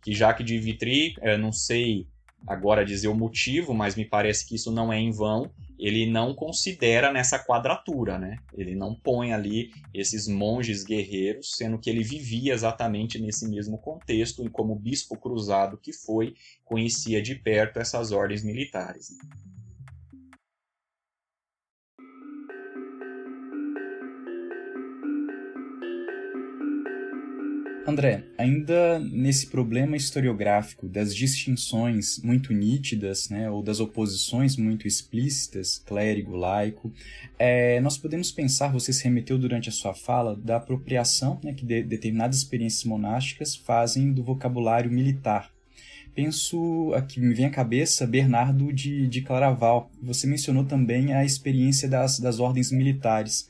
Que 0.00 0.14
Jacques 0.14 0.46
de 0.46 0.56
Vitry, 0.58 1.14
não 1.40 1.52
sei 1.52 2.06
agora 2.46 2.84
dizer 2.84 3.08
o 3.08 3.14
motivo, 3.14 3.74
mas 3.74 3.94
me 3.94 4.04
parece 4.04 4.46
que 4.46 4.54
isso 4.54 4.70
não 4.70 4.92
é 4.92 4.98
em 4.98 5.10
vão. 5.10 5.50
Ele 5.78 6.10
não 6.10 6.34
considera 6.34 7.12
nessa 7.12 7.38
quadratura, 7.38 8.18
né? 8.18 8.38
Ele 8.56 8.74
não 8.74 8.94
põe 8.94 9.32
ali 9.32 9.70
esses 9.94 10.26
monges 10.26 10.82
guerreiros, 10.82 11.54
sendo 11.56 11.78
que 11.78 11.88
ele 11.88 12.02
vivia 12.02 12.52
exatamente 12.52 13.20
nesse 13.20 13.48
mesmo 13.48 13.78
contexto 13.78 14.44
e 14.44 14.50
como 14.50 14.74
bispo 14.74 15.16
cruzado 15.16 15.78
que 15.78 15.92
foi, 15.92 16.34
conhecia 16.64 17.22
de 17.22 17.34
perto 17.34 17.78
essas 17.78 18.10
ordens 18.10 18.42
militares. 18.42 19.10
André, 27.88 28.22
ainda 28.36 28.98
nesse 28.98 29.46
problema 29.46 29.96
historiográfico 29.96 30.86
das 30.86 31.14
distinções 31.14 32.20
muito 32.22 32.52
nítidas, 32.52 33.30
né, 33.30 33.50
ou 33.50 33.62
das 33.62 33.80
oposições 33.80 34.56
muito 34.56 34.86
explícitas, 34.86 35.78
clérigo, 35.78 36.36
laico, 36.36 36.92
é, 37.38 37.80
nós 37.80 37.96
podemos 37.96 38.30
pensar, 38.30 38.70
você 38.70 38.92
se 38.92 39.04
remeteu 39.04 39.38
durante 39.38 39.70
a 39.70 39.72
sua 39.72 39.94
fala, 39.94 40.36
da 40.36 40.56
apropriação 40.56 41.40
né, 41.42 41.54
que 41.54 41.64
de, 41.64 41.82
determinadas 41.82 42.36
experiências 42.36 42.84
monásticas 42.84 43.56
fazem 43.56 44.12
do 44.12 44.22
vocabulário 44.22 44.90
militar. 44.90 45.50
Penso, 46.14 46.92
aqui 46.94 47.20
me 47.20 47.32
vem 47.32 47.46
à 47.46 47.50
cabeça, 47.50 48.06
Bernardo 48.06 48.70
de, 48.70 49.06
de 49.06 49.22
Claraval. 49.22 49.90
Você 50.02 50.26
mencionou 50.26 50.64
também 50.64 51.14
a 51.14 51.24
experiência 51.24 51.88
das, 51.88 52.18
das 52.18 52.38
ordens 52.38 52.70
militares. 52.70 53.48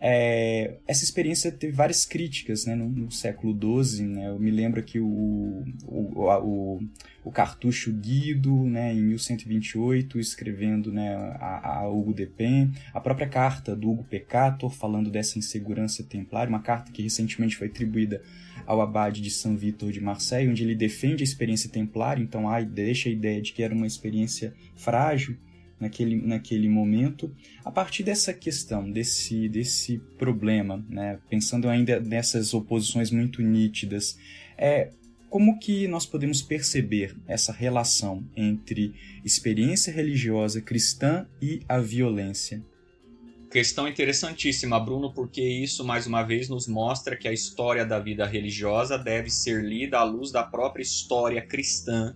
É, 0.00 0.76
essa 0.86 1.04
experiência 1.04 1.50
teve 1.50 1.72
várias 1.72 2.04
críticas 2.04 2.66
né, 2.66 2.74
no, 2.74 2.88
no 2.88 3.10
século 3.10 3.56
XII. 3.82 4.06
Né, 4.06 4.28
eu 4.28 4.38
me 4.38 4.50
lembro 4.50 4.82
que 4.82 4.98
o, 5.00 5.64
o, 5.86 6.28
o, 6.42 6.80
o 7.24 7.30
Cartucho 7.30 7.92
Guido, 7.92 8.54
né, 8.64 8.92
em 8.92 9.02
1128, 9.02 10.18
escrevendo 10.18 10.92
né, 10.92 11.14
a, 11.40 11.78
a 11.78 11.88
Hugo 11.88 12.12
de 12.12 12.26
Pen, 12.26 12.72
a 12.92 13.00
própria 13.00 13.28
carta 13.28 13.74
do 13.74 13.90
Hugo 13.90 14.04
Pecator, 14.04 14.70
falando 14.70 15.10
dessa 15.10 15.38
insegurança 15.38 16.02
templária, 16.02 16.50
uma 16.50 16.60
carta 16.60 16.92
que 16.92 17.02
recentemente 17.02 17.56
foi 17.56 17.68
atribuída 17.68 18.22
ao 18.66 18.80
abade 18.80 19.20
de 19.20 19.30
São 19.30 19.56
Vitor 19.56 19.90
de 19.92 20.00
Marseille, 20.00 20.48
onde 20.48 20.62
ele 20.62 20.74
defende 20.74 21.22
a 21.22 21.24
experiência 21.24 21.70
templária, 21.70 22.22
então 22.22 22.48
ah, 22.48 22.60
deixa 22.60 23.08
a 23.08 23.12
ideia 23.12 23.40
de 23.40 23.52
que 23.52 23.62
era 23.62 23.74
uma 23.74 23.86
experiência 23.86 24.54
frágil, 24.74 25.36
naquele, 25.78 26.16
naquele 26.16 26.68
momento. 26.68 27.34
A 27.64 27.70
partir 27.70 28.02
dessa 28.02 28.32
questão, 28.32 28.90
desse, 28.90 29.48
desse 29.48 29.98
problema, 30.18 30.84
né, 30.88 31.18
pensando 31.28 31.68
ainda 31.68 32.00
nessas 32.00 32.54
oposições 32.54 33.10
muito 33.10 33.42
nítidas, 33.42 34.18
é, 34.56 34.90
Como 35.34 35.58
que 35.58 35.88
nós 35.88 36.06
podemos 36.06 36.40
perceber 36.40 37.16
essa 37.26 37.52
relação 37.52 38.24
entre 38.36 38.94
experiência 39.24 39.92
religiosa 39.92 40.60
cristã 40.60 41.26
e 41.42 41.60
a 41.68 41.80
violência? 41.80 42.62
Questão 43.50 43.88
interessantíssima, 43.88 44.78
Bruno, 44.78 45.12
porque 45.12 45.42
isso 45.42 45.84
mais 45.84 46.06
uma 46.06 46.22
vez 46.22 46.48
nos 46.48 46.68
mostra 46.68 47.16
que 47.16 47.26
a 47.26 47.32
história 47.32 47.84
da 47.84 47.98
vida 47.98 48.24
religiosa 48.24 48.96
deve 48.96 49.28
ser 49.28 49.64
lida 49.64 49.98
à 49.98 50.04
luz 50.04 50.30
da 50.30 50.44
própria 50.44 50.84
história 50.84 51.42
cristã. 51.42 52.14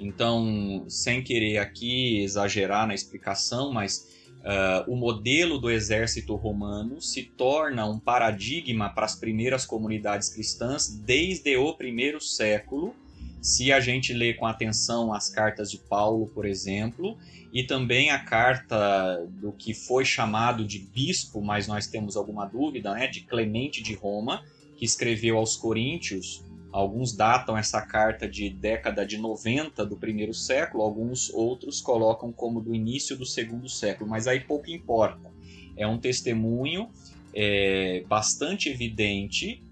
Então, 0.00 0.84
sem 0.88 1.22
querer 1.22 1.58
aqui 1.58 2.22
exagerar 2.22 2.86
na 2.86 2.94
explicação, 2.94 3.72
mas 3.72 4.08
uh, 4.38 4.90
o 4.90 4.96
modelo 4.96 5.58
do 5.58 5.70
exército 5.70 6.34
romano 6.34 7.00
se 7.02 7.24
torna 7.24 7.84
um 7.86 7.98
paradigma 7.98 8.88
para 8.88 9.04
as 9.04 9.14
primeiras 9.14 9.66
comunidades 9.66 10.30
cristãs 10.30 10.88
desde 10.88 11.56
o 11.56 11.74
primeiro 11.74 12.20
século. 12.20 12.94
Se 13.42 13.72
a 13.72 13.80
gente 13.80 14.12
lê 14.12 14.34
com 14.34 14.46
atenção 14.46 15.12
as 15.12 15.28
cartas 15.28 15.70
de 15.70 15.78
Paulo, 15.78 16.26
por 16.28 16.46
exemplo, 16.46 17.16
e 17.52 17.64
também 17.64 18.10
a 18.10 18.18
carta 18.18 19.26
do 19.40 19.52
que 19.52 19.74
foi 19.74 20.04
chamado 20.04 20.64
de 20.64 20.78
bispo, 20.78 21.42
mas 21.42 21.66
nós 21.66 21.86
temos 21.86 22.16
alguma 22.16 22.46
dúvida, 22.46 22.94
né, 22.94 23.06
de 23.06 23.22
Clemente 23.22 23.82
de 23.82 23.94
Roma, 23.94 24.42
que 24.76 24.84
escreveu 24.84 25.36
aos 25.36 25.56
Coríntios 25.56 26.42
Alguns 26.72 27.12
datam 27.12 27.56
essa 27.56 27.82
carta 27.82 28.28
de 28.28 28.48
década 28.48 29.04
de 29.04 29.18
90 29.18 29.84
do 29.84 29.96
primeiro 29.96 30.32
século, 30.32 30.84
alguns 30.84 31.28
outros 31.30 31.80
colocam 31.80 32.32
como 32.32 32.60
do 32.60 32.74
início 32.74 33.16
do 33.16 33.26
segundo 33.26 33.68
século, 33.68 34.08
mas 34.08 34.28
aí 34.28 34.40
pouco 34.40 34.70
importa. 34.70 35.30
É 35.76 35.86
um 35.86 35.98
testemunho 35.98 36.88
é, 37.34 38.04
bastante 38.06 38.68
evidente 38.68 39.62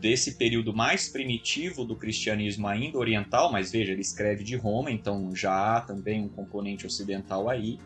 desse 0.00 0.36
período 0.36 0.72
mais 0.72 1.10
primitivo 1.10 1.84
do 1.84 1.94
cristianismo 1.94 2.66
ainda 2.66 2.96
oriental, 2.96 3.52
mas 3.52 3.70
veja, 3.70 3.92
ele 3.92 4.00
escreve 4.00 4.42
de 4.42 4.56
Roma, 4.56 4.90
então 4.90 5.34
já 5.36 5.76
há 5.76 5.80
também 5.82 6.22
um 6.22 6.28
componente 6.28 6.86
ocidental 6.86 7.50
aí, 7.50 7.78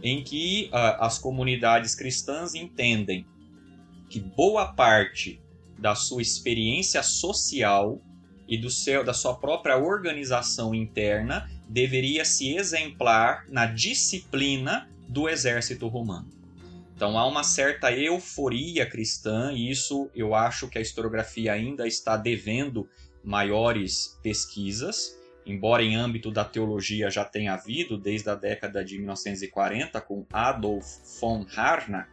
em 0.00 0.22
que 0.22 0.70
uh, 0.72 1.02
as 1.02 1.18
comunidades 1.18 1.96
cristãs 1.96 2.54
entendem 2.54 3.26
que 4.08 4.20
boa 4.20 4.72
parte 4.72 5.40
da 5.78 5.94
sua 5.94 6.20
experiência 6.20 7.02
social 7.02 8.00
e 8.48 8.56
do 8.56 8.70
seu, 8.70 9.04
da 9.04 9.14
sua 9.14 9.34
própria 9.34 9.76
organização 9.76 10.74
interna 10.74 11.48
deveria 11.68 12.24
se 12.24 12.56
exemplar 12.56 13.44
na 13.48 13.66
disciplina 13.66 14.88
do 15.06 15.28
exército 15.28 15.86
romano. 15.86 16.28
Então 16.96 17.16
há 17.16 17.26
uma 17.26 17.44
certa 17.44 17.92
euforia 17.92 18.84
cristã, 18.84 19.52
e 19.52 19.70
isso 19.70 20.10
eu 20.14 20.34
acho 20.34 20.66
que 20.68 20.78
a 20.78 20.80
historiografia 20.80 21.52
ainda 21.52 21.86
está 21.86 22.16
devendo 22.16 22.88
maiores 23.22 24.18
pesquisas, 24.22 25.16
embora 25.46 25.82
em 25.82 25.94
âmbito 25.94 26.30
da 26.30 26.44
teologia 26.44 27.10
já 27.10 27.24
tenha 27.24 27.54
havido 27.54 27.96
desde 27.96 28.28
a 28.28 28.34
década 28.34 28.84
de 28.84 28.98
1940 28.98 30.00
com 30.00 30.26
Adolf 30.32 30.86
von 31.20 31.46
Harnack, 31.54 32.10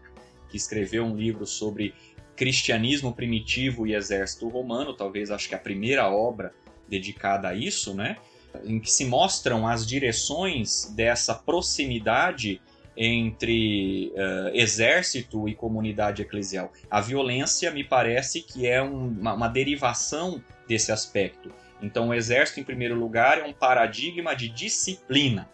que 0.50 0.58
escreveu 0.58 1.04
um 1.04 1.16
livro 1.16 1.46
sobre 1.46 1.94
cristianismo 2.36 3.14
primitivo 3.14 3.88
e 3.88 3.94
exército 3.94 4.48
romano, 4.48 4.94
talvez 4.94 5.32
acho 5.32 5.48
que 5.48 5.56
a 5.56 5.60
primeira 5.60 6.10
obra 6.10 6.54
dedicada 6.88 7.50
a 7.50 7.56
isso, 7.56 7.94
né? 7.94 8.18
Em 8.64 8.80
que 8.80 8.92
se 8.92 9.06
mostram 9.06 9.68
as 9.68 9.86
direções 9.86 10.92
dessa 10.96 11.34
proximidade 11.34 12.62
entre 12.98 14.14
uh, 14.16 14.56
exército 14.56 15.50
e 15.50 15.56
comunidade 15.56 16.22
eclesial. 16.22 16.72
A 16.90 17.02
violência 17.02 17.70
me 17.72 17.84
parece 17.84 18.42
que 18.42 18.68
é 18.68 18.82
um, 18.82 19.08
uma, 19.10 19.34
uma 19.34 19.48
derivação 19.50 20.42
desse 20.68 20.92
aspecto. 20.92 21.52
Então, 21.82 22.10
o 22.10 22.14
exército, 22.14 22.62
em 22.62 22.64
primeiro 22.64 22.96
lugar, 22.96 23.40
é 23.40 23.44
um 23.44 23.52
paradigma 23.52 24.34
de 24.34 24.48
disciplina, 24.48 25.50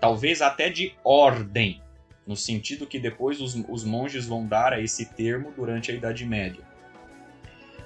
talvez 0.00 0.40
até 0.40 0.70
de 0.70 0.94
ordem 1.04 1.82
no 2.26 2.36
sentido 2.36 2.86
que 2.86 2.98
depois 2.98 3.40
os, 3.40 3.54
os 3.68 3.84
monges 3.84 4.26
vão 4.26 4.46
dar 4.46 4.72
a 4.72 4.80
esse 4.80 5.06
termo 5.14 5.52
durante 5.56 5.90
a 5.90 5.94
Idade 5.94 6.24
Média. 6.24 6.64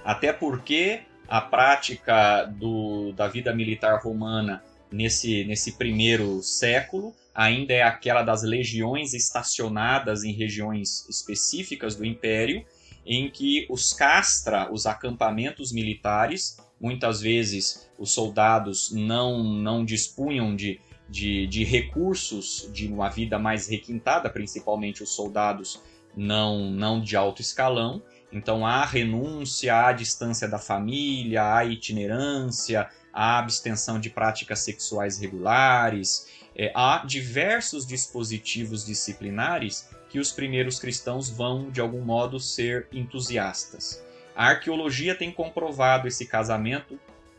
Até 0.05 0.32
porque 0.32 1.03
a 1.28 1.41
prática 1.41 2.45
do, 2.45 3.12
da 3.12 3.28
vida 3.28 3.55
militar 3.55 4.01
romana 4.03 4.62
nesse, 4.91 5.45
nesse 5.45 5.72
primeiro 5.72 6.43
século 6.43 7.14
ainda 7.34 7.72
é 7.72 7.82
aquela 7.82 8.22
das 8.22 8.43
legiões 8.43 9.14
estacionadas 9.14 10.24
em 10.24 10.32
regiões 10.32 11.09
específicas 11.09 11.95
do 11.95 12.05
império, 12.05 12.64
em 13.07 13.30
que 13.30 13.66
os 13.70 13.93
castra, 13.93 14.70
os 14.72 14.86
acampamentos 14.86 15.72
militares, 15.72 16.59
muitas 16.80 17.20
vezes 17.20 17.91
os 17.99 18.12
soldados 18.12 18.91
não, 18.91 19.43
não 19.43 19.84
dispunham 19.84 20.57
de 20.57 20.80
de, 21.11 21.47
de 21.49 21.65
recursos 21.65 22.71
de 22.73 22.87
uma 22.87 23.09
vida 23.09 23.39
mais 23.39 23.69
requintada, 23.69 24.31
principalmente 24.31 25.03
os 25.03 25.11
soldados 25.11 25.83
não, 26.17 26.71
não 26.71 27.01
de 27.01 27.17
alto 27.17 27.43
escalão. 27.43 28.01
Então 28.33 28.65
há 28.65 28.85
renúncia 28.85 29.87
à 29.87 29.93
distância 29.93 30.47
da 30.47 30.59
família, 30.59 31.57
à 31.57 31.65
itinerância, 31.65 32.89
à 33.13 33.39
abstenção 33.39 33.99
de 33.99 34.09
práticas 34.09 34.61
sexuais 34.61 35.19
regulares. 35.19 36.29
É, 36.55 36.71
há 36.75 37.05
diversos 37.05 37.85
dispositivos 37.85 38.87
disciplinares 38.87 39.89
que 40.09 40.21
os 40.21 40.31
primeiros 40.31 40.79
cristãos 40.79 41.29
vão, 41.29 41.71
de 41.71 41.81
algum 41.81 42.03
modo, 42.03 42.39
ser 42.39 42.87
entusiastas. 42.93 44.03
A 44.35 44.47
arqueologia 44.47 45.15
tem 45.15 45.33
comprovado 45.33 46.07
esse 46.07 46.27
casamento, 46.27 46.99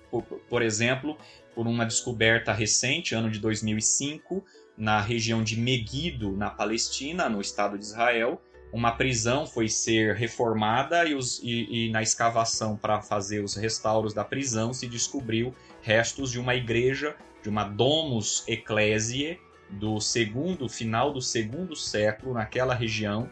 por, 0.10 0.24
por 0.24 0.62
exemplo, 0.62 1.18
por 1.56 1.68
uma 1.68 1.86
descoberta 1.86 2.54
recente, 2.54 3.14
ano 3.14 3.30
de 3.30 3.40
2005, 3.40 4.44
na 4.78 5.00
região 5.00 5.44
de 5.44 5.60
Megiddo, 5.60 6.36
na 6.36 6.50
Palestina, 6.50 7.30
no 7.30 7.42
Estado 7.42 7.78
de 7.78 7.84
Israel. 7.84 8.42
Uma 8.72 8.94
prisão 8.94 9.46
foi 9.46 9.68
ser 9.68 10.16
reformada 10.16 11.06
e, 11.06 11.14
os, 11.14 11.40
e, 11.44 11.88
e 11.88 11.92
na 11.92 12.02
escavação 12.02 12.78
para 12.78 13.02
fazer 13.02 13.44
os 13.44 13.56
restauros 13.56 14.14
da 14.14 14.24
prisão 14.24 14.74
se 14.74 14.88
descobriu 14.88 15.54
restos 15.82 16.32
de 16.32 16.40
uma 16.40 16.56
igreja, 16.56 17.16
de 17.44 17.50
uma 17.50 17.66
domus 17.66 18.44
ecclesiae 18.48 19.38
do 19.70 20.00
segundo 20.00 20.68
final 20.68 21.14
do 21.14 21.22
segundo 21.22 21.76
século 21.76 22.34
naquela 22.34 22.74
região, 22.74 23.30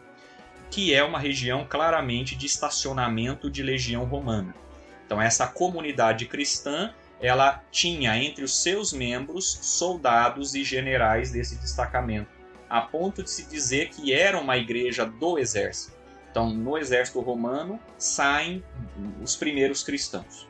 que 0.70 0.94
é 0.94 1.02
uma 1.02 1.18
região 1.18 1.66
claramente 1.68 2.36
de 2.36 2.46
estacionamento 2.46 3.50
de 3.50 3.62
legião 3.62 4.04
romana. 4.04 4.54
Então 5.04 5.20
essa 5.20 5.46
comunidade 5.46 6.26
cristã 6.26 6.94
ela 7.20 7.62
tinha 7.70 8.16
entre 8.16 8.42
os 8.42 8.62
seus 8.62 8.92
membros 8.92 9.58
soldados 9.62 10.54
e 10.54 10.64
generais 10.64 11.30
desse 11.30 11.56
destacamento, 11.56 12.30
a 12.68 12.80
ponto 12.80 13.22
de 13.22 13.30
se 13.30 13.44
dizer 13.44 13.90
que 13.90 14.12
era 14.12 14.38
uma 14.38 14.56
igreja 14.56 15.04
do 15.04 15.38
exército. 15.38 15.94
Então, 16.30 16.48
no 16.48 16.78
exército 16.78 17.20
romano 17.20 17.78
saem 17.98 18.64
os 19.20 19.36
primeiros 19.36 19.82
cristãos. 19.82 20.48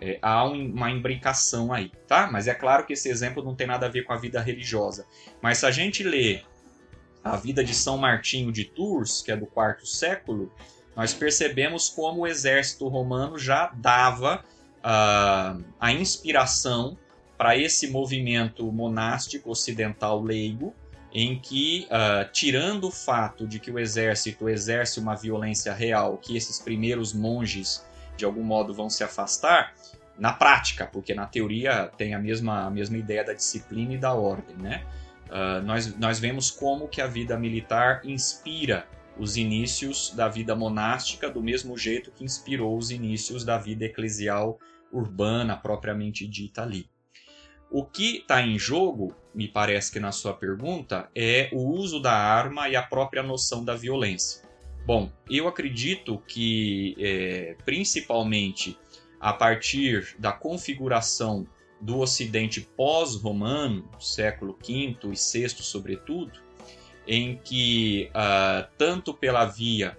É, 0.00 0.18
há 0.20 0.44
um, 0.44 0.72
uma 0.72 0.90
imbricação 0.90 1.72
aí, 1.72 1.90
tá? 2.06 2.28
Mas 2.30 2.48
é 2.48 2.54
claro 2.54 2.84
que 2.84 2.92
esse 2.92 3.08
exemplo 3.08 3.42
não 3.42 3.54
tem 3.54 3.66
nada 3.66 3.86
a 3.86 3.88
ver 3.88 4.02
com 4.02 4.12
a 4.12 4.18
vida 4.18 4.40
religiosa. 4.40 5.06
Mas 5.40 5.58
se 5.58 5.66
a 5.66 5.70
gente 5.70 6.02
lê 6.02 6.42
a 7.22 7.36
vida 7.36 7.64
de 7.64 7.72
São 7.72 7.96
Martinho 7.96 8.52
de 8.52 8.64
Tours, 8.64 9.22
que 9.22 9.30
é 9.32 9.36
do 9.36 9.46
quarto 9.46 9.86
século, 9.86 10.52
nós 10.94 11.14
percebemos 11.14 11.88
como 11.88 12.22
o 12.22 12.26
exército 12.26 12.86
romano 12.88 13.38
já 13.38 13.72
dava 13.74 14.44
a, 14.84 15.56
a 15.80 15.92
inspiração 15.92 16.98
para 17.38 17.56
esse 17.56 17.90
movimento 17.90 18.70
monástico 18.70 19.50
ocidental 19.50 20.22
leigo, 20.22 20.74
em 21.12 21.38
que, 21.38 21.86
uh, 21.86 22.30
tirando 22.32 22.88
o 22.88 22.90
fato 22.90 23.46
de 23.46 23.58
que 23.58 23.70
o 23.70 23.78
exército 23.78 24.48
exerce 24.48 25.00
uma 25.00 25.14
violência 25.14 25.72
real, 25.72 26.18
que 26.18 26.36
esses 26.36 26.58
primeiros 26.58 27.14
monges 27.14 27.84
de 28.16 28.24
algum 28.24 28.42
modo 28.42 28.74
vão 28.74 28.90
se 28.90 29.02
afastar, 29.02 29.74
na 30.18 30.32
prática, 30.32 30.86
porque 30.86 31.14
na 31.14 31.26
teoria 31.26 31.90
tem 31.96 32.14
a 32.14 32.18
mesma, 32.18 32.66
a 32.66 32.70
mesma 32.70 32.96
ideia 32.96 33.24
da 33.24 33.32
disciplina 33.32 33.94
e 33.94 33.98
da 33.98 34.12
ordem, 34.12 34.56
né? 34.56 34.84
Uh, 35.26 35.64
nós, 35.64 35.96
nós 35.96 36.18
vemos 36.20 36.50
como 36.50 36.86
que 36.86 37.00
a 37.00 37.06
vida 37.06 37.36
militar 37.36 38.02
inspira 38.04 38.86
os 39.18 39.36
inícios 39.36 40.12
da 40.14 40.28
vida 40.28 40.54
monástica 40.54 41.30
do 41.30 41.42
mesmo 41.42 41.76
jeito 41.76 42.10
que 42.12 42.22
inspirou 42.24 42.76
os 42.76 42.90
inícios 42.90 43.44
da 43.44 43.58
vida 43.58 43.84
eclesial 43.84 44.58
urbana 44.94 45.56
propriamente 45.56 46.26
dita 46.26 46.62
ali. 46.62 46.88
O 47.70 47.84
que 47.84 48.18
está 48.18 48.40
em 48.40 48.58
jogo, 48.58 49.14
me 49.34 49.48
parece 49.48 49.90
que 49.90 49.98
na 49.98 50.12
sua 50.12 50.32
pergunta, 50.32 51.10
é 51.14 51.50
o 51.52 51.68
uso 51.70 52.00
da 52.00 52.12
arma 52.12 52.68
e 52.68 52.76
a 52.76 52.82
própria 52.82 53.22
noção 53.22 53.64
da 53.64 53.74
violência. 53.74 54.42
Bom, 54.86 55.10
eu 55.28 55.48
acredito 55.48 56.22
que, 56.28 56.94
é, 56.98 57.56
principalmente 57.64 58.78
a 59.18 59.32
partir 59.32 60.14
da 60.18 60.30
configuração 60.30 61.46
do 61.80 61.98
Ocidente 61.98 62.60
pós-romano, 62.60 63.88
século 63.98 64.56
V 64.60 64.96
e 65.04 65.08
VI, 65.08 65.48
sobretudo, 65.48 66.32
em 67.06 67.36
que, 67.42 68.10
uh, 68.10 68.66
tanto 68.78 69.12
pela 69.12 69.44
via 69.44 69.98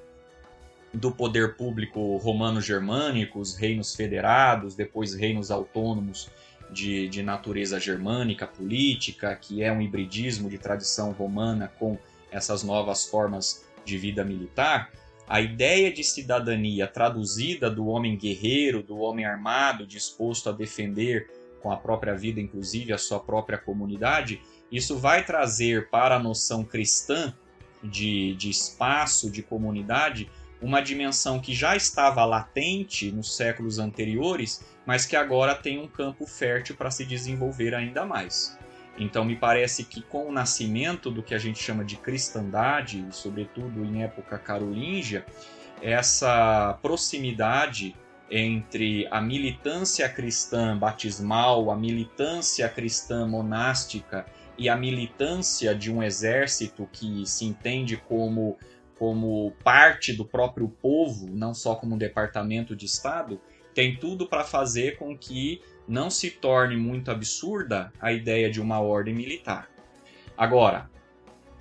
do 0.96 1.12
poder 1.12 1.56
público 1.56 2.18
romano-germânico, 2.18 3.39
os 3.39 3.56
reinos 3.56 3.96
federados, 3.96 4.76
depois 4.76 5.14
reinos 5.14 5.52
autônomos 5.52 6.30
de, 6.72 7.08
de 7.10 7.22
natureza 7.22 7.80
germânica, 7.80 8.48
política, 8.48 9.36
que 9.36 9.62
é 9.62 9.72
um 9.72 9.82
hibridismo 9.82 10.50
de 10.50 10.58
tradição 10.58 11.12
romana 11.12 11.72
com 11.80 11.98
essas 12.32 12.64
novas 12.64 13.06
formas 13.06 13.66
de 13.84 13.98
vida 13.98 14.24
militar, 14.24 14.91
a 15.28 15.41
ideia 15.41 15.91
de 15.91 16.04
cidadania 16.04 16.88
traduzida 16.88 17.70
do 17.70 17.88
homem 17.88 18.16
guerreiro, 18.18 18.84
do 18.84 18.98
homem 18.98 19.26
armado, 19.26 19.86
disposto 19.86 20.50
a 20.50 20.52
defender 20.52 21.30
com 21.62 21.72
a 21.72 21.78
própria 21.78 22.14
vida, 22.14 22.39
inclusive 22.39 22.93
a 22.93 22.98
sua 22.98 23.20
própria 23.20 23.58
comunidade, 23.58 24.39
isso 24.72 24.98
vai 24.98 25.26
trazer 25.26 25.89
para 25.89 26.16
a 26.16 26.20
noção 26.20 26.64
cristã 26.64 27.34
de, 27.84 28.36
de 28.36 28.50
espaço, 28.50 29.32
de 29.32 29.41
comunidade, 29.41 30.30
uma 30.66 30.82
dimensão 30.82 31.39
que 31.39 31.53
já 31.53 31.76
estava 31.76 32.26
latente 32.26 33.11
nos 33.11 33.38
séculos 33.38 33.78
anteriores, 33.78 34.66
mas 34.84 35.05
que 35.05 35.16
agora 35.16 35.53
tem 35.53 35.78
um 35.78 35.88
campo 35.88 36.26
fértil 36.26 36.76
para 36.76 36.89
se 36.89 37.05
desenvolver 37.05 37.76
ainda 37.76 38.03
mais. 38.03 38.57
Então, 38.97 39.24
me 39.24 39.36
parece 39.36 39.84
que 39.84 40.01
com 40.01 40.28
o 40.28 40.32
nascimento 40.32 41.11
do 41.11 41.22
que 41.22 41.36
a 41.36 41.38
gente 41.38 41.61
chama 41.61 41.86
de 41.86 41.97
cristandade, 41.97 43.05
sobretudo 43.11 43.86
em 43.86 44.01
época 44.01 44.39
carolíngia, 44.39 45.24
essa 45.84 46.80
proximidade 46.82 47.95
entre 48.32 49.07
a 49.11 49.22
militância 49.22 50.09
cristã 50.09 50.76
batismal, 50.76 51.70
a 51.70 51.76
militância 51.76 52.68
cristã 52.68 53.28
monástica 53.28 54.26
e 54.57 54.68
a 54.68 54.76
militância 54.76 55.76
de 55.76 55.91
um 55.91 56.01
exército 56.01 56.89
que 56.91 57.24
se 57.28 57.45
entende 57.45 57.97
como, 57.97 58.57
como 58.98 59.52
parte 59.64 60.14
do 60.14 60.26
próprio 60.26 60.70
povo, 60.70 61.28
não 61.30 61.54
só 61.54 61.76
como 61.76 61.96
um 61.96 61.98
departamento 61.98 62.76
de 62.76 62.86
Estado, 62.86 63.39
tem 63.74 63.98
tudo 63.98 64.28
para 64.28 64.43
fazer 64.43 64.98
com 64.98 65.18
que 65.18 65.62
não 65.88 66.10
se 66.10 66.32
torne 66.32 66.78
muito 66.78 67.12
absurda 67.12 67.91
a 68.00 68.12
ideia 68.12 68.50
de 68.50 68.62
uma 68.62 68.80
ordem 68.80 69.14
militar. 69.14 69.70
Agora, 70.38 70.89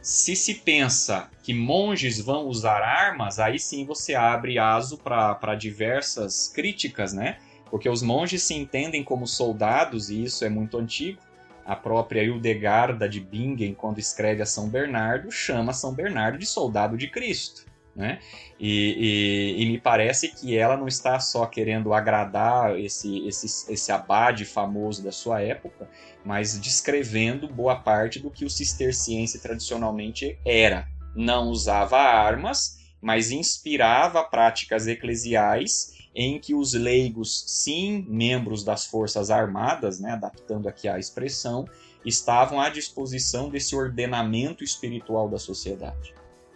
se 0.00 0.36
se 0.36 0.56
pensa 0.56 1.30
que 1.42 1.54
monges 1.54 2.20
vão 2.20 2.46
usar 2.46 2.82
armas, 2.82 3.38
aí 3.38 3.58
sim 3.58 3.84
você 3.84 4.14
abre 4.14 4.58
aso 4.58 4.98
para 4.98 5.54
diversas 5.54 6.48
críticas, 6.54 7.12
né? 7.12 7.38
Porque 7.70 7.88
os 7.88 8.02
monges 8.02 8.42
se 8.42 8.54
entendem 8.54 9.02
como 9.02 9.26
soldados, 9.26 10.10
e 10.10 10.22
isso 10.22 10.44
é 10.44 10.48
muito 10.48 10.78
antigo. 10.78 11.20
A 11.64 11.74
própria 11.74 12.22
Hildegarda 12.22 13.08
de 13.08 13.20
Bingen, 13.20 13.74
quando 13.74 13.98
escreve 13.98 14.42
a 14.42 14.46
São 14.46 14.68
Bernardo, 14.68 15.30
chama 15.30 15.72
São 15.72 15.94
Bernardo 15.94 16.38
de 16.38 16.46
soldado 16.46 16.96
de 16.96 17.08
Cristo. 17.08 17.64
Né? 17.96 18.18
E, 18.58 19.54
e, 19.56 19.62
e, 19.62 19.66
me 19.66 19.78
parece 19.78 20.28
que 20.28 20.58
ela 20.58 20.76
não 20.76 20.88
está 20.88 21.20
só 21.20 21.46
querendo 21.46 21.94
agradar 21.94 22.76
esse, 22.78 23.24
esse, 23.26 23.72
esse 23.72 23.92
abade 23.92 24.44
famoso 24.44 25.02
da 25.02 25.12
sua 25.12 25.40
época, 25.40 25.88
mas 26.24 26.58
descrevendo 26.58 27.46
boa 27.46 27.76
parte 27.76 28.18
do 28.18 28.32
que 28.32 28.44
o 28.44 28.50
cisterciense 28.50 29.40
tradicionalmente 29.40 30.36
era. 30.44 30.88
Não 31.14 31.50
usava 31.50 31.96
armas, 31.98 32.78
mas 33.00 33.30
inspirava 33.30 34.24
práticas 34.24 34.88
eclesiais 34.88 35.93
em 36.14 36.38
que 36.38 36.54
os 36.54 36.74
leigos, 36.74 37.44
sim, 37.46 38.06
membros 38.08 38.62
das 38.62 38.86
forças 38.86 39.30
armadas, 39.30 39.98
né, 39.98 40.12
adaptando 40.12 40.68
aqui 40.68 40.86
a 40.86 40.98
expressão, 40.98 41.66
estavam 42.04 42.60
à 42.60 42.68
disposição 42.68 43.48
desse 43.48 43.74
ordenamento 43.74 44.62
espiritual 44.62 45.28
da 45.28 45.38
sociedade. 45.38 46.14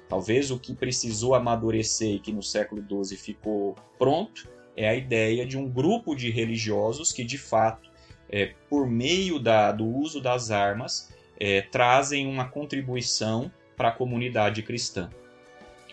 Talvez 0.09 0.51
o 0.51 0.59
que 0.59 0.75
precisou 0.75 1.35
amadurecer 1.35 2.15
e 2.15 2.21
que 2.21 2.33
no 2.33 2.43
século 2.43 2.83
XII 2.83 3.17
ficou 3.17 3.75
pronto 3.99 4.49
é 4.77 4.89
a 4.89 4.95
ideia 4.95 5.45
de 5.45 5.59
um 5.59 5.69
grupo 5.69 6.15
de 6.15 6.31
religiosos 6.31 7.13
que, 7.13 7.25
de 7.25 7.37
fato, 7.37 7.91
é, 8.31 8.55
por 8.71 8.87
meio 8.87 9.41
da, 9.41 9.73
do 9.73 9.85
uso 9.85 10.21
das 10.21 10.53
armas, 10.53 11.13
é, 11.39 11.63
trazem 11.63 12.29
uma 12.29 12.49
contribuição 12.49 13.51
para 13.77 13.89
a 13.89 13.93
comunidade 13.93 14.63
cristã. 14.63 15.11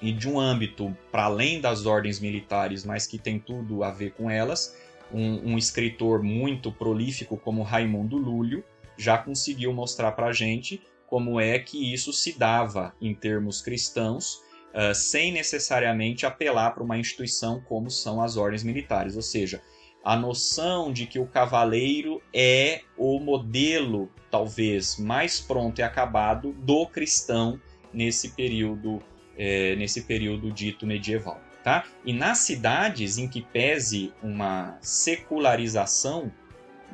E 0.02 0.12
de 0.12 0.30
um 0.30 0.40
âmbito 0.40 0.96
para 1.12 1.26
além 1.26 1.62
das 1.62 1.86
ordens 1.86 2.20
militares, 2.20 2.84
mas 2.84 3.08
que 3.08 3.18
tem 3.18 3.40
tudo 3.40 3.84
a 3.84 3.92
ver 3.92 4.12
com 4.12 4.30
elas, 4.30 4.78
um, 5.12 5.54
um 5.54 5.58
escritor 5.58 6.22
muito 6.22 6.72
prolífico 6.72 7.38
como 7.38 7.64
Raimundo 7.64 8.18
Lúlio 8.18 8.64
já 8.98 9.18
conseguiu 9.18 9.74
mostrar 9.74 10.12
para 10.14 10.28
a 10.28 10.34
gente 10.34 10.82
como 11.08 11.40
é 11.40 11.60
que 11.60 11.94
isso 11.94 12.12
se 12.12 12.38
dava 12.38 12.94
em 13.00 13.14
termos 13.14 13.62
cristãos, 13.62 14.42
uh, 14.74 14.94
sem 14.94 15.32
necessariamente 15.32 16.26
apelar 16.26 16.72
para 16.72 16.84
uma 16.84 16.98
instituição 16.98 17.62
como 17.62 17.90
são 17.90 18.22
as 18.22 18.38
ordens 18.38 18.64
militares, 18.64 19.16
ou 19.16 19.22
seja, 19.22 19.62
a 20.04 20.16
noção 20.16 20.92
de 20.92 21.06
que 21.06 21.20
o 21.20 21.26
cavaleiro 21.26 22.22
é 22.34 22.82
o 22.98 23.20
modelo, 23.20 24.10
talvez 24.30 24.98
mais 24.98 25.40
pronto 25.40 25.80
e 25.80 25.84
acabado, 25.84 26.54
do 26.54 26.86
cristão 26.86 27.60
nesse 27.92 28.30
período, 28.30 29.02
é, 29.38 29.76
nesse 29.76 30.02
período 30.04 30.52
dito 30.52 30.86
medieval. 30.86 31.40
Tá? 31.64 31.84
E 32.06 32.14
nas 32.14 32.40
cidades 32.40 33.18
em 33.18 33.28
que 33.28 33.42
pese 33.42 34.14
uma 34.22 34.78
secularização 34.82 36.32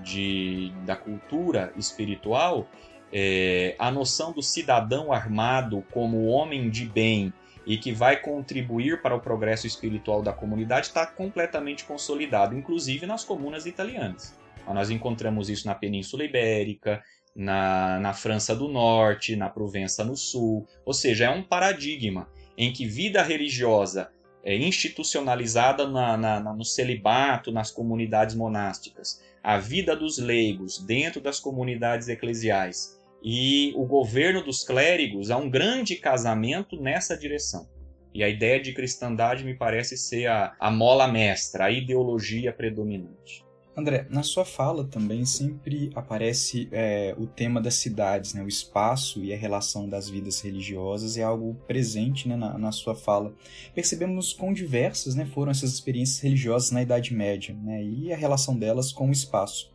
de, 0.02 0.72
da 0.86 0.96
cultura 0.96 1.74
espiritual, 1.76 2.70
é, 3.12 3.76
a 3.78 3.92
noção 3.92 4.32
do 4.32 4.42
cidadão 4.42 5.12
armado 5.12 5.84
como 5.92 6.26
homem 6.28 6.70
de 6.70 6.86
bem 6.86 7.34
e 7.66 7.78
que 7.78 7.92
vai 7.92 8.18
contribuir 8.18 9.02
para 9.02 9.14
o 9.14 9.20
progresso 9.20 9.68
espiritual 9.68 10.22
da 10.22 10.34
comunidade 10.34 10.88
está 10.88 11.06
completamente 11.06 11.84
consolidado, 11.84 12.58
inclusive 12.58 13.06
nas 13.06 13.24
comunas 13.24 13.66
italianas. 13.66 14.36
Nós 14.68 14.90
encontramos 14.90 15.50
isso 15.50 15.68
na 15.68 15.76
Península 15.76 16.24
Ibérica, 16.24 17.04
na, 17.36 18.00
na 18.00 18.14
França 18.14 18.56
do 18.56 18.68
Norte, 18.68 19.36
na 19.36 19.50
Provença 19.50 20.04
no 20.04 20.16
Sul, 20.16 20.68
ou 20.86 20.94
seja, 20.94 21.26
é 21.26 21.30
um 21.30 21.44
paradigma 21.44 22.30
em 22.58 22.72
que 22.72 22.86
vida 22.86 23.22
religiosa 23.22 24.12
é 24.44 24.56
institucionalizada 24.56 25.88
na, 25.88 26.18
na, 26.18 26.40
no 26.54 26.66
celibato, 26.66 27.52
nas 27.52 27.72
comunidades 27.72 28.36
monásticas, 28.36 29.22
a 29.44 29.58
vida 29.58 29.96
dos 29.96 30.18
leigos 30.18 30.84
dentro 30.84 31.22
das 31.22 31.40
comunidades 31.40 32.08
eclesiais 32.08 33.00
e 33.24 33.72
o 33.76 33.86
governo 33.86 34.44
dos 34.44 34.64
clérigos 34.64 35.30
há 35.30 35.38
um 35.38 35.50
grande 35.50 35.96
casamento 35.96 36.80
nessa 36.80 37.16
direção. 37.16 37.70
E 38.14 38.24
a 38.24 38.30
ideia 38.30 38.60
de 38.60 38.74
cristandade 38.74 39.44
me 39.44 39.54
parece 39.54 39.96
ser 39.96 40.28
a, 40.28 40.54
a 40.60 40.70
mola 40.70 41.08
mestra, 41.08 41.66
a 41.66 41.72
ideologia 41.72 42.52
predominante. 42.52 43.46
André, 43.76 44.06
na 44.10 44.22
sua 44.22 44.44
fala 44.44 44.84
também 44.84 45.24
sempre 45.24 45.92
aparece 45.96 46.68
é, 46.74 47.16
o 47.18 47.26
tema 47.26 47.62
das 47.62 47.76
cidades, 47.76 48.34
né? 48.34 48.44
o 48.44 48.48
espaço 48.48 49.24
e 49.24 49.34
a 49.34 49.38
relação 49.38 49.88
das 49.88 50.10
vidas 50.10 50.42
religiosas 50.42 51.16
é 51.18 51.24
algo 51.24 51.56
presente 51.68 52.28
né, 52.28 52.36
na, 52.36 52.58
na, 52.58 52.72
sua 52.74 52.94
fala. 52.94 53.34
Percebemos 53.74 54.34
quão 54.34 54.52
diversas 54.52 55.16
né, 55.16 55.26
foram 55.26 55.52
essas 55.52 55.72
experiências 55.72 56.20
religiosas 56.20 56.72
na 56.72 56.82
Idade 56.82 57.14
Média 57.14 57.56
né, 57.64 57.82
e 57.82 58.12
a 58.12 58.18
relação 58.18 58.58
delas 58.58 58.92
com 58.92 59.08
o 59.08 59.12
espaço. 59.12 59.71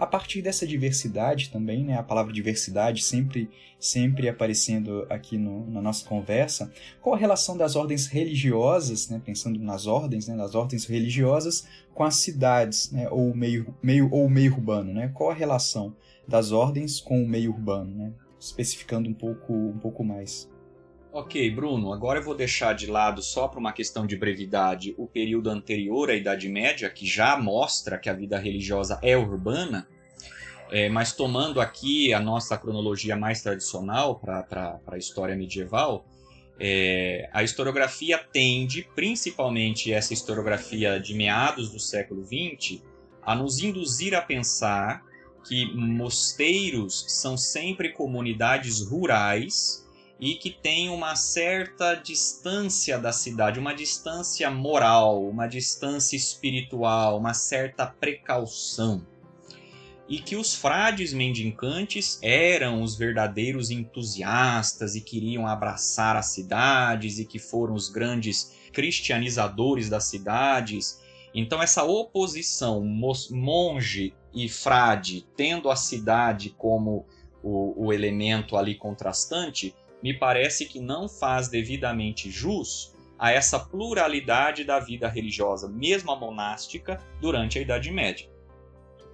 A 0.00 0.06
partir 0.06 0.40
dessa 0.40 0.66
diversidade 0.66 1.50
também, 1.50 1.84
né, 1.84 1.98
a 1.98 2.02
palavra 2.02 2.32
diversidade 2.32 3.04
sempre, 3.04 3.50
sempre 3.78 4.30
aparecendo 4.30 5.06
aqui 5.10 5.36
no, 5.36 5.70
na 5.70 5.82
nossa 5.82 6.08
conversa, 6.08 6.72
qual 7.02 7.14
a 7.14 7.18
relação 7.18 7.54
das 7.54 7.76
ordens 7.76 8.06
religiosas, 8.06 9.10
né, 9.10 9.20
pensando 9.22 9.60
nas 9.60 9.86
ordens, 9.86 10.26
né, 10.26 10.34
das 10.38 10.54
ordens 10.54 10.86
religiosas, 10.86 11.68
com 11.92 12.02
as 12.02 12.14
cidades, 12.14 12.90
né, 12.90 13.10
ou 13.10 13.36
meio, 13.36 13.74
meio 13.82 14.08
ou 14.10 14.26
meio 14.30 14.54
urbano, 14.54 14.90
né? 14.94 15.10
Qual 15.12 15.30
a 15.30 15.34
relação 15.34 15.94
das 16.26 16.50
ordens 16.50 16.98
com 16.98 17.22
o 17.22 17.28
meio 17.28 17.50
urbano, 17.50 17.94
né? 17.94 18.14
Especificando 18.40 19.06
um 19.06 19.12
pouco, 19.12 19.52
um 19.52 19.78
pouco 19.78 20.02
mais. 20.02 20.49
Ok, 21.12 21.50
Bruno, 21.50 21.92
agora 21.92 22.20
eu 22.20 22.22
vou 22.22 22.36
deixar 22.36 22.72
de 22.72 22.86
lado, 22.86 23.20
só 23.20 23.48
para 23.48 23.58
uma 23.58 23.72
questão 23.72 24.06
de 24.06 24.16
brevidade, 24.16 24.94
o 24.96 25.08
período 25.08 25.50
anterior 25.50 26.08
à 26.08 26.14
Idade 26.14 26.48
Média, 26.48 26.88
que 26.88 27.04
já 27.04 27.36
mostra 27.36 27.98
que 27.98 28.08
a 28.08 28.12
vida 28.12 28.38
religiosa 28.38 28.96
é 29.02 29.16
urbana, 29.16 29.88
é, 30.70 30.88
mas 30.88 31.12
tomando 31.12 31.60
aqui 31.60 32.14
a 32.14 32.20
nossa 32.20 32.56
cronologia 32.56 33.16
mais 33.16 33.42
tradicional 33.42 34.20
para 34.20 34.78
a 34.86 34.96
história 34.96 35.34
medieval, 35.34 36.06
é, 36.60 37.28
a 37.32 37.42
historiografia 37.42 38.16
tende, 38.16 38.88
principalmente 38.94 39.92
essa 39.92 40.12
historiografia 40.12 41.00
de 41.00 41.12
meados 41.12 41.70
do 41.72 41.80
século 41.80 42.24
XX, 42.24 42.82
a 43.20 43.34
nos 43.34 43.60
induzir 43.60 44.14
a 44.14 44.22
pensar 44.22 45.02
que 45.44 45.74
mosteiros 45.74 47.04
são 47.08 47.36
sempre 47.36 47.88
comunidades 47.88 48.80
rurais 48.86 49.89
e 50.20 50.34
que 50.34 50.50
tem 50.50 50.90
uma 50.90 51.16
certa 51.16 51.94
distância 51.94 52.98
da 52.98 53.10
cidade, 53.10 53.58
uma 53.58 53.74
distância 53.74 54.50
moral, 54.50 55.26
uma 55.26 55.46
distância 55.46 56.14
espiritual, 56.14 57.18
uma 57.18 57.32
certa 57.32 57.86
precaução. 57.86 59.06
e 60.08 60.18
que 60.18 60.34
os 60.34 60.56
frades 60.56 61.12
mendicantes 61.12 62.18
eram 62.20 62.82
os 62.82 62.96
verdadeiros 62.96 63.70
entusiastas 63.70 64.96
e 64.96 65.00
queriam 65.00 65.46
abraçar 65.46 66.16
as 66.16 66.26
cidades 66.26 67.20
e 67.20 67.24
que 67.24 67.38
foram 67.38 67.74
os 67.74 67.88
grandes 67.88 68.52
cristianizadores 68.72 69.88
das 69.88 70.06
cidades. 70.06 71.00
Então, 71.32 71.62
essa 71.62 71.84
oposição 71.84 72.84
monge 73.30 74.12
e 74.34 74.48
frade, 74.48 75.24
tendo 75.36 75.70
a 75.70 75.76
cidade 75.76 76.50
como 76.58 77.06
o, 77.40 77.86
o 77.86 77.92
elemento 77.92 78.56
ali 78.56 78.74
contrastante, 78.74 79.74
me 80.02 80.14
parece 80.14 80.66
que 80.66 80.80
não 80.80 81.08
faz 81.08 81.48
devidamente 81.48 82.30
jus 82.30 82.94
a 83.18 83.30
essa 83.30 83.58
pluralidade 83.58 84.64
da 84.64 84.78
vida 84.80 85.06
religiosa, 85.08 85.68
mesmo 85.68 86.10
a 86.10 86.16
monástica, 86.16 86.98
durante 87.20 87.58
a 87.58 87.62
Idade 87.62 87.90
Média. 87.90 88.30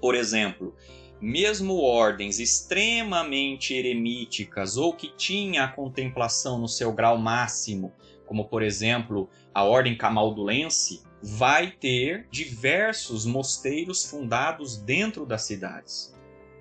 Por 0.01 0.15
exemplo, 0.15 0.77
mesmo 1.21 1.81
ordens 1.81 2.39
extremamente 2.39 3.75
eremíticas 3.75 4.77
ou 4.77 4.93
que 4.93 5.13
tinha 5.17 5.65
a 5.65 5.69
contemplação 5.69 6.59
no 6.59 6.69
seu 6.69 6.93
grau 6.93 7.19
máximo, 7.19 7.93
como 8.27 8.45
por 8.45 8.63
exemplo 8.63 9.29
a 9.53 9.65
ordem 9.65 9.97
camaldulense, 9.97 11.03
vai 11.23 11.71
ter 11.73 12.29
diversos 12.31 13.25
mosteiros 13.25 14.05
fundados 14.05 14.77
dentro 14.77 15.27
das 15.27 15.43
cidades. 15.43 16.16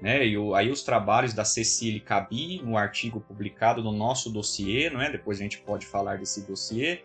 Né? 0.06 0.24
E 0.24 0.38
o, 0.38 0.54
aí 0.54 0.70
os 0.70 0.84
trabalhos 0.84 1.34
da 1.34 1.44
Cecília 1.44 2.00
Cabi, 2.00 2.62
no 2.62 2.78
artigo 2.78 3.20
publicado 3.20 3.82
no 3.82 3.92
nosso 3.92 4.30
dossiê, 4.30 4.86
é? 4.86 5.12
depois 5.12 5.40
a 5.40 5.42
gente 5.42 5.58
pode 5.58 5.88
falar 5.88 6.20
desse 6.20 6.42
dossiê, 6.42 7.00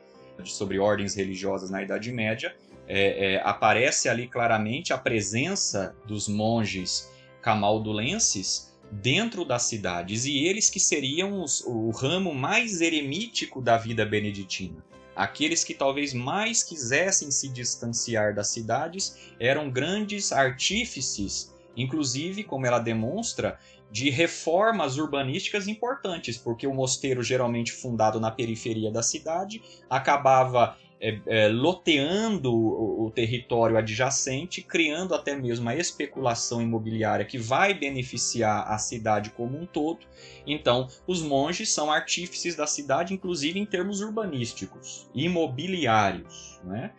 sobre 0.45 0.79
ordens 0.79 1.15
religiosas 1.15 1.71
na 1.71 1.83
Idade 1.83 2.13
Média, 2.13 2.55
é, 2.87 3.37
é, 3.37 3.43
aparece 3.43 4.07
ali 4.07 4.29
claramente 4.29 4.93
a 4.93 4.99
presença 4.99 5.97
dos 6.07 6.29
monges 6.29 7.11
camaldulenses 7.41 8.77
dentro 8.91 9.47
das 9.47 9.63
cidades 9.63 10.27
e 10.27 10.45
eles 10.45 10.69
que 10.69 10.79
seriam 10.79 11.43
os, 11.43 11.63
o 11.65 11.89
ramo 11.93 12.35
mais 12.35 12.83
eremítico 12.83 13.63
da 13.63 13.79
vida 13.79 14.05
beneditina. 14.05 14.77
Aqueles 15.17 15.65
que 15.65 15.73
talvez 15.73 16.13
mais 16.13 16.63
quisessem 16.63 17.31
se 17.31 17.49
distanciar 17.49 18.35
das 18.35 18.49
cidades 18.49 19.17
eram 19.39 19.71
grandes 19.71 20.33
artífices, 20.33 21.51
inclusive, 21.81 22.45
como 22.45 22.67
ela 22.67 22.79
demonstra, 22.79 23.59
de 23.91 24.09
reformas 24.09 24.99
urbanísticas 24.99 25.67
importantes, 25.67 26.39
porque 26.39 26.67
o 26.67 26.75
mosteiro, 26.75 27.23
geralmente 27.23 27.73
fundado 27.73 28.21
na 28.21 28.31
periferia 28.31 28.91
da 28.91 29.03
cidade, 29.03 29.61
acabava 29.89 30.77
é, 31.01 31.19
é, 31.27 31.49
loteando 31.49 32.53
o, 32.53 33.07
o, 33.07 33.11
território 33.11 33.79
adjacente, 33.79 34.61
criando 34.61 35.15
até 35.15 35.35
mesmo 35.35 35.69
a 35.69 35.75
especulação 35.75 36.61
imobiliária 36.61 37.25
que 37.25 37.39
vai 37.39 37.73
beneficiar 37.73 38.71
a 38.71 38.77
cidade 38.77 39.31
como 39.31 39.59
um 39.59 39.65
todo. 39.65 40.07
Então, 40.47 40.87
os 41.07 41.23
monges 41.23 41.73
são 41.73 41.91
artífices 41.91 42.55
da 42.55 42.67
cidade, 42.67 43.15
inclusive 43.15 43.59
em 43.59 43.65
termos 43.65 44.03
urbanísticos, 44.03 45.09
imobiliários. 45.15 46.61
Né? 46.65 46.93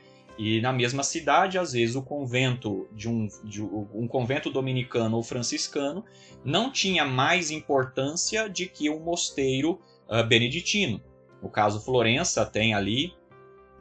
E 0.44 0.60
na 0.60 0.74
mesma 0.74 1.04
cidade, 1.04 1.60
às 1.60 1.74
vezes, 1.74 1.96
o 1.96 2.02
convento 2.02 2.90
de 2.94 3.08
um, 3.08 3.28
de 3.44 3.62
um 3.62 4.08
convento 4.08 4.50
dominicano 4.50 5.18
ou 5.18 5.22
franciscano 5.22 6.04
não 6.44 6.72
tinha 6.72 7.06
mais 7.06 7.52
importância 7.52 8.50
de 8.50 8.66
que 8.66 8.90
um 8.90 9.00
mosteiro 9.02 9.80
uh, 10.10 10.26
beneditino. 10.28 11.00
No 11.44 11.48
caso, 11.48 11.80
Florença 11.80 12.44
tem 12.44 12.74
ali 12.74 13.14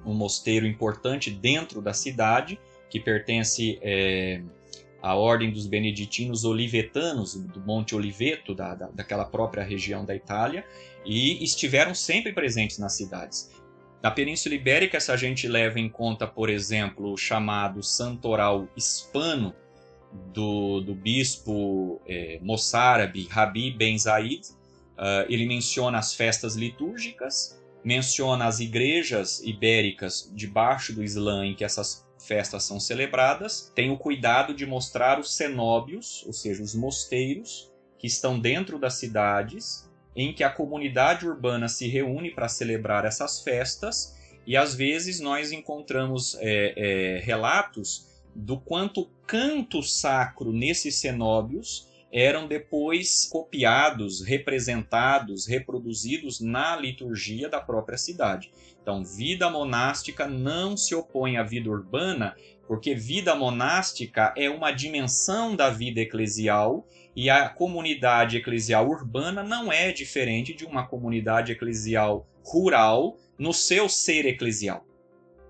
um 0.04 0.12
mosteiro 0.12 0.66
importante 0.66 1.30
dentro 1.30 1.80
da 1.80 1.94
cidade, 1.94 2.60
que 2.90 3.00
pertence 3.00 3.78
é, 3.80 4.42
à 5.00 5.14
ordem 5.14 5.50
dos 5.50 5.66
beneditinos 5.66 6.44
olivetanos, 6.44 7.36
do 7.36 7.60
Monte 7.60 7.94
Oliveto, 7.94 8.54
da, 8.54 8.74
da, 8.74 8.88
daquela 8.88 9.24
própria 9.24 9.64
região 9.64 10.04
da 10.04 10.14
Itália, 10.14 10.62
e 11.06 11.42
estiveram 11.42 11.94
sempre 11.94 12.34
presentes 12.34 12.76
nas 12.76 12.92
cidades. 12.92 13.50
Na 14.02 14.10
Península 14.10 14.54
Ibérica, 14.54 14.98
se 14.98 15.12
a 15.12 15.16
gente 15.16 15.46
leva 15.46 15.78
em 15.78 15.88
conta, 15.88 16.26
por 16.26 16.48
exemplo, 16.48 17.12
o 17.12 17.16
chamado 17.18 17.82
santoral 17.82 18.66
hispano 18.74 19.54
do, 20.32 20.80
do 20.80 20.94
bispo 20.94 22.00
é, 22.06 22.38
moçárabe 22.42 23.28
Rabi 23.30 23.70
Ben 23.70 23.98
Zaid, 23.98 24.40
uh, 24.96 25.26
ele 25.28 25.46
menciona 25.46 25.98
as 25.98 26.14
festas 26.14 26.56
litúrgicas, 26.56 27.60
menciona 27.84 28.46
as 28.46 28.58
igrejas 28.58 29.40
ibéricas 29.40 30.30
debaixo 30.34 30.94
do 30.94 31.02
Islã 31.02 31.46
em 31.46 31.54
que 31.54 31.64
essas 31.64 32.06
festas 32.18 32.64
são 32.64 32.78
celebradas, 32.78 33.70
tem 33.74 33.90
o 33.90 33.98
cuidado 33.98 34.54
de 34.54 34.66
mostrar 34.66 35.18
os 35.18 35.34
cenóbios, 35.34 36.24
ou 36.26 36.32
seja, 36.32 36.62
os 36.62 36.74
mosteiros 36.74 37.70
que 37.98 38.06
estão 38.06 38.38
dentro 38.38 38.78
das 38.78 38.94
cidades, 38.94 39.89
em 40.14 40.32
que 40.32 40.42
a 40.42 40.50
comunidade 40.50 41.26
urbana 41.26 41.68
se 41.68 41.88
reúne 41.88 42.30
para 42.30 42.48
celebrar 42.48 43.04
essas 43.04 43.42
festas, 43.42 44.16
e 44.46 44.56
às 44.56 44.74
vezes 44.74 45.20
nós 45.20 45.52
encontramos 45.52 46.36
é, 46.40 46.74
é, 46.76 47.20
relatos 47.20 48.08
do 48.34 48.58
quanto 48.58 49.10
canto 49.26 49.82
sacro 49.82 50.52
nesses 50.52 50.96
cenóbios 50.96 51.88
eram 52.12 52.48
depois 52.48 53.26
copiados, 53.30 54.24
representados, 54.24 55.46
reproduzidos 55.46 56.40
na 56.40 56.74
liturgia 56.74 57.48
da 57.48 57.60
própria 57.60 57.96
cidade. 57.96 58.50
Então, 58.82 59.04
vida 59.04 59.48
monástica 59.48 60.26
não 60.26 60.76
se 60.76 60.94
opõe 60.94 61.36
à 61.36 61.44
vida 61.44 61.70
urbana, 61.70 62.34
porque 62.66 62.94
vida 62.94 63.34
monástica 63.34 64.34
é 64.36 64.50
uma 64.50 64.72
dimensão 64.72 65.54
da 65.54 65.70
vida 65.70 66.00
eclesial 66.00 66.84
e 67.14 67.28
a 67.28 67.48
comunidade 67.48 68.36
eclesial 68.36 68.88
urbana 68.88 69.42
não 69.42 69.72
é 69.72 69.92
diferente 69.92 70.54
de 70.54 70.64
uma 70.64 70.86
comunidade 70.86 71.52
eclesial 71.52 72.26
rural 72.44 73.16
no 73.38 73.52
seu 73.52 73.88
ser 73.88 74.26
eclesial. 74.26 74.86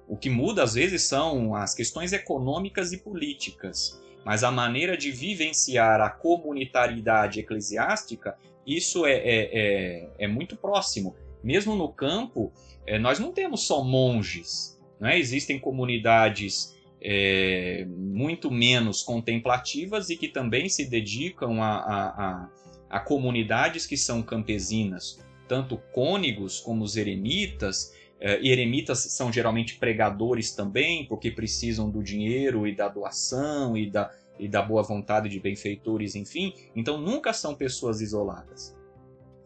O 0.09 0.17
que 0.17 0.31
muda 0.31 0.63
às 0.63 0.75
vezes 0.75 1.03
são 1.03 1.55
as 1.55 1.75
questões 1.75 2.13
econômicas 2.13 2.93
e 2.93 2.99
políticas 2.99 4.01
mas 4.25 4.45
a 4.45 4.51
maneira 4.51 4.97
de 4.97 5.11
vivenciar 5.11 6.01
a 6.01 6.11
comunitariedade 6.11 7.41
eclesiástica, 7.41 8.37
isso 8.67 9.07
é, 9.07 9.13
é, 9.13 9.51
é, 9.53 10.11
é 10.19 10.29
muito 10.29 10.57
próximo. 10.57 11.17
Mesmo 11.43 11.75
no 11.75 11.89
campo, 11.89 12.53
é, 12.87 12.99
nós 12.99 13.19
não 13.19 13.33
temos 13.33 13.63
só 13.63 13.83
monges, 13.83 14.79
né? 15.01 15.19
existem 15.19 15.59
comunidades 15.59 16.77
é, 17.01 17.87
muito 17.89 18.51
menos 18.51 19.03
contemplativas 19.03 20.11
e 20.11 20.17
que 20.17 20.29
também 20.29 20.69
se 20.69 20.89
dedicam 20.89 21.63
a, 21.63 21.77
a, 21.77 22.09
a, 22.09 22.51
a 22.91 23.01
comunidades 23.01 23.87
que 23.87 23.97
são 23.97 24.23
campesinas, 24.23 25.19
tanto 25.49 25.79
cônegos 25.93 26.61
como 26.61 26.85
os 26.85 26.97
eremitas, 26.97 27.93
Uh, 28.21 28.37
eremitas 28.45 28.99
são 28.99 29.33
geralmente 29.33 29.77
pregadores 29.77 30.53
também, 30.53 31.07
porque 31.07 31.31
precisam 31.31 31.89
do 31.89 32.03
dinheiro 32.03 32.67
e 32.67 32.77
da 32.77 32.87
doação 32.87 33.79
e 33.79 33.91
da, 33.91 34.11
e 34.39 34.47
da 34.47 34.61
boa 34.61 34.83
vontade 34.83 35.29
de 35.31 35.41
benfeitores, 35.41 36.15
enfim. 36.15 36.53
Então 36.77 36.99
nunca 36.99 37.33
são 37.33 37.55
pessoas 37.55 38.03
isoladas. 38.03 38.77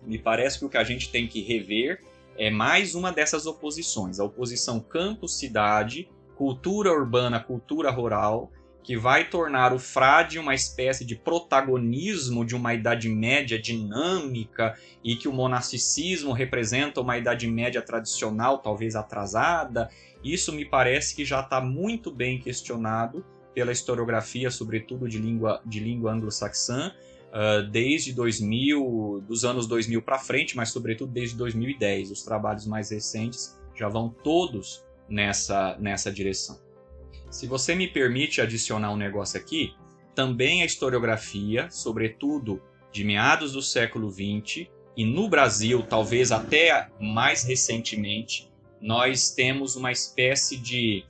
Me 0.03 0.19
parece 0.19 0.59
que 0.59 0.65
o 0.65 0.69
que 0.69 0.77
a 0.77 0.83
gente 0.83 1.09
tem 1.11 1.29
que 1.29 1.41
rever 1.41 2.01
é 2.37 2.51
mais 2.51 2.97
uma 2.97 3.13
dessas 3.13 3.47
oposições: 3.47 4.19
a 4.19 4.25
oposição 4.25 4.81
campo-cidade, 4.81 6.09
cultura 6.37 6.93
urbana, 6.93 7.41
cultura 7.41 7.91
rural, 7.91 8.51
que 8.85 8.99
vai 8.99 9.25
tornar 9.25 9.73
o 9.73 9.79
frade 9.79 10.39
uma 10.39 10.55
espécie 10.55 11.07
de 11.07 11.17
protagonismo 11.17 12.45
de 12.45 12.55
uma 12.55 12.75
Idade 12.75 13.09
Média 13.09 13.59
dinâmica 13.59 14.79
e 15.03 15.17
que 15.17 15.27
o 15.27 15.33
monasticismo 15.33 16.33
representa 16.33 17.01
uma 17.01 17.17
Idade 17.17 17.47
Média 17.47 17.81
tradicional, 17.81 18.59
talvez 18.59 18.95
atrasada. 18.95 19.89
Isso 20.23 20.53
me 20.53 20.67
parece 20.67 21.17
que 21.17 21.25
já 21.25 21.41
está 21.41 21.63
muito 21.63 22.11
bem 22.11 22.39
questionado 22.39 23.25
pela 23.55 23.73
historiografia, 23.73 24.51
sobretudo 24.51 25.09
de 25.09 25.19
língua, 25.19 25.63
de 25.65 25.81
língua 25.81 26.13
anglo-saxã, 26.13 26.93
uh, 27.33 27.67
desde 27.71 28.13
2000, 28.13 29.25
dos 29.27 29.47
anos 29.47 29.67
2000 29.67 30.03
para 30.03 30.19
frente, 30.19 30.55
mas 30.57 30.69
sobretudo 30.69 31.11
desde 31.11 31.37
2010. 31.37 32.11
Os 32.11 32.23
trabalhos 32.23 32.67
mais 32.67 32.91
recentes 32.91 33.59
já 33.75 33.89
vão 33.89 34.11
todos 34.11 34.85
nessa, 35.09 35.77
nessa 35.79 36.11
direção. 36.11 36.59
Se 37.31 37.47
você 37.47 37.75
me 37.75 37.89
permite 37.89 38.41
adicionar 38.41 38.93
um 38.93 38.97
negócio 38.97 39.39
aqui, 39.39 39.75
também 40.15 40.63
a 40.63 40.65
historiografia, 40.65 41.69
sobretudo 41.71 42.63
de 42.93 43.03
meados 43.05 43.53
do 43.53 43.63
século 43.63 44.11
XX, 44.11 44.69
e 44.97 45.05
no 45.05 45.29
Brasil, 45.29 45.83
talvez 45.83 46.31
até 46.31 46.89
mais 47.01 47.43
recentemente, 47.43 48.49
nós 48.81 49.31
temos 49.31 49.75
uma 49.75 49.91
espécie 49.91 50.57
de 50.57 51.05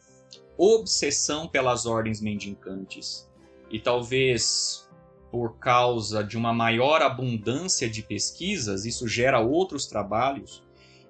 obsessão 0.57 1.47
pelas 1.47 1.85
ordens 1.85 2.21
mendicantes. 2.21 3.29
E 3.71 3.79
talvez 3.79 4.89
por 5.31 5.59
causa 5.59 6.23
de 6.23 6.37
uma 6.37 6.55
maior 6.55 7.03
abundância 7.03 7.91
de 7.91 8.03
pesquisas, 8.03 8.85
isso 8.87 9.09
gera 9.09 9.41
outros 9.41 9.85
trabalhos 9.85 10.63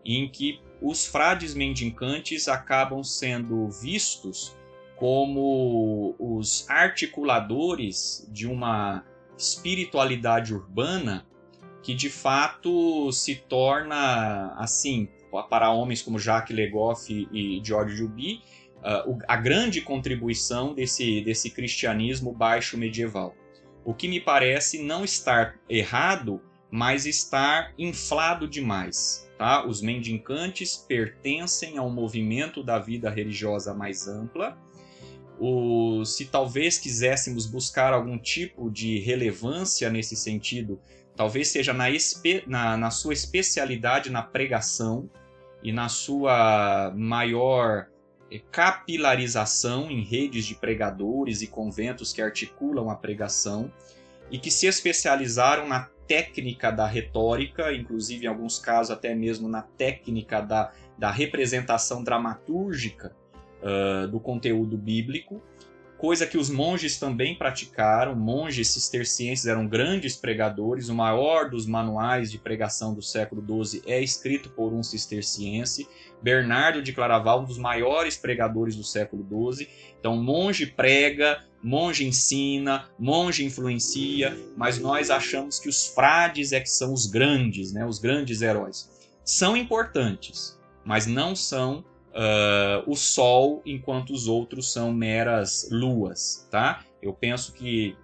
em 0.03 0.29
que 0.29 0.61
os 0.81 1.07
frades 1.07 1.55
mendicantes 1.55 2.49
acabam 2.49 3.03
sendo 3.03 3.69
vistos 3.69 4.57
como 4.97 6.15
os 6.19 6.69
articuladores 6.69 8.27
de 8.31 8.47
uma 8.47 9.05
espiritualidade 9.37 10.55
urbana 10.55 11.27
que 11.83 11.95
de 11.95 12.09
fato 12.09 13.11
se 13.13 13.35
torna 13.35 14.55
assim 14.57 15.09
para 15.51 15.71
homens 15.71 16.01
como 16.01 16.19
Jacques 16.19 16.57
Legoff 16.57 17.29
e 17.33 17.61
George 17.63 18.01
Duby 18.01 18.41
uh, 18.85 19.19
a 19.27 19.37
grande 19.37 19.81
contribuição 19.81 20.75
desse, 20.75 21.23
desse 21.23 21.51
cristianismo 21.51 22.33
baixo 22.33 22.77
medieval. 22.77 23.35
O 23.85 23.95
que 23.95 24.07
me 24.07 24.21
parece 24.21 24.83
não 24.83 25.05
estar 25.05 25.59
errado, 25.69 26.41
mas 26.75 27.07
estar 27.07 27.73
inflado 27.79 28.49
demais. 28.49 29.31
Tá? 29.39 29.65
Os 29.65 29.81
mendicantes 29.81 30.77
pertencem 30.77 31.79
a 31.79 31.83
um 31.85 31.89
movimento 31.89 32.65
da 32.65 32.81
vida 32.81 33.09
religiosa 33.09 33.73
mais 33.73 34.09
ampla. 34.09 34.59
O, 35.39 36.05
se 36.05 36.25
talvez 36.25 36.77
quiséssemos 36.77 37.47
buscar 37.47 37.93
algum 37.93 38.19
tipo 38.19 38.69
de 38.73 38.99
relevância 38.99 39.89
nesse 39.89 40.17
sentido, 40.17 40.81
talvez 41.15 41.47
seja 41.47 41.73
na, 41.73 41.85
na, 42.49 42.77
na 42.77 42.91
sua 42.91 43.13
especialidade 43.13 44.11
na 44.11 44.23
pregação 44.23 45.09
e 45.63 45.71
na 45.71 45.89
sua 45.89 46.93
maior 46.97 47.87
eh, 48.33 48.41
capilarização 48.51 49.89
em 49.93 50.03
redes 50.03 50.45
de 50.45 50.57
pregadores 50.57 51.41
e 51.41 51.47
conventos 51.47 52.13
que 52.13 52.21
articulam 52.21 52.91
a 52.91 52.97
pregação 52.97 53.71
e 54.35 54.39
que 54.39 54.51
se 54.51 54.67
especializaram 54.67 55.69
na 55.69 55.89
técnica 56.09 56.73
da 56.73 56.89
retórica, 56.89 57.73
inclusive 57.73 58.25
em 58.25 58.29
alguns 58.29 58.59
casos 58.59 58.91
até 58.91 59.15
mesmo 59.15 59.49
na 59.49 59.63
técnica 59.63 60.41
da, 60.41 60.73
da 60.99 61.09
representação 61.09 62.03
dramatúrgica 62.03 63.15
uh, 63.63 64.09
do 64.09 64.19
conteúdo 64.19 64.77
bíblico, 64.77 65.41
coisa 65.97 66.27
que 66.27 66.37
os 66.37 66.51
monges 66.51 66.99
também 66.99 67.37
praticaram. 67.37 68.17
Monges 68.17 68.73
cistercienses 68.73 69.47
eram 69.47 69.69
grandes 69.69 70.17
pregadores. 70.17 70.89
O 70.89 70.95
maior 70.97 71.49
dos 71.49 71.65
manuais 71.65 72.29
de 72.29 72.37
pregação 72.37 72.93
do 72.93 73.03
século 73.03 73.41
XII 73.65 73.85
é 73.87 74.03
escrito 74.03 74.51
por 74.51 74.73
um 74.73 74.83
cisterciense. 74.83 75.89
Bernardo 76.21 76.83
de 76.83 76.93
Claraval, 76.93 77.43
um 77.43 77.45
dos 77.45 77.57
maiores 77.57 78.17
pregadores 78.17 78.75
do 78.75 78.83
século 78.83 79.25
XII. 79.55 79.69
Então, 80.01 80.17
monge 80.17 80.67
prega, 80.67 81.41
monge 81.65 82.07
ensina, 82.07 82.91
monge 82.99 83.43
influencia, 83.43 84.39
mas 84.55 84.79
nós 84.79 85.09
achamos 85.09 85.59
que 85.59 85.69
os 85.69 85.87
frades 85.87 86.53
é 86.53 86.61
que 86.61 86.69
são 86.69 86.93
os 86.93 87.07
grandes, 87.07 87.73
né, 87.73 87.87
os 87.87 87.99
grandes 87.99 88.43
heróis. 88.43 88.91
São 89.25 89.57
importantes, 89.57 90.61
mas 90.85 91.07
não 91.07 91.35
são 91.35 91.83
uh, 92.11 92.85
o 92.87 92.95
Sol, 92.95 93.63
enquanto 93.65 94.11
os 94.11 94.29
outros 94.29 94.71
são 94.71 94.93
meras 94.93 95.67
luas, 95.71 96.47
tá? 96.51 96.85
Eu 97.01 97.15
penso 97.15 97.55
que 97.55 97.97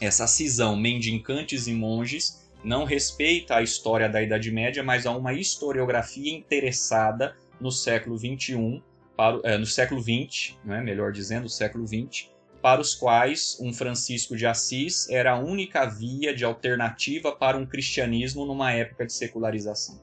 essa 0.00 0.26
cisão 0.26 0.76
mendicantes 0.76 1.68
e 1.68 1.72
monges 1.72 2.50
não 2.64 2.84
respeita 2.84 3.56
a 3.56 3.62
história 3.62 4.08
da 4.08 4.20
Idade 4.20 4.50
Média, 4.50 4.82
mas 4.82 5.06
a 5.06 5.12
uma 5.12 5.32
historiografia 5.32 6.34
interessada 6.34 7.36
no 7.60 7.70
século 7.70 8.18
XXI, 8.18 8.82
para, 9.16 9.38
é, 9.44 9.56
no 9.56 9.66
século 9.66 10.02
XX, 10.02 10.56
né, 10.64 10.80
melhor 10.80 11.12
dizendo, 11.12 11.48
século 11.48 11.86
XX, 11.86 12.30
para 12.60 12.80
os 12.80 12.94
quais 12.94 13.58
um 13.60 13.72
Francisco 13.72 14.36
de 14.36 14.46
Assis 14.46 15.08
era 15.08 15.32
a 15.32 15.38
única 15.38 15.86
via 15.86 16.34
de 16.34 16.44
alternativa 16.44 17.32
para 17.32 17.56
um 17.56 17.66
cristianismo 17.66 18.44
numa 18.44 18.72
época 18.72 19.06
de 19.06 19.12
secularização. 19.12 20.00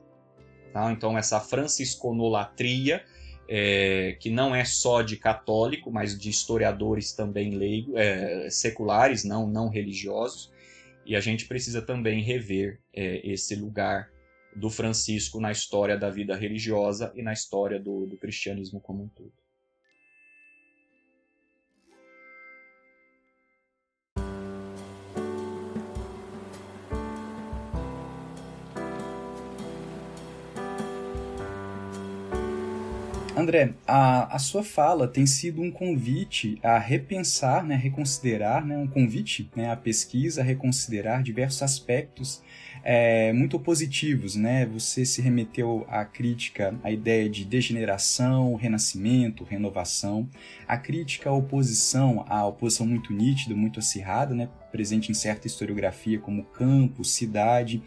Tá? 0.73 0.91
Então, 0.91 1.17
essa 1.17 1.39
francisconolatria 1.39 3.03
é, 3.47 4.17
que 4.19 4.29
não 4.29 4.53
é 4.53 4.65
só 4.65 5.01
de 5.01 5.15
católico, 5.17 5.91
mas 5.91 6.17
de 6.17 6.29
historiadores 6.29 7.13
também 7.13 7.51
leigos, 7.51 7.95
é, 7.95 8.49
seculares, 8.49 9.23
não, 9.23 9.47
não 9.47 9.69
religiosos. 9.69 10.51
E 11.05 11.15
a 11.15 11.21
gente 11.21 11.45
precisa 11.45 11.81
também 11.81 12.21
rever 12.21 12.79
é, 12.93 13.21
esse 13.25 13.55
lugar 13.55 14.09
do 14.55 14.69
Francisco 14.69 15.39
na 15.39 15.51
história 15.51 15.95
da 15.95 16.09
vida 16.09 16.35
religiosa 16.35 17.11
e 17.15 17.21
na 17.21 17.31
história 17.31 17.79
do, 17.79 18.05
do 18.05 18.17
cristianismo 18.17 18.81
como 18.81 19.03
um 19.03 19.07
todo. 19.07 19.31
André, 33.37 33.75
a, 33.85 34.35
a 34.35 34.39
sua 34.39 34.63
fala 34.63 35.07
tem 35.07 35.27
sido 35.27 35.61
um 35.61 35.69
convite 35.69 36.57
a 36.63 36.79
repensar, 36.79 37.63
né, 37.63 37.75
reconsiderar, 37.75 38.65
né, 38.65 38.75
um 38.75 38.87
convite 38.87 39.47
né, 39.55 39.69
à 39.69 39.75
pesquisa, 39.75 40.41
a 40.41 40.43
reconsiderar 40.43 41.21
diversos 41.21 41.61
aspectos 41.61 42.41
é, 42.83 43.31
muito 43.33 43.59
positivos. 43.59 44.35
Né? 44.35 44.65
Você 44.65 45.05
se 45.05 45.21
remeteu 45.21 45.85
à 45.87 46.03
crítica 46.03 46.73
à 46.83 46.89
ideia 46.89 47.29
de 47.29 47.45
degeneração, 47.45 48.55
renascimento, 48.55 49.43
renovação, 49.43 50.27
a 50.67 50.75
crítica 50.75 51.29
à 51.29 51.33
oposição, 51.33 52.25
à 52.27 52.43
oposição 52.43 52.87
muito 52.87 53.13
nítida, 53.13 53.53
muito 53.53 53.77
acirrada, 53.77 54.33
né, 54.33 54.49
presente 54.71 55.11
em 55.11 55.13
certa 55.13 55.45
historiografia 55.45 56.19
como 56.19 56.43
campo, 56.43 57.03
cidade, 57.05 57.83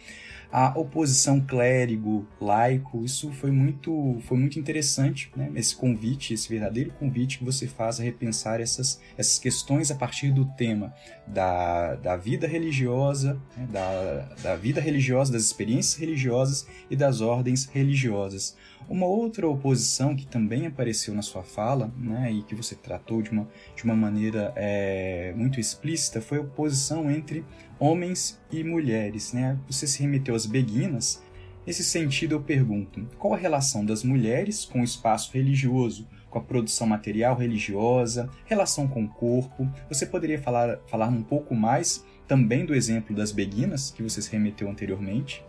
a 0.53 0.77
oposição 0.77 1.41
clérigo-laico, 1.41 3.05
isso 3.05 3.31
foi 3.33 3.53
muito, 3.53 4.19
foi 4.23 4.37
muito 4.37 4.59
interessante, 4.59 5.31
né? 5.37 5.51
esse 5.55 5.77
convite, 5.77 6.35
esse 6.35 6.49
verdadeiro 6.49 6.91
convite 6.99 7.39
que 7.39 7.45
você 7.45 7.69
faz 7.69 8.01
a 8.01 8.03
repensar 8.03 8.61
essas, 8.61 9.01
essas 9.17 9.39
questões 9.39 9.91
a 9.93 9.95
partir 9.95 10.33
do 10.33 10.45
tema 10.45 10.93
da, 11.27 11.95
da 11.95 12.17
vida 12.17 12.49
religiosa, 12.49 13.41
né? 13.57 13.69
da, 13.71 14.35
da 14.43 14.57
vida 14.57 14.81
religiosa, 14.81 15.33
das 15.33 15.43
experiências 15.43 16.01
religiosas 16.01 16.67
e 16.91 16.97
das 16.97 17.21
ordens 17.21 17.67
religiosas. 17.67 18.57
Uma 18.89 19.07
outra 19.07 19.47
oposição 19.47 20.17
que 20.17 20.27
também 20.27 20.67
apareceu 20.67 21.15
na 21.15 21.23
sua 21.23 21.45
fala, 21.45 21.93
né, 21.97 22.33
e 22.33 22.43
que 22.43 22.57
você 22.57 22.75
tratou 22.75 23.23
de 23.23 23.31
uma, 23.31 23.49
de 23.77 23.85
uma 23.85 23.95
maneira 23.95 24.53
é, 24.57 25.33
muito 25.37 25.61
explícita, 25.61 26.21
foi 26.21 26.39
a 26.39 26.41
oposição 26.41 27.09
entre 27.09 27.45
homens 27.81 28.41
e 28.53 28.63
mulheres. 28.63 29.33
Né? 29.33 29.59
Você 29.69 29.87
se 29.87 30.01
remeteu 30.03 30.35
às 30.35 30.47
beguinas. 30.47 31.23
Nesse 31.67 31.83
sentido, 31.83 32.37
eu 32.37 32.43
pergunto: 32.43 33.05
qual 33.19 33.35
a 33.35 33.39
relação 33.39 33.85
das 33.85 34.05
mulheres 34.05 34.65
com 34.65 34.83
o 34.83 34.85
espaço 34.85 35.33
religioso, 35.33 36.07
com 36.29 36.39
a 36.39 36.43
produção 36.43 36.87
material 36.87 37.35
religiosa, 37.37 38.31
relação 38.45 38.87
com 38.87 39.05
o 39.05 39.09
corpo? 39.09 39.69
Você 39.89 40.07
poderia 40.07 40.41
falar, 40.41 40.79
falar 40.87 41.09
um 41.09 41.23
pouco 41.23 41.55
mais 41.55 42.05
também 42.29 42.65
do 42.65 42.75
exemplo 42.75 43.17
das 43.17 43.33
beguinas 43.33 43.91
que 43.91 44.03
você 44.03 44.23
se 44.23 44.31
remeteu 44.31 44.71
anteriormente? 44.71 45.45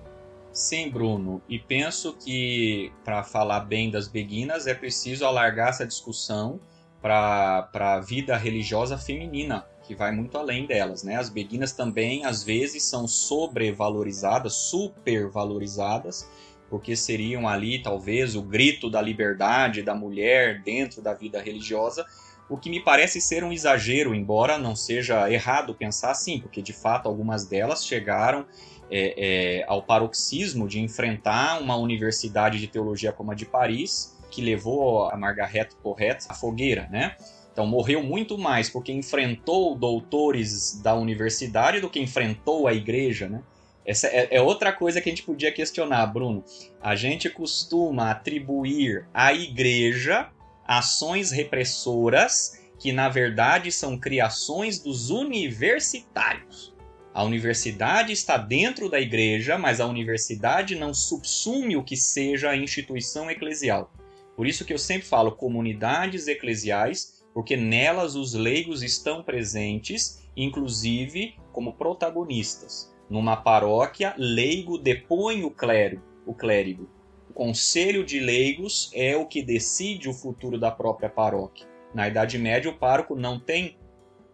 Sim, 0.51 0.89
Bruno, 0.89 1.41
e 1.47 1.57
penso 1.57 2.13
que 2.13 2.91
para 3.05 3.23
falar 3.23 3.61
bem 3.61 3.89
das 3.89 4.07
beguinas 4.07 4.67
é 4.67 4.73
preciso 4.73 5.25
alargar 5.25 5.69
essa 5.69 5.87
discussão 5.87 6.59
para 7.01 7.69
a 7.73 7.99
vida 7.99 8.35
religiosa 8.35 8.97
feminina, 8.97 9.65
que 9.91 9.95
vai 9.95 10.09
muito 10.09 10.37
além 10.37 10.65
delas, 10.65 11.03
né? 11.03 11.17
As 11.17 11.27
beguinas 11.27 11.73
também 11.73 12.23
às 12.23 12.43
vezes 12.43 12.81
são 12.83 13.09
sobrevalorizadas, 13.09 14.53
supervalorizadas, 14.53 16.29
porque 16.69 16.95
seriam 16.95 17.45
ali 17.45 17.83
talvez 17.83 18.33
o 18.33 18.41
grito 18.41 18.89
da 18.89 19.01
liberdade 19.01 19.83
da 19.83 19.93
mulher 19.93 20.61
dentro 20.61 21.01
da 21.01 21.13
vida 21.13 21.41
religiosa, 21.41 22.05
o 22.49 22.57
que 22.57 22.69
me 22.69 22.79
parece 22.79 23.19
ser 23.19 23.43
um 23.43 23.51
exagero, 23.51 24.15
embora 24.15 24.57
não 24.57 24.77
seja 24.77 25.29
errado 25.29 25.75
pensar 25.75 26.11
assim, 26.11 26.39
porque 26.39 26.61
de 26.61 26.71
fato 26.71 27.09
algumas 27.09 27.45
delas 27.45 27.85
chegaram 27.85 28.45
é, 28.89 29.59
é, 29.59 29.65
ao 29.67 29.83
paroxismo 29.83 30.69
de 30.69 30.79
enfrentar 30.79 31.61
uma 31.61 31.75
universidade 31.75 32.61
de 32.61 32.67
teologia 32.67 33.11
como 33.11 33.31
a 33.31 33.35
de 33.35 33.45
Paris, 33.45 34.17
que 34.29 34.41
levou 34.41 35.09
a 35.09 35.17
Margaret 35.17 35.67
Porret 35.83 36.19
à 36.29 36.33
fogueira, 36.33 36.87
né? 36.89 37.17
Então 37.51 37.65
morreu 37.65 38.01
muito 38.01 38.37
mais 38.37 38.69
porque 38.69 38.91
enfrentou 38.91 39.75
doutores 39.75 40.79
da 40.81 40.95
universidade 40.95 41.79
do 41.79 41.89
que 41.89 41.99
enfrentou 41.99 42.67
a 42.67 42.73
igreja, 42.73 43.27
né? 43.27 43.41
Essa 43.85 44.07
é, 44.07 44.27
é, 44.31 44.41
outra 44.41 44.71
coisa 44.71 45.01
que 45.01 45.09
a 45.09 45.11
gente 45.11 45.23
podia 45.23 45.51
questionar, 45.51 46.05
Bruno. 46.07 46.43
A 46.81 46.95
gente 46.95 47.29
costuma 47.29 48.11
atribuir 48.11 49.07
à 49.13 49.33
igreja 49.33 50.29
ações 50.65 51.31
repressoras 51.31 52.61
que, 52.79 52.91
na 52.91 53.09
verdade, 53.09 53.71
são 53.71 53.97
criações 53.97 54.79
dos 54.79 55.09
universitários. 55.09 56.73
A 57.13 57.23
universidade 57.23 58.13
está 58.13 58.37
dentro 58.37 58.89
da 58.89 58.99
igreja, 58.99 59.57
mas 59.57 59.81
a 59.81 59.85
universidade 59.85 60.75
não 60.75 60.93
subsume 60.93 61.75
o 61.75 61.83
que 61.83 61.97
seja 61.97 62.51
a 62.51 62.55
instituição 62.55 63.29
eclesial. 63.29 63.91
Por 64.35 64.47
isso 64.47 64.63
que 64.63 64.71
eu 64.71 64.79
sempre 64.79 65.07
falo 65.07 65.33
comunidades 65.33 66.27
eclesiais 66.27 67.20
porque 67.33 67.55
nelas 67.55 68.15
os 68.15 68.33
leigos 68.33 68.83
estão 68.83 69.23
presentes, 69.23 70.27
inclusive 70.35 71.35
como 71.51 71.73
protagonistas. 71.73 72.91
Numa 73.09 73.35
paróquia, 73.35 74.13
leigo 74.17 74.77
depõe 74.77 75.43
o 75.43 75.51
clérigo, 75.51 76.03
o 76.25 76.33
clérigo. 76.33 76.89
O 77.29 77.33
conselho 77.33 78.05
de 78.05 78.19
leigos 78.19 78.89
é 78.93 79.15
o 79.15 79.25
que 79.25 79.41
decide 79.41 80.09
o 80.09 80.13
futuro 80.13 80.59
da 80.59 80.71
própria 80.71 81.09
paróquia. 81.09 81.67
Na 81.93 82.07
Idade 82.07 82.37
Média, 82.37 82.69
o 82.69 82.77
pároco 82.77 83.15
não 83.15 83.39
tem 83.39 83.77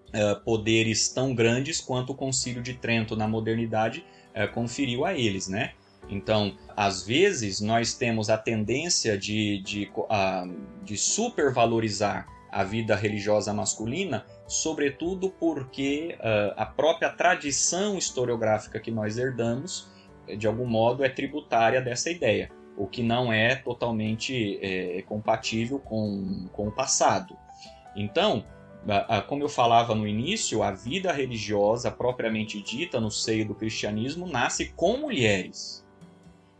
uh, 0.09 0.43
poderes 0.43 1.09
tão 1.09 1.33
grandes 1.33 1.79
quanto 1.79 2.11
o 2.11 2.15
Concílio 2.15 2.61
de 2.61 2.73
Trento 2.73 3.15
na 3.15 3.27
modernidade 3.27 4.05
uh, 4.35 4.51
conferiu 4.53 5.05
a 5.05 5.13
eles, 5.13 5.47
né? 5.47 5.73
Então, 6.09 6.55
às 6.75 7.05
vezes, 7.05 7.59
nós 7.59 7.93
temos 7.93 8.29
a 8.29 8.37
tendência 8.37 9.17
de, 9.17 9.59
de, 9.61 9.91
de 10.83 10.97
supervalorizar 10.97 12.27
a 12.57 12.63
vida 12.63 12.95
religiosa 12.95 13.53
masculina, 13.53 14.25
sobretudo 14.47 15.29
porque 15.29 16.17
uh, 16.17 16.55
a 16.57 16.65
própria 16.65 17.07
tradição 17.07 17.99
historiográfica 17.99 18.79
que 18.79 18.89
nós 18.89 19.15
herdamos, 19.19 19.87
de 20.35 20.47
algum 20.47 20.65
modo, 20.65 21.05
é 21.05 21.09
tributária 21.09 21.79
dessa 21.79 22.09
ideia, 22.09 22.51
o 22.75 22.87
que 22.87 23.03
não 23.03 23.31
é 23.31 23.55
totalmente 23.55 24.57
é, 24.59 25.03
compatível 25.03 25.77
com, 25.77 26.47
com 26.51 26.67
o 26.67 26.71
passado. 26.71 27.37
Então, 27.95 28.43
como 29.27 29.43
eu 29.43 29.49
falava 29.49 29.93
no 29.93 30.07
início, 30.07 30.63
a 30.63 30.71
vida 30.71 31.11
religiosa 31.13 31.91
propriamente 31.91 32.59
dita 32.59 32.99
no 32.99 33.11
seio 33.11 33.47
do 33.47 33.53
cristianismo 33.53 34.27
nasce 34.27 34.73
com 34.75 34.97
mulheres. 34.97 35.85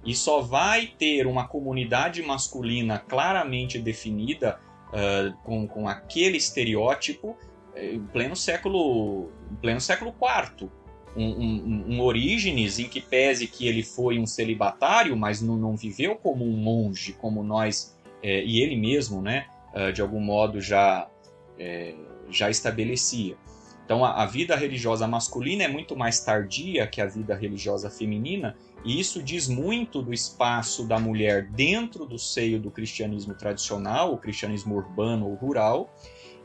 E 0.05 0.13
só 0.15 0.41
vai 0.41 0.87
ter 0.87 1.25
uma 1.25 1.47
comunidade 1.47 2.21
masculina 2.21 2.99
claramente 2.99 3.79
definida 3.79 4.59
uh, 4.87 5.35
com, 5.43 5.67
com 5.67 5.87
aquele 5.87 6.37
estereótipo 6.37 7.37
eh, 7.75 7.93
em 7.93 8.05
pleno 8.05 8.35
século, 8.35 9.29
em 9.51 9.55
pleno 9.55 9.81
século 9.81 10.11
IV. 10.11 10.69
Um, 11.15 11.23
um, 11.23 11.85
um, 11.95 12.01
Orígenes 12.01 12.77
em 12.77 12.87
que 12.87 13.01
pese 13.01 13.47
que 13.47 13.67
ele 13.67 13.81
foi 13.81 14.19
um 14.19 14.25
celibatário, 14.27 15.17
mas 15.17 15.41
não, 15.41 15.57
não 15.57 15.75
viveu 15.75 16.15
como 16.15 16.45
um 16.45 16.55
monge, 16.55 17.13
como 17.13 17.43
nós, 17.43 17.97
é, 18.21 18.43
e 18.43 18.61
ele 18.61 18.75
mesmo, 18.75 19.19
né, 19.19 19.47
uh, 19.73 19.91
de 19.91 19.99
algum 19.99 20.19
modo 20.19 20.61
já, 20.61 21.09
é, 21.57 21.95
já 22.29 22.51
estabelecia. 22.51 23.35
Então 23.83 24.05
a, 24.05 24.21
a, 24.21 24.25
vida 24.27 24.55
religiosa 24.55 25.07
masculina 25.07 25.63
é 25.63 25.67
muito 25.67 25.95
mais 25.95 26.19
tardia 26.19 26.85
que 26.85 27.01
a 27.01 27.05
vida 27.05 27.33
religiosa 27.33 27.89
feminina, 27.89 28.55
e 28.87 28.97
isso 29.01 29.21
diz 29.21 29.49
muito 29.49 30.01
do 30.01 30.13
espaço 30.13 30.87
da 30.87 30.97
mulher 30.97 31.49
dentro 31.49 32.05
do 32.05 32.17
seio 32.17 32.57
do 32.57 32.71
cristianismo 32.71 33.33
tradicional, 33.33 34.13
o 34.13 34.17
cristianismo 34.17 34.75
urbano 34.75 35.27
ou 35.27 35.35
rural, 35.35 35.93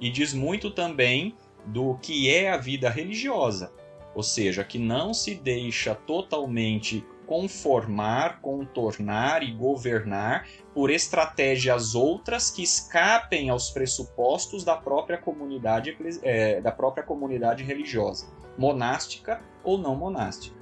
e 0.01 0.11
diz 0.11 0.35
muito 0.35 0.69
também 0.69 1.37
do 1.65 1.95
que 1.99 2.29
é 2.29 2.51
a 2.51 2.57
vida 2.57 2.91
religiosa, 2.91 3.73
ou 4.13 4.25
seja, 4.25 4.65
que 4.65 4.77
não 4.77 5.15
se 5.15 5.37
deixa 5.37 5.95
totalmente 5.95 7.07
conformar, 7.29 8.41
contornar 8.41 9.45
e 9.45 9.53
governar 9.53 10.49
por 10.75 10.91
estratégias 10.91 11.95
outras 11.95 12.51
que 12.51 12.65
escapem 12.65 13.51
aos 13.51 13.71
pressupostos 13.71 14.65
da 14.65 14.77
própria 14.77 15.17
comunidade, 15.17 15.97
é, 16.25 16.61
da 16.61 16.73
própria 16.73 17.05
comunidade 17.05 17.63
religiosa, 17.63 18.27
monástica 18.59 19.41
ou 19.63 19.79
não 19.79 19.95
monástica. 19.95 20.62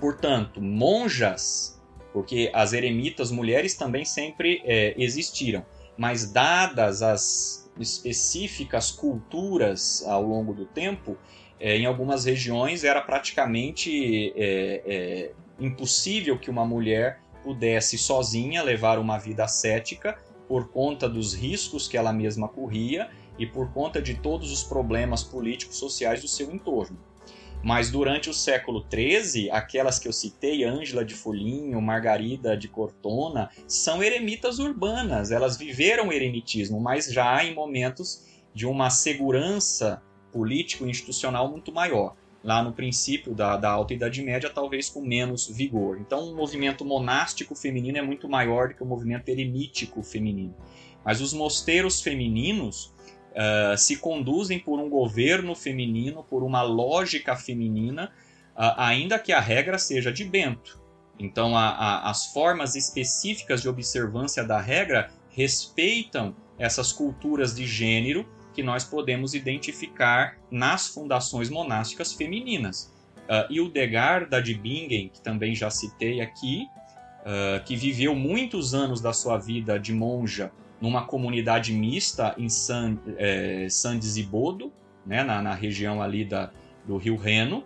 Portanto, 0.00 0.60
monjas, 0.60 1.80
porque 2.12 2.50
as 2.54 2.72
eremitas 2.72 3.30
mulheres 3.30 3.74
também 3.74 4.04
sempre 4.04 4.62
é, 4.64 4.94
existiram, 4.96 5.64
mas 5.96 6.30
dadas 6.30 7.02
as 7.02 7.70
específicas 7.78 8.90
culturas 8.90 10.04
ao 10.06 10.22
longo 10.22 10.52
do 10.52 10.66
tempo, 10.66 11.16
é, 11.60 11.76
em 11.76 11.86
algumas 11.86 12.24
regiões 12.24 12.84
era 12.84 13.00
praticamente 13.00 14.32
é, 14.36 14.82
é, 14.86 15.32
impossível 15.58 16.38
que 16.38 16.50
uma 16.50 16.64
mulher 16.64 17.20
pudesse 17.42 17.98
sozinha 17.98 18.62
levar 18.62 18.98
uma 18.98 19.18
vida 19.18 19.44
ascética 19.44 20.18
por 20.46 20.68
conta 20.68 21.08
dos 21.08 21.34
riscos 21.34 21.88
que 21.88 21.96
ela 21.96 22.12
mesma 22.12 22.48
corria 22.48 23.10
e 23.38 23.46
por 23.46 23.72
conta 23.72 24.00
de 24.00 24.14
todos 24.14 24.50
os 24.52 24.62
problemas 24.62 25.22
políticos 25.22 25.76
sociais 25.76 26.20
do 26.20 26.28
seu 26.28 26.52
entorno. 26.52 26.98
Mas 27.62 27.90
durante 27.90 28.30
o 28.30 28.34
século 28.34 28.84
XIII, 28.88 29.50
aquelas 29.50 29.98
que 29.98 30.06
eu 30.06 30.12
citei, 30.12 30.64
Ângela 30.64 31.04
de 31.04 31.14
Foligno, 31.14 31.80
Margarida 31.82 32.56
de 32.56 32.68
Cortona, 32.68 33.50
são 33.66 34.02
eremitas 34.02 34.58
urbanas. 34.58 35.30
Elas 35.30 35.56
viveram 35.56 36.08
o 36.08 36.12
eremitismo, 36.12 36.80
mas 36.80 37.12
já 37.12 37.44
em 37.44 37.54
momentos 37.54 38.24
de 38.54 38.64
uma 38.64 38.90
segurança 38.90 40.02
político-institucional 40.32 41.50
muito 41.50 41.72
maior. 41.72 42.14
Lá 42.44 42.62
no 42.62 42.72
princípio 42.72 43.34
da, 43.34 43.56
da 43.56 43.70
Alta 43.70 43.92
Idade 43.92 44.22
Média, 44.22 44.48
talvez 44.48 44.88
com 44.88 45.00
menos 45.00 45.48
vigor. 45.48 45.98
Então, 46.00 46.30
o 46.30 46.36
movimento 46.36 46.84
monástico 46.84 47.56
feminino 47.56 47.98
é 47.98 48.02
muito 48.02 48.28
maior 48.28 48.68
do 48.68 48.74
que 48.74 48.82
o 48.82 48.86
movimento 48.86 49.28
eremítico 49.28 50.02
feminino. 50.02 50.54
Mas 51.04 51.20
os 51.20 51.32
mosteiros 51.32 52.00
femininos 52.00 52.94
uh, 53.38 53.78
se 53.78 53.96
conduzem 53.96 54.58
por 54.58 54.80
um 54.80 54.90
governo 54.90 55.54
feminino, 55.54 56.24
por 56.24 56.42
uma 56.42 56.62
lógica 56.62 57.36
feminina, 57.36 58.12
uh, 58.56 58.74
ainda 58.76 59.18
que 59.18 59.32
a 59.32 59.40
regra 59.40 59.78
seja 59.78 60.12
de 60.12 60.24
Bento. 60.24 60.80
Então, 61.18 61.56
a, 61.56 61.68
a, 61.68 62.10
as 62.10 62.32
formas 62.32 62.74
específicas 62.74 63.62
de 63.62 63.68
observância 63.68 64.44
da 64.44 64.60
regra 64.60 65.10
respeitam 65.30 66.34
essas 66.58 66.92
culturas 66.92 67.54
de 67.54 67.66
gênero 67.66 68.28
que 68.52 68.62
nós 68.62 68.84
podemos 68.84 69.34
identificar 69.34 70.36
nas 70.50 70.88
fundações 70.88 71.48
monásticas 71.48 72.12
femininas. 72.12 72.92
Uh, 73.28 73.52
Hildegard 73.52 74.30
de 74.42 74.54
Bingen, 74.54 75.10
que 75.10 75.20
também 75.20 75.54
já 75.54 75.70
citei 75.70 76.20
aqui, 76.20 76.66
uh, 77.22 77.62
que 77.64 77.76
viveu 77.76 78.14
muitos 78.14 78.74
anos 78.74 79.00
da 79.00 79.12
sua 79.12 79.38
vida 79.38 79.78
de 79.78 79.92
monja 79.92 80.50
numa 80.80 81.04
comunidade 81.04 81.72
mista 81.72 82.34
em 82.38 82.48
San, 82.48 82.98
é, 83.16 83.66
San 83.68 83.98
Disibodo, 83.98 84.72
né, 85.04 85.22
na, 85.22 85.42
na, 85.42 85.54
região 85.54 86.02
ali 86.02 86.24
da, 86.24 86.50
do 86.86 86.96
Rio 86.96 87.16
Reno, 87.16 87.64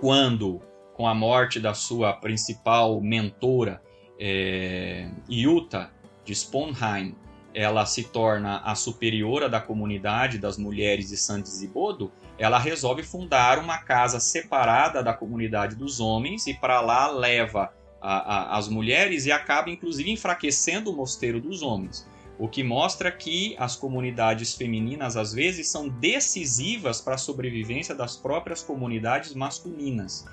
quando, 0.00 0.60
com 0.94 1.06
a 1.06 1.14
morte 1.14 1.60
da 1.60 1.74
sua 1.74 2.12
principal 2.12 3.00
mentora, 3.00 3.80
é, 4.18 5.10
Jutta 5.28 5.90
de 6.24 6.34
Sponheim, 6.34 7.14
ela 7.54 7.86
se 7.86 8.04
torna 8.04 8.58
a 8.58 8.74
superiora 8.74 9.48
da 9.48 9.60
comunidade 9.60 10.38
das 10.38 10.58
mulheres 10.58 11.08
de 11.08 11.16
San 11.16 11.40
Disibodo, 11.40 12.10
ela 12.36 12.58
resolve 12.58 13.04
fundar 13.04 13.58
uma 13.58 13.78
casa 13.78 14.18
separada 14.18 15.02
da 15.02 15.14
comunidade 15.14 15.76
dos 15.76 16.00
homens 16.00 16.48
e 16.48 16.54
para 16.54 16.80
lá 16.80 17.08
leva 17.08 17.72
a, 18.04 18.54
a, 18.54 18.58
as 18.58 18.68
mulheres 18.68 19.26
e 19.26 19.32
acaba 19.32 19.70
inclusive 19.70 20.10
enfraquecendo 20.10 20.90
o 20.90 20.96
mosteiro 20.96 21.40
dos 21.40 21.62
homens. 21.62 22.06
O 22.38 22.48
que 22.48 22.62
mostra 22.62 23.10
que 23.12 23.54
as 23.58 23.76
comunidades 23.76 24.54
femininas 24.54 25.16
às 25.16 25.32
vezes 25.32 25.68
são 25.68 25.88
decisivas 25.88 27.00
para 27.00 27.14
a 27.14 27.18
sobrevivência 27.18 27.94
das 27.94 28.16
próprias 28.16 28.62
comunidades 28.62 29.34
masculinas. 29.34 30.24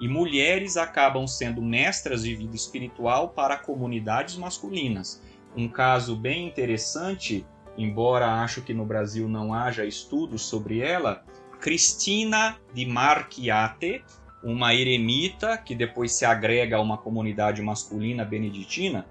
E 0.00 0.08
mulheres 0.08 0.78
acabam 0.78 1.26
sendo 1.26 1.60
mestras 1.60 2.22
de 2.22 2.34
vida 2.34 2.56
espiritual 2.56 3.28
para 3.28 3.58
comunidades 3.58 4.36
masculinas 4.36 5.20
um 5.56 5.68
caso 5.68 6.16
bem 6.16 6.46
interessante, 6.46 7.44
embora 7.76 8.42
acho 8.42 8.62
que 8.62 8.74
no 8.74 8.84
Brasil 8.84 9.28
não 9.28 9.52
haja 9.52 9.84
estudos 9.84 10.42
sobre 10.42 10.80
ela, 10.80 11.24
Cristina 11.60 12.56
de 12.72 12.86
Marchiate, 12.86 14.04
uma 14.42 14.74
eremita 14.74 15.56
que 15.58 15.74
depois 15.74 16.12
se 16.12 16.24
agrega 16.24 16.76
a 16.76 16.80
uma 16.80 16.96
comunidade 16.96 17.60
masculina 17.62 18.24
beneditina 18.24 19.06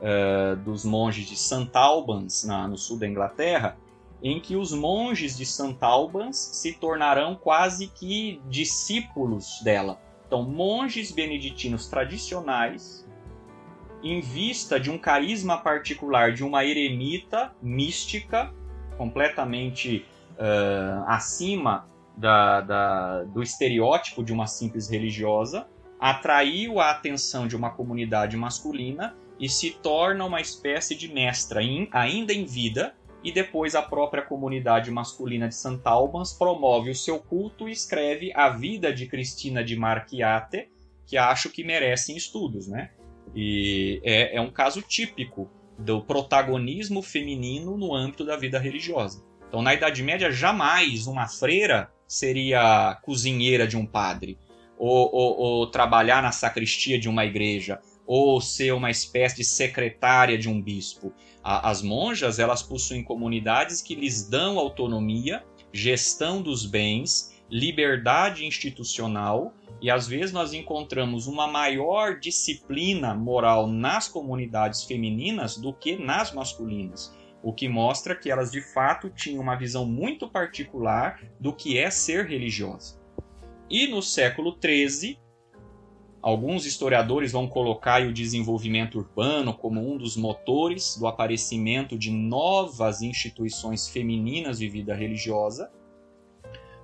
uh, 0.00 0.56
dos 0.56 0.84
monges 0.84 1.26
de 1.26 1.36
St. 1.36 1.70
Albans, 1.74 2.44
na, 2.44 2.66
no 2.66 2.78
sul 2.78 2.98
da 2.98 3.06
Inglaterra, 3.06 3.76
em 4.22 4.40
que 4.40 4.56
os 4.56 4.72
monges 4.72 5.36
de 5.36 5.46
St. 5.46 5.76
Albans 5.80 6.36
se 6.36 6.74
tornarão 6.74 7.34
quase 7.34 7.88
que 7.88 8.40
discípulos 8.48 9.60
dela. 9.62 10.00
Então, 10.26 10.42
monges 10.42 11.10
beneditinos 11.10 11.86
tradicionais 11.88 13.06
em 14.02 14.20
vista 14.20 14.80
de 14.80 14.90
um 14.90 14.96
carisma 14.96 15.58
particular 15.58 16.32
de 16.32 16.42
uma 16.42 16.64
eremita 16.64 17.52
mística, 17.60 18.52
completamente 18.96 20.06
uh, 20.38 21.04
acima 21.06 21.89
da, 22.16 22.60
da, 22.60 23.22
do 23.24 23.42
estereótipo 23.42 24.22
de 24.22 24.32
uma 24.32 24.46
simples 24.46 24.88
religiosa, 24.88 25.66
atraiu 25.98 26.80
a 26.80 26.90
atenção 26.90 27.46
de 27.46 27.54
uma 27.56 27.70
comunidade 27.70 28.36
masculina 28.36 29.14
e 29.38 29.48
se 29.48 29.70
torna 29.70 30.24
uma 30.24 30.40
espécie 30.40 30.94
de 30.94 31.12
mestra, 31.12 31.62
in, 31.62 31.88
ainda 31.92 32.32
em 32.32 32.44
vida, 32.44 32.94
e 33.22 33.32
depois 33.32 33.74
a 33.74 33.82
própria 33.82 34.22
comunidade 34.22 34.90
masculina 34.90 35.48
de 35.48 35.54
St. 35.54 35.80
Albans 35.84 36.32
promove 36.32 36.90
o 36.90 36.94
seu 36.94 37.18
culto 37.18 37.68
e 37.68 37.72
escreve 37.72 38.32
a 38.34 38.48
vida 38.48 38.92
de 38.92 39.06
Cristina 39.06 39.62
de 39.62 39.76
Marchiate, 39.76 40.68
que 41.06 41.18
acho 41.18 41.50
que 41.50 41.62
merecem 41.62 42.16
estudos, 42.16 42.66
né? 42.66 42.90
E 43.34 44.00
é, 44.04 44.36
é 44.36 44.40
um 44.40 44.50
caso 44.50 44.80
típico 44.80 45.50
do 45.78 46.02
protagonismo 46.02 47.02
feminino 47.02 47.76
no 47.76 47.94
âmbito 47.94 48.24
da 48.24 48.36
vida 48.36 48.58
religiosa. 48.58 49.24
Então, 49.48 49.62
na 49.62 49.74
Idade 49.74 50.02
Média, 50.02 50.30
jamais 50.30 51.06
uma 51.06 51.26
freira 51.26 51.90
seria 52.10 52.98
cozinheira 53.02 53.68
de 53.68 53.76
um 53.76 53.86
padre, 53.86 54.36
ou, 54.76 55.08
ou, 55.14 55.38
ou, 55.38 55.66
trabalhar 55.68 56.20
na 56.20 56.32
sacristia 56.32 56.98
de 56.98 57.08
uma 57.08 57.24
igreja, 57.24 57.80
ou 58.04 58.40
ser 58.40 58.74
uma 58.74 58.90
espécie 58.90 59.36
de 59.36 59.44
secretária 59.44 60.36
de 60.36 60.48
um 60.48 60.60
bispo. 60.60 61.12
As 61.40 61.82
monjas, 61.82 62.40
elas 62.40 62.64
possuem 62.64 63.04
comunidades 63.04 63.80
que 63.80 63.94
lhes 63.94 64.28
dão 64.28 64.58
autonomia 64.58 65.44
gestão 65.72 66.42
dos 66.42 66.66
bens, 66.66 67.32
liberdade 67.48 68.44
institucional, 68.44 69.54
e 69.80 69.88
às 69.88 70.08
vezes 70.08 70.32
nós 70.32 70.52
encontramos 70.52 71.28
uma 71.28 71.46
maior 71.46 72.18
disciplina 72.18 73.14
moral 73.14 73.68
nas 73.68 74.08
comunidades 74.08 74.82
femininas 74.82 75.56
do 75.56 75.72
que 75.72 75.94
nas 75.94 76.34
masculinas, 76.34 77.14
o 77.42 77.52
que 77.52 77.68
mostra 77.68 78.14
que 78.14 78.30
elas 78.30 78.50
de 78.50 78.60
fato 78.60 79.08
tinham 79.10 79.42
uma 79.42 79.56
visão 79.56 79.84
muito 79.84 80.28
particular 80.28 81.20
do 81.38 81.52
que 81.52 81.78
é 81.78 81.90
ser 81.90 82.26
religiosa. 82.26 83.00
E 83.68 83.86
no 83.86 84.02
século 84.02 84.56
XIII, 84.62 85.18
alguns 86.20 86.66
historiadores 86.66 87.32
vão 87.32 87.48
colocar 87.48 88.02
o 88.02 88.12
desenvolvimento 88.12 88.98
urbano 88.98 89.54
como 89.54 89.80
um 89.80 89.96
dos 89.96 90.16
motores 90.16 90.96
do 90.96 91.06
aparecimento 91.06 91.96
de 91.96 92.10
novas 92.10 93.00
instituições 93.00 93.88
femininas 93.88 94.58
de 94.58 94.68
vida 94.68 94.94
religiosa. 94.94 95.70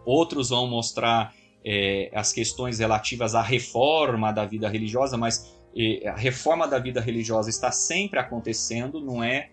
Outros 0.05 0.51
vão 0.51 0.67
mostrar 0.67 1.35
é, 1.65 2.11
as 2.15 2.33
questões 2.33 2.79
relativas 2.79 3.35
à 3.35 3.43
reforma 3.43 4.33
da 4.33 4.47
vida 4.47 4.69
religiosa, 4.69 5.17
mas 5.17 5.53
é, 5.77 6.09
a 6.09 6.15
reforma 6.15 6.67
da 6.67 6.79
vida 6.79 7.01
religiosa 7.01 7.51
está 7.51 7.73
sempre 7.73 8.21
acontecendo, 8.21 9.01
não 9.01 9.23
é, 9.23 9.51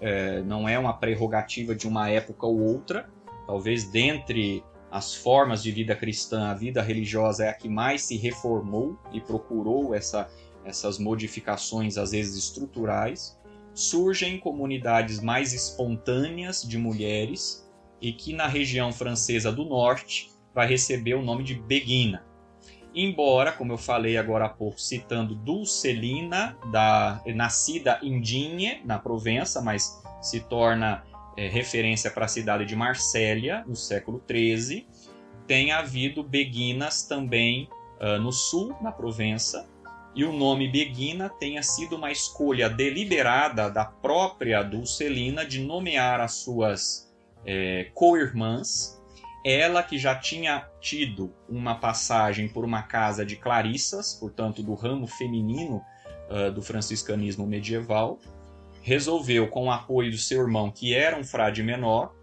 é, 0.00 0.42
não 0.42 0.68
é 0.68 0.78
uma 0.78 0.92
prerrogativa 0.92 1.74
de 1.74 1.86
uma 1.86 2.08
época 2.08 2.46
ou 2.46 2.60
outra. 2.60 3.08
Talvez 3.46 3.84
dentre 3.84 4.62
as 4.90 5.14
formas 5.14 5.62
de 5.62 5.72
vida 5.72 5.96
cristã, 5.96 6.48
a 6.48 6.54
vida 6.54 6.80
religiosa 6.80 7.44
é 7.44 7.48
a 7.48 7.54
que 7.54 7.68
mais 7.68 8.02
se 8.02 8.16
reformou 8.16 8.98
e 9.12 9.20
procurou 9.20 9.94
essa, 9.94 10.30
essas 10.64 10.98
modificações, 10.98 11.98
às 11.98 12.12
vezes 12.12 12.36
estruturais. 12.36 13.38
Surgem 13.74 14.38
comunidades 14.38 15.20
mais 15.20 15.52
espontâneas 15.52 16.62
de 16.62 16.78
mulheres 16.78 17.68
e 18.00 18.12
que 18.12 18.32
na 18.32 18.46
região 18.46 18.92
francesa 18.92 19.50
do 19.50 19.64
norte 19.64 20.30
vai 20.54 20.68
receber 20.68 21.14
o 21.14 21.22
nome 21.22 21.42
de 21.42 21.54
Beguina. 21.54 22.24
Embora, 22.94 23.50
como 23.50 23.72
eu 23.72 23.78
falei 23.78 24.16
agora 24.16 24.44
há 24.44 24.48
pouco, 24.48 24.80
citando 24.80 25.34
Dulcelina, 25.34 26.56
da, 26.70 27.20
nascida 27.34 27.98
Digne, 28.22 28.80
na 28.84 28.98
Provença, 28.98 29.60
mas 29.60 30.00
se 30.22 30.40
torna 30.40 31.02
é, 31.36 31.48
referência 31.48 32.10
para 32.10 32.26
a 32.26 32.28
cidade 32.28 32.64
de 32.64 32.76
Marsella, 32.76 33.64
no 33.66 33.74
século 33.74 34.22
XIII, 34.30 34.86
tem 35.46 35.72
havido 35.72 36.22
Beguinas 36.22 37.02
também 37.02 37.68
uh, 38.00 38.20
no 38.20 38.32
sul, 38.32 38.74
na 38.80 38.92
Provença, 38.92 39.68
e 40.14 40.24
o 40.24 40.32
nome 40.32 40.68
Beguina 40.68 41.28
tenha 41.28 41.62
sido 41.62 41.96
uma 41.96 42.12
escolha 42.12 42.70
deliberada 42.70 43.68
da 43.68 43.84
própria 43.84 44.62
Dulcelina 44.62 45.44
de 45.44 45.60
nomear 45.60 46.20
as 46.20 46.34
suas 46.34 47.12
é, 47.44 47.90
co-irmãs 47.92 48.93
ela 49.44 49.82
que 49.82 49.98
já 49.98 50.14
tinha 50.14 50.66
tido 50.80 51.34
uma 51.48 51.74
passagem 51.74 52.48
por 52.48 52.64
uma 52.64 52.82
casa 52.82 53.26
de 53.26 53.36
clarissas, 53.36 54.14
portanto 54.14 54.62
do 54.62 54.72
ramo 54.74 55.06
feminino 55.06 55.84
uh, 56.30 56.50
do 56.50 56.62
franciscanismo 56.62 57.46
medieval, 57.46 58.18
resolveu, 58.80 59.48
com 59.48 59.66
o 59.66 59.70
apoio 59.70 60.10
do 60.10 60.18
seu 60.18 60.40
irmão, 60.40 60.70
que 60.70 60.94
era 60.94 61.18
um 61.18 61.24
frade 61.24 61.62
menor, 61.62 62.14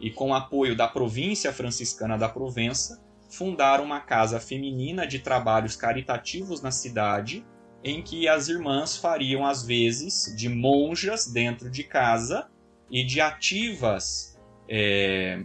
e 0.00 0.10
com 0.10 0.30
o 0.30 0.34
apoio 0.34 0.76
da 0.76 0.88
província 0.88 1.52
franciscana 1.52 2.18
da 2.18 2.28
Provença, 2.28 3.02
fundar 3.30 3.80
uma 3.80 4.00
casa 4.00 4.38
feminina 4.38 5.06
de 5.06 5.18
trabalhos 5.18 5.76
caritativos 5.76 6.60
na 6.60 6.70
cidade, 6.70 7.44
em 7.82 8.02
que 8.02 8.28
as 8.28 8.48
irmãs 8.48 8.96
fariam 8.96 9.44
às 9.44 9.64
vezes 9.64 10.34
de 10.36 10.48
monjas 10.48 11.26
dentro 11.26 11.70
de 11.70 11.84
casa 11.84 12.48
e 12.90 13.04
de 13.04 13.20
ativas 13.20 14.38
é, 14.68 15.44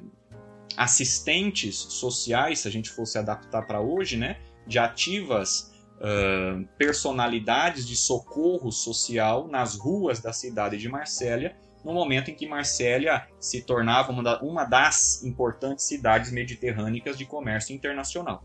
assistentes 0.79 1.75
sociais, 1.75 2.59
se 2.59 2.67
a 2.69 2.71
gente 2.71 2.89
fosse 2.89 3.17
adaptar 3.17 3.67
para 3.67 3.81
hoje, 3.81 4.15
né, 4.15 4.37
de 4.65 4.79
ativas 4.79 5.73
uh, 5.97 6.65
personalidades 6.77 7.85
de 7.85 7.97
socorro 7.97 8.71
social 8.71 9.49
nas 9.49 9.75
ruas 9.75 10.21
da 10.21 10.31
cidade 10.31 10.77
de 10.77 10.87
Marsella, 10.87 11.51
no 11.83 11.93
momento 11.93 12.31
em 12.31 12.33
que 12.33 12.47
Marsella 12.47 13.27
se 13.41 13.61
tornava 13.61 14.13
uma 14.41 14.63
das 14.63 15.21
importantes 15.21 15.83
cidades 15.83 16.31
mediterrânicas 16.31 17.17
de 17.17 17.25
comércio 17.25 17.75
internacional. 17.75 18.41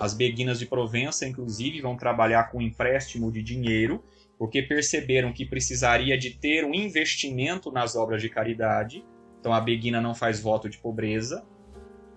As 0.00 0.14
beguinas 0.14 0.58
de 0.58 0.64
Provença, 0.64 1.26
inclusive, 1.26 1.82
vão 1.82 1.94
trabalhar 1.94 2.50
com 2.50 2.62
empréstimo 2.62 3.30
de 3.30 3.42
dinheiro, 3.42 4.02
porque 4.38 4.62
perceberam 4.62 5.30
que 5.30 5.44
precisaria 5.44 6.16
de 6.16 6.30
ter 6.30 6.64
um 6.64 6.72
investimento 6.72 7.70
nas 7.70 7.96
obras 7.96 8.22
de 8.22 8.30
caridade. 8.30 9.04
Então 9.40 9.52
a 9.52 9.60
beguina 9.60 10.00
não 10.00 10.14
faz 10.14 10.40
voto 10.40 10.70
de 10.70 10.78
pobreza, 10.78 11.46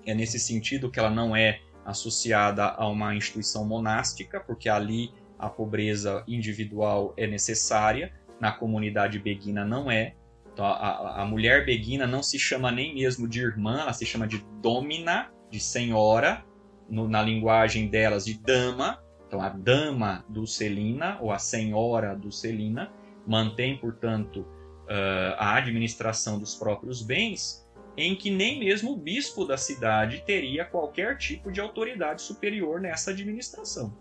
é 0.09 0.13
nesse 0.13 0.39
sentido 0.39 0.89
que 0.89 0.99
ela 0.99 1.09
não 1.09 1.35
é 1.35 1.61
associada 1.85 2.65
a 2.65 2.87
uma 2.87 3.15
instituição 3.15 3.65
monástica, 3.65 4.39
porque 4.39 4.69
ali 4.69 5.11
a 5.37 5.49
pobreza 5.49 6.23
individual 6.27 7.13
é 7.17 7.25
necessária, 7.25 8.13
na 8.39 8.51
comunidade 8.51 9.19
beguina 9.19 9.65
não 9.65 9.89
é. 9.89 10.15
Então, 10.53 10.65
a, 10.65 11.21
a 11.21 11.25
mulher 11.25 11.65
beguina 11.65 12.05
não 12.05 12.21
se 12.21 12.37
chama 12.37 12.71
nem 12.71 12.93
mesmo 12.93 13.27
de 13.27 13.39
irmã, 13.39 13.81
ela 13.81 13.93
se 13.93 14.05
chama 14.05 14.27
de 14.27 14.43
domina, 14.61 15.31
de 15.49 15.59
senhora, 15.59 16.43
no, 16.89 17.07
na 17.07 17.21
linguagem 17.21 17.87
delas 17.87 18.25
de 18.25 18.33
dama. 18.33 19.01
Então, 19.27 19.41
a 19.41 19.49
dama 19.49 20.25
do 20.27 20.45
Celina, 20.45 21.17
ou 21.21 21.31
a 21.31 21.39
senhora 21.39 22.15
do 22.15 22.31
Celina, 22.31 22.91
mantém, 23.25 23.77
portanto, 23.77 24.41
uh, 24.41 25.35
a 25.37 25.55
administração 25.55 26.39
dos 26.39 26.55
próprios 26.55 27.01
bens, 27.01 27.65
em 27.99 28.15
que 28.15 28.31
nem 28.31 28.59
mesmo 28.59 28.93
o 28.93 28.95
bispo 28.95 29.43
da 29.43 29.57
cidade 29.57 30.23
teria 30.25 30.63
qualquer 30.63 31.17
tipo 31.17 31.51
de 31.51 31.59
autoridade 31.59 32.21
superior 32.21 32.79
nessa 32.79 33.11
administração. 33.11 33.93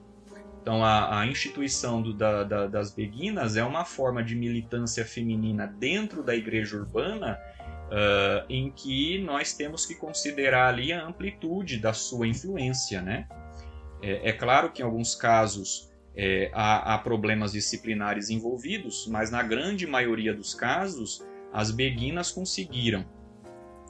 Então, 0.63 0.85
a, 0.85 1.21
a 1.21 1.27
instituição 1.27 2.01
do, 2.01 2.13
da, 2.13 2.45
da, 2.45 2.67
das 2.69 2.93
beguinas 2.93 3.57
é 3.57 3.65
uma 3.65 3.85
forma 3.85 4.23
de 4.23 4.37
militância 4.37 5.05
feminina 5.05 5.67
dentro 5.67 6.23
da 6.23 6.37
igreja 6.37 6.77
urbana, 6.77 7.41
uh, 7.87 8.47
em 8.49 8.71
que 8.71 9.19
nós 9.19 9.55
temos 9.55 9.85
que 9.85 9.97
considerar 9.97 10.69
ali 10.69 10.93
a 10.93 11.05
amplitude 11.05 11.79
da 11.79 11.93
sua 11.93 12.29
influência. 12.29 13.03
Né? 13.03 13.27
É, 14.01 14.29
é 14.29 14.33
claro 14.33 14.71
que 14.71 14.81
em 14.81 14.85
alguns 14.85 15.17
casos 15.17 15.91
é, 16.15 16.51
há, 16.53 16.95
há 16.95 16.99
problemas 16.99 17.53
disciplinares 17.53 18.31
envolvidos, 18.31 19.09
mas 19.09 19.31
na 19.31 19.43
grande 19.43 19.89
maioria 19.89 20.33
dos 20.33 20.55
casos, 20.55 21.25
as 21.53 21.73
beguinas 21.73 22.31
conseguiram 22.31 23.05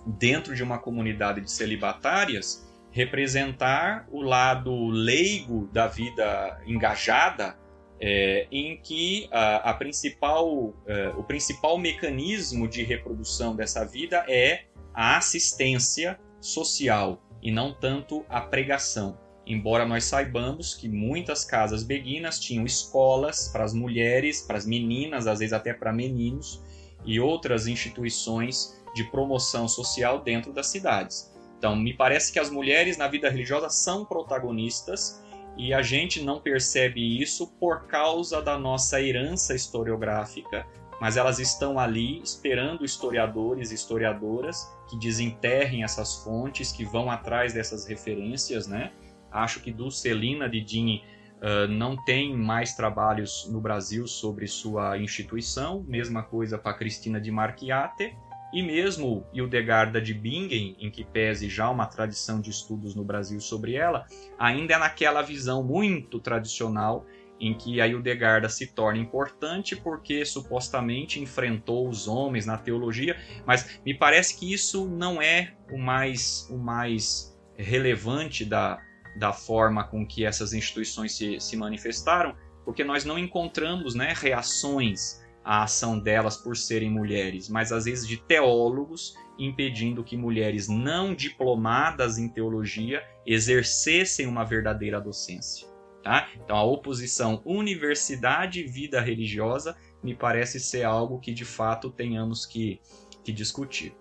dentro 0.07 0.55
de 0.55 0.63
uma 0.63 0.79
comunidade 0.79 1.41
de 1.41 1.51
celibatárias, 1.51 2.67
representar 2.91 4.07
o 4.11 4.23
lado 4.23 4.89
leigo 4.89 5.69
da 5.73 5.87
vida 5.87 6.61
engajada, 6.67 7.57
é, 8.01 8.47
em 8.51 8.77
que 8.77 9.29
a, 9.31 9.71
a 9.71 9.75
principal, 9.75 10.75
é, 10.87 11.09
o 11.17 11.23
principal 11.23 11.79
mecanismo 11.79 12.69
de 12.69 12.83
reprodução 12.83 13.57
dessa 13.57 13.85
vida 13.85 14.25
é 14.29 14.65
a 14.95 15.17
assistência 15.17 16.19
social 16.41 17.23
e 17.43 17.51
não 17.51 17.73
tanto 17.73 18.25
a 18.29 18.41
pregação. 18.41 19.19
Embora 19.47 19.87
nós 19.87 20.05
saibamos 20.05 20.75
que 20.75 20.89
muitas 20.89 21.45
casas 21.45 21.83
beguinas 21.83 22.39
tinham 22.39 22.67
escolas 22.67 23.49
para 23.49 23.65
as 23.65 23.73
mulheres, 23.73 24.43
para 24.43 24.59
as 24.59 24.67
meninas, 24.67 25.27
às 25.27 25.39
vezes 25.39 25.53
até 25.53 25.73
para 25.73 25.93
meninos, 25.93 26.63
e 27.05 27.19
outras 27.19 27.67
instituições 27.67 28.78
de 28.95 29.05
promoção 29.05 29.69
social 29.69 30.21
dentro 30.21 30.53
das 30.53 30.67
cidades. 30.69 31.33
Então, 31.59 31.75
me 31.75 31.93
parece 31.93 32.33
que 32.33 32.39
as 32.39 32.51
mulheres 32.51 32.97
na 32.97 33.09
vida 33.09 33.29
religiosa 33.29 33.69
são 33.69 34.05
protagonistas 34.05 35.23
e 35.57 35.75
a 35.75 35.83
gente 35.83 36.23
não 36.23 36.41
percebe 36.41 37.21
isso 37.21 37.49
por 37.59 37.87
causa 37.89 38.41
da 38.41 38.57
nossa 38.57 39.03
herança 39.03 39.55
historiográfica, 39.55 40.65
mas 41.01 41.17
elas 41.17 41.41
estão 41.41 41.79
ali 41.79 42.21
esperando 42.23 42.85
historiadores 42.85 43.73
e 43.73 43.75
historiadoras 43.75 44.73
que 44.89 44.97
desenterrem 44.97 45.83
essas 45.83 46.23
fontes, 46.23 46.71
que 46.71 46.85
vão 46.85 47.11
atrás 47.11 47.53
dessas 47.53 47.87
referências, 47.87 48.69
né? 48.69 48.93
Acho 49.31 49.61
que 49.61 49.73
do 49.73 49.91
Celina 49.91 50.49
de 50.49 50.61
Dini 50.61 51.05
uh, 51.43 51.69
não 51.69 51.97
tem 52.05 52.37
mais 52.37 52.75
trabalhos 52.75 53.49
no 53.51 53.61
Brasil 53.61 54.07
sobre 54.07 54.47
sua 54.47 54.97
instituição, 54.97 55.85
mesma 55.89 56.23
coisa 56.23 56.57
para 56.57 56.75
Cristina 56.75 57.21
de 57.21 57.31
Marchiate, 57.31 58.17
e 58.53 58.63
mesmo 58.63 59.27
Hildegarda 59.33 60.01
de 60.01 60.15
Bingen, 60.15 60.77
em 60.79 60.91
que 60.91 61.05
pese 61.05 61.49
já 61.49 61.69
uma 61.69 61.87
tradição 61.87 62.41
de 62.41 62.51
estudos 62.51 62.95
no 62.95 63.05
Brasil 63.05 63.41
sobre 63.41 63.75
ela, 63.75 64.07
ainda 64.39 64.75
é 64.75 64.79
naquela 64.79 65.23
visão 65.23 65.63
muito 65.63 66.19
tradicional 66.19 67.07
em 67.41 67.55
que 67.55 67.81
a 67.81 67.87
Hildegarda 67.87 68.49
se 68.49 68.67
torna 68.67 68.99
importante 68.99 69.77
porque 69.77 70.25
supostamente 70.25 71.21
enfrentou 71.21 71.89
os 71.89 72.09
homens 72.09 72.47
na 72.47 72.57
teologia, 72.57 73.17
mas 73.47 73.81
me 73.85 73.95
parece 73.95 74.37
que 74.37 74.53
isso 74.53 74.89
não 74.89 75.23
é 75.23 75.55
o 75.71 75.79
mais, 75.79 76.49
o 76.51 76.59
mais 76.59 77.39
relevante 77.57 78.45
da, 78.45 78.81
da 79.19 79.33
forma 79.33 79.85
com 79.85 80.07
que 80.07 80.25
essas 80.25 80.53
instituições 80.53 81.17
se, 81.17 81.39
se 81.39 81.57
manifestaram, 81.57 82.35
porque 82.65 82.83
nós 82.83 83.05
não 83.05 83.19
encontramos 83.19 83.95
né, 83.95 84.13
reações 84.17 85.21
a 85.49 85.63
ação 85.63 85.99
delas 85.99 86.37
por 86.37 86.59
serem 86.59 86.91
mulheres, 86.91 87.49
mas 87.49 87.73
às 87.73 87.87
vezes 87.87 88.07
de 88.07 88.19
teólogos 88.19 89.15
impedindo 89.39 90.05
que 90.05 90.15
mulheres 90.15 90.69
não 90.69 91.15
diplomadas 91.15 92.19
em 92.19 92.29
teologia 92.29 93.03
exercessem 93.25 94.27
uma 94.27 94.45
verdadeira 94.45 95.01
docência. 95.01 95.67
Tá? 96.03 96.29
Então, 96.37 96.55
a 96.55 96.63
oposição 96.63 97.41
universidade 97.47 98.63
vida 98.63 99.01
religiosa 99.01 99.75
me 100.03 100.15
parece 100.15 100.61
ser 100.61 100.83
algo 100.85 101.19
que 101.19 101.33
de 101.33 101.47
fato 101.47 101.89
tenhamos 101.89 102.45
que, 102.45 102.79
que 103.25 103.33
discutir. 103.33 103.97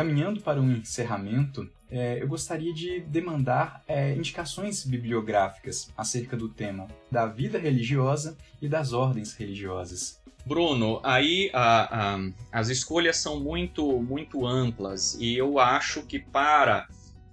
Caminhando 0.00 0.40
para 0.40 0.58
um 0.58 0.72
encerramento, 0.72 1.68
é, 1.90 2.22
eu 2.22 2.26
gostaria 2.26 2.72
de 2.72 3.00
demandar 3.00 3.84
é, 3.86 4.14
indicações 4.14 4.82
bibliográficas 4.82 5.92
acerca 5.94 6.38
do 6.38 6.48
tema 6.48 6.86
da 7.12 7.26
vida 7.26 7.58
religiosa 7.58 8.34
e 8.62 8.66
das 8.66 8.94
ordens 8.94 9.34
religiosas. 9.34 10.18
Bruno, 10.46 11.00
aí 11.04 11.50
a, 11.52 12.14
a, 12.14 12.18
as 12.50 12.70
escolhas 12.70 13.18
são 13.18 13.40
muito, 13.40 14.00
muito 14.00 14.46
amplas 14.46 15.18
e 15.20 15.36
eu 15.36 15.58
acho 15.58 16.02
que 16.04 16.18
para 16.18 16.88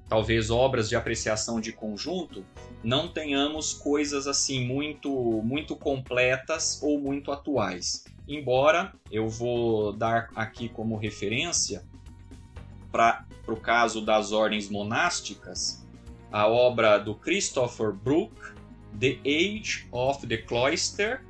talvez 0.10 0.50
obras 0.50 0.90
de 0.90 0.98
apreciação 0.98 1.62
de 1.62 1.72
conjunto 1.72 2.44
não 2.84 3.08
tenhamos 3.08 3.74
coisas 3.74 4.28
assim 4.28 4.68
muito, 4.68 5.10
muito 5.42 5.74
completas 5.74 6.82
ou 6.84 7.00
muito 7.00 7.32
atuais. 7.32 8.04
Embora 8.28 8.94
eu 9.10 9.30
vou 9.30 9.94
dar 9.94 10.28
aqui 10.36 10.68
como 10.68 10.98
referência 10.98 11.82
para 12.98 13.54
o 13.54 13.58
caso 13.58 14.02
das 14.02 14.32
ordens 14.32 14.70
monásticas, 14.70 15.86
a 16.32 16.48
obra 16.48 16.98
do 16.98 17.14
Christopher 17.16 17.94
Brook, 17.94 18.34
The 19.00 19.20
Age 19.24 19.88
of 19.92 20.26
the 20.26 20.38
Cloister, 20.38 21.22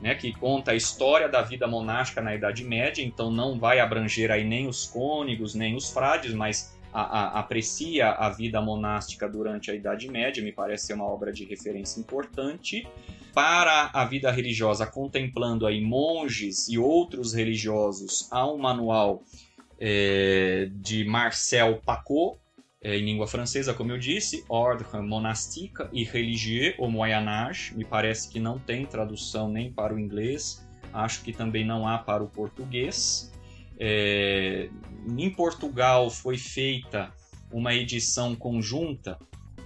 né, 0.00 0.14
que 0.14 0.32
conta 0.32 0.72
a 0.72 0.74
história 0.74 1.28
da 1.28 1.40
vida 1.40 1.66
monástica 1.66 2.20
na 2.20 2.34
Idade 2.34 2.62
Média, 2.62 3.02
então 3.02 3.30
não 3.30 3.58
vai 3.58 3.80
abranger 3.80 4.30
aí 4.30 4.44
nem 4.44 4.68
os 4.68 4.86
cônegos, 4.86 5.54
nem 5.54 5.74
os 5.74 5.90
frades, 5.90 6.34
mas 6.34 6.76
a, 6.92 7.00
a, 7.02 7.40
aprecia 7.40 8.10
a 8.10 8.28
vida 8.28 8.60
monástica 8.60 9.26
durante 9.26 9.70
a 9.70 9.74
Idade 9.74 10.08
Média, 10.10 10.44
me 10.44 10.52
parece 10.52 10.88
ser 10.88 10.94
uma 10.94 11.06
obra 11.06 11.32
de 11.32 11.44
referência 11.44 11.98
importante. 11.98 12.86
Para 13.32 13.90
a 13.92 14.04
vida 14.04 14.30
religiosa, 14.30 14.86
contemplando 14.86 15.66
aí 15.66 15.80
monges 15.80 16.68
e 16.68 16.78
outros 16.78 17.32
religiosos, 17.32 18.28
há 18.30 18.46
um 18.46 18.58
manual 18.58 19.24
é, 19.80 20.68
de 20.72 21.04
Marcel 21.04 21.80
Pacot, 21.84 22.38
é, 22.82 22.98
em 22.98 23.04
língua 23.04 23.26
francesa, 23.26 23.72
como 23.72 23.92
eu 23.92 23.98
disse, 23.98 24.44
Ordre 24.48 24.86
Monastique 25.00 25.84
e 25.92 26.04
Religieux 26.04 26.74
au 26.78 26.90
Moyen 26.90 27.26
Âge. 27.26 27.74
Me 27.74 27.84
parece 27.84 28.28
que 28.28 28.38
não 28.38 28.58
tem 28.58 28.84
tradução 28.84 29.48
nem 29.48 29.72
para 29.72 29.94
o 29.94 29.98
inglês, 29.98 30.66
acho 30.92 31.22
que 31.22 31.32
também 31.32 31.64
não 31.64 31.88
há 31.88 31.98
para 31.98 32.22
o 32.22 32.28
português. 32.28 33.32
É, 33.78 34.68
em 35.18 35.30
Portugal 35.30 36.10
foi 36.10 36.36
feita 36.36 37.12
uma 37.50 37.74
edição 37.74 38.34
conjunta 38.36 39.18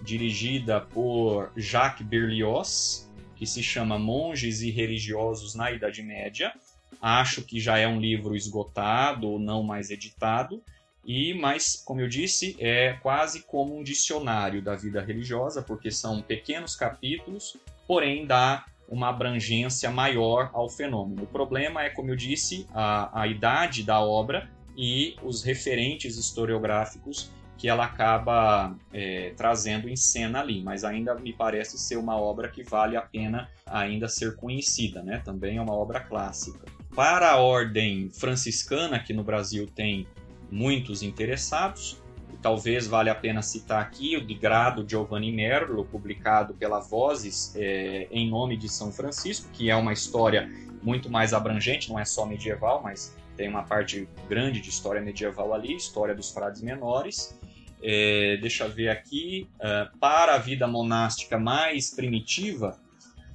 dirigida 0.04 0.80
por 0.80 1.52
Jacques 1.56 2.06
Berlioz, 2.06 3.10
que 3.34 3.46
se 3.46 3.62
chama 3.62 3.98
Monges 3.98 4.62
e 4.62 4.70
Religiosos 4.70 5.54
na 5.54 5.70
Idade 5.70 6.02
Média. 6.02 6.52
Acho 7.00 7.42
que 7.42 7.60
já 7.60 7.78
é 7.78 7.86
um 7.86 8.00
livro 8.00 8.34
esgotado 8.34 9.28
ou 9.28 9.38
não 9.38 9.62
mais 9.62 9.90
editado, 9.90 10.62
e 11.04 11.32
mas 11.34 11.82
como 11.84 12.00
eu 12.00 12.08
disse, 12.08 12.56
é 12.58 12.94
quase 13.00 13.42
como 13.42 13.78
um 13.78 13.82
dicionário 13.82 14.60
da 14.60 14.76
vida 14.76 15.00
religiosa, 15.00 15.62
porque 15.62 15.90
são 15.90 16.20
pequenos 16.20 16.76
capítulos, 16.76 17.56
porém 17.86 18.26
dá 18.26 18.66
uma 18.88 19.08
abrangência 19.08 19.90
maior 19.90 20.50
ao 20.52 20.68
fenômeno. 20.68 21.22
O 21.22 21.26
problema 21.26 21.82
é, 21.84 21.90
como 21.90 22.10
eu 22.10 22.16
disse, 22.16 22.66
a, 22.74 23.22
a 23.22 23.26
idade 23.26 23.82
da 23.82 24.00
obra 24.00 24.50
e 24.76 25.16
os 25.22 25.42
referentes 25.42 26.16
historiográficos 26.16 27.30
que 27.58 27.68
ela 27.68 27.84
acaba 27.84 28.76
é, 28.92 29.32
trazendo 29.36 29.88
em 29.88 29.96
cena 29.96 30.40
ali, 30.40 30.62
mas 30.62 30.84
ainda 30.84 31.14
me 31.16 31.32
parece 31.32 31.76
ser 31.76 31.96
uma 31.96 32.16
obra 32.16 32.48
que 32.48 32.62
vale 32.62 32.96
a 32.96 33.02
pena 33.02 33.50
ainda 33.66 34.08
ser 34.08 34.36
conhecida, 34.36 35.02
né? 35.02 35.20
Também 35.24 35.56
é 35.56 35.60
uma 35.60 35.74
obra 35.74 35.98
clássica. 35.98 36.77
Para 36.98 37.30
a 37.30 37.36
ordem 37.36 38.10
franciscana, 38.10 38.98
que 38.98 39.12
no 39.12 39.22
Brasil 39.22 39.68
tem 39.72 40.04
muitos 40.50 41.00
interessados, 41.00 42.02
talvez 42.42 42.88
valha 42.88 43.12
a 43.12 43.14
pena 43.14 43.40
citar 43.40 43.80
aqui 43.80 44.16
o 44.16 44.26
de 44.26 44.34
Grado 44.34 44.84
Giovanni 44.84 45.30
Merlo, 45.30 45.84
publicado 45.84 46.54
pela 46.54 46.80
Vozes 46.80 47.54
é, 47.54 48.08
em 48.10 48.28
nome 48.28 48.56
de 48.56 48.68
São 48.68 48.90
Francisco, 48.90 49.48
que 49.52 49.70
é 49.70 49.76
uma 49.76 49.92
história 49.92 50.50
muito 50.82 51.08
mais 51.08 51.32
abrangente, 51.32 51.88
não 51.88 52.00
é 52.00 52.04
só 52.04 52.26
medieval, 52.26 52.82
mas 52.82 53.16
tem 53.36 53.48
uma 53.48 53.62
parte 53.62 54.08
grande 54.28 54.60
de 54.60 54.68
história 54.68 55.00
medieval 55.00 55.54
ali, 55.54 55.76
história 55.76 56.16
dos 56.16 56.32
frades 56.32 56.62
menores. 56.62 57.38
É, 57.80 58.38
deixa 58.38 58.64
eu 58.64 58.72
ver 58.72 58.88
aqui, 58.88 59.48
uh, 59.60 59.96
para 60.00 60.34
a 60.34 60.38
vida 60.38 60.66
monástica 60.66 61.38
mais 61.38 61.94
primitiva, 61.94 62.76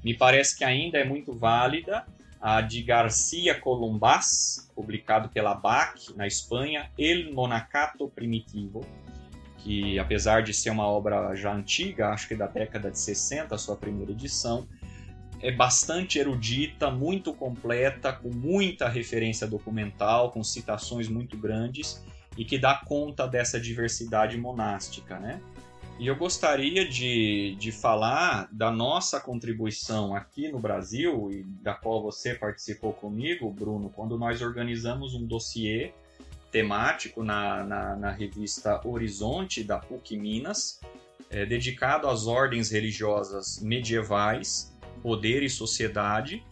me 0.04 0.14
parece 0.14 0.58
que 0.58 0.66
ainda 0.66 0.98
é 0.98 1.06
muito 1.06 1.32
válida 1.32 2.06
a 2.44 2.60
de 2.60 2.84
Garcia 2.84 3.58
Columbás, 3.58 4.70
publicado 4.76 5.30
pela 5.30 5.56
BAC 5.56 6.14
na 6.14 6.28
Espanha, 6.28 6.92
El 6.98 7.34
Monacato 7.34 8.10
Primitivo, 8.10 8.86
que 9.60 9.98
apesar 9.98 10.44
de 10.44 10.54
ser 10.54 10.72
uma 10.72 10.86
obra 10.86 11.34
já 11.36 11.56
antiga, 11.56 12.10
acho 12.10 12.28
que 12.28 12.36
da 12.36 12.46
década 12.46 12.92
de 12.92 13.00
60, 13.00 13.56
a 13.56 13.58
sua 13.58 13.78
primeira 13.78 14.12
edição, 14.12 14.68
é 15.40 15.54
bastante 15.54 16.20
erudita, 16.20 16.92
muito 16.92 17.34
completa, 17.34 18.12
com 18.12 18.30
muita 18.30 18.90
referência 18.90 19.48
documental, 19.48 20.30
com 20.30 20.44
citações 20.44 21.08
muito 21.08 21.38
grandes 21.38 22.04
e 22.38 22.44
que 22.44 22.58
dá 22.58 22.76
conta 22.76 23.26
dessa 23.26 23.58
diversidade 23.58 24.38
monástica, 24.38 25.18
né? 25.18 25.40
E 26.04 26.08
eu 26.08 26.18
gostaria 26.18 26.86
de, 26.86 27.56
de 27.58 27.72
falar 27.72 28.50
da 28.52 28.70
nossa 28.70 29.22
contribuição 29.22 30.14
aqui 30.14 30.52
no 30.52 30.60
Brasil, 30.60 31.32
e 31.32 31.44
da 31.64 31.74
qual 31.74 32.04
você 32.04 32.36
participou 32.36 32.92
comigo, 32.92 33.50
Bruno, 33.50 33.90
quando 33.90 34.18
nós 34.18 34.42
organizamos 34.42 35.14
um 35.16 35.26
dossiê 35.26 35.94
temático 36.52 37.24
na, 37.24 37.64
na, 37.64 37.96
na 37.96 38.12
revista 38.12 38.86
Horizonte 38.86 39.64
da 39.64 39.80
PUC 39.80 40.18
Minas, 40.18 40.82
é, 41.30 41.46
dedicado 41.46 42.10
às 42.10 42.28
ordens 42.28 42.70
religiosas 42.70 43.62
medievais, 43.62 44.76
poder 45.02 45.42
e 45.42 45.50
sociedade, 45.50 46.44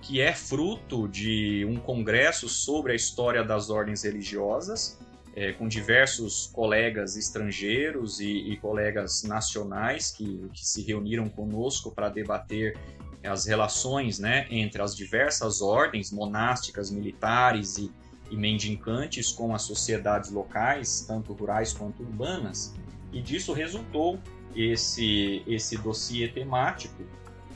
que 0.00 0.22
é 0.22 0.32
fruto 0.32 1.06
de 1.06 1.66
um 1.68 1.76
congresso 1.76 2.48
sobre 2.48 2.92
a 2.92 2.96
história 2.96 3.44
das 3.44 3.68
ordens 3.68 4.04
religiosas 4.04 4.98
é, 5.36 5.52
com 5.52 5.68
diversos 5.68 6.46
colegas 6.46 7.14
estrangeiros 7.14 8.20
e, 8.20 8.52
e 8.52 8.56
colegas 8.56 9.22
nacionais 9.22 10.10
que, 10.10 10.48
que, 10.52 10.66
se 10.66 10.80
reuniram 10.82 11.28
conosco 11.28 11.90
para 11.90 12.08
debater 12.08 12.74
as 13.22 13.44
relações 13.44 14.18
né, 14.18 14.46
entre 14.50 14.80
as 14.80 14.96
diversas 14.96 15.60
ordens 15.60 16.10
monásticas, 16.10 16.90
militares 16.90 17.76
e, 17.76 17.92
e 18.30 18.36
mendicantes 18.36 19.30
com 19.30 19.54
as 19.54 19.62
sociedades 19.62 20.30
locais, 20.30 21.04
tanto 21.06 21.34
rurais 21.34 21.72
quanto 21.72 22.02
urbanas, 22.02 22.74
e 23.12 23.20
disso 23.20 23.52
resultou 23.52 24.18
esse, 24.54 25.42
esse 25.46 25.76
dossiê 25.76 26.28
temático 26.28 27.04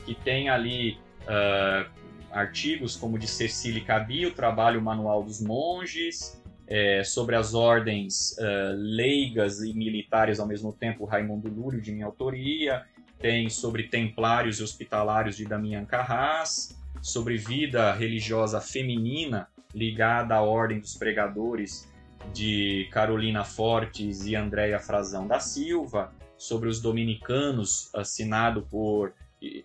que 0.05 0.13
tem 0.13 0.49
ali 0.49 0.99
uh, 1.23 1.89
artigos 2.31 2.95
como 2.95 3.17
de 3.17 3.27
Cecília 3.27 3.83
Cabi, 3.83 4.25
o 4.25 4.33
trabalho 4.33 4.81
manual 4.81 5.23
dos 5.23 5.41
monges, 5.41 6.40
é, 6.67 7.03
sobre 7.03 7.35
as 7.35 7.53
ordens 7.53 8.35
uh, 8.37 8.75
leigas 8.75 9.61
e 9.61 9.73
militares 9.73 10.39
ao 10.39 10.47
mesmo 10.47 10.71
tempo, 10.71 11.05
Raimundo 11.05 11.49
Lúrio, 11.49 11.81
de 11.81 11.91
minha 11.91 12.05
autoria, 12.05 12.85
tem 13.19 13.49
sobre 13.49 13.83
templários 13.83 14.59
e 14.59 14.63
hospitalários 14.63 15.35
de 15.37 15.45
Damian 15.45 15.85
Carras, 15.85 16.77
sobre 17.01 17.37
vida 17.37 17.91
religiosa 17.93 18.61
feminina 18.61 19.47
ligada 19.73 20.35
à 20.35 20.41
ordem 20.41 20.79
dos 20.79 20.95
pregadores 20.95 21.89
de 22.33 22.87
Carolina 22.91 23.43
Fortes 23.43 24.25
e 24.25 24.35
Andréia 24.35 24.79
Frazão 24.79 25.27
da 25.27 25.39
Silva, 25.39 26.13
sobre 26.37 26.69
os 26.69 26.81
dominicanos, 26.81 27.93
assinado 27.93 28.63
por 28.63 29.13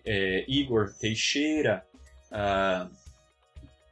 é, 0.05 0.45
Igor 0.47 0.93
Teixeira, 0.93 1.83
uh, 2.31 2.89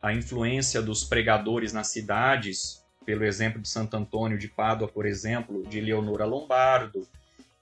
a 0.01 0.13
influência 0.13 0.81
dos 0.81 1.03
pregadores 1.03 1.73
nas 1.73 1.87
cidades, 1.87 2.84
pelo 3.05 3.23
exemplo 3.23 3.61
de 3.61 3.67
Santo 3.67 3.95
Antônio 3.95 4.37
de 4.37 4.47
Pádua, 4.47 4.87
por 4.87 5.05
exemplo, 5.05 5.63
de 5.63 5.79
Leonora 5.79 6.25
Lombardo. 6.25 7.07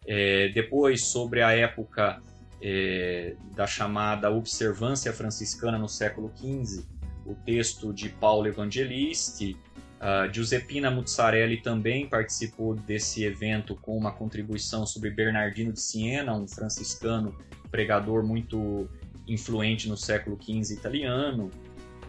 É, 0.06 0.50
depois, 0.50 1.06
sobre 1.06 1.42
a 1.42 1.52
época 1.52 2.22
é, 2.62 3.36
da 3.56 3.68
chamada 3.68 4.32
observância 4.32 5.12
franciscana 5.14 5.78
no 5.78 5.90
século 5.90 6.32
XV, 6.36 6.86
o 7.26 7.36
texto 7.36 7.94
de 7.94 8.10
Paulo 8.10 8.48
Evangelisti, 8.48 9.58
Uh, 10.04 10.28
Giuseppina 10.34 10.92
Muzzarelli 10.92 11.62
também 11.62 12.06
participou 12.06 12.76
desse 12.76 13.24
evento 13.24 13.74
com 13.74 13.98
uma 13.98 14.12
contribuição 14.12 14.86
sobre 14.86 15.10
Bernardino 15.10 15.72
de 15.72 15.80
Siena, 15.80 16.36
um 16.36 16.46
franciscano 16.46 17.34
pregador 17.72 18.22
muito 18.22 18.86
influente 19.26 19.88
no 19.88 19.96
século 19.96 20.38
XV 20.38 20.74
italiano. 20.74 21.50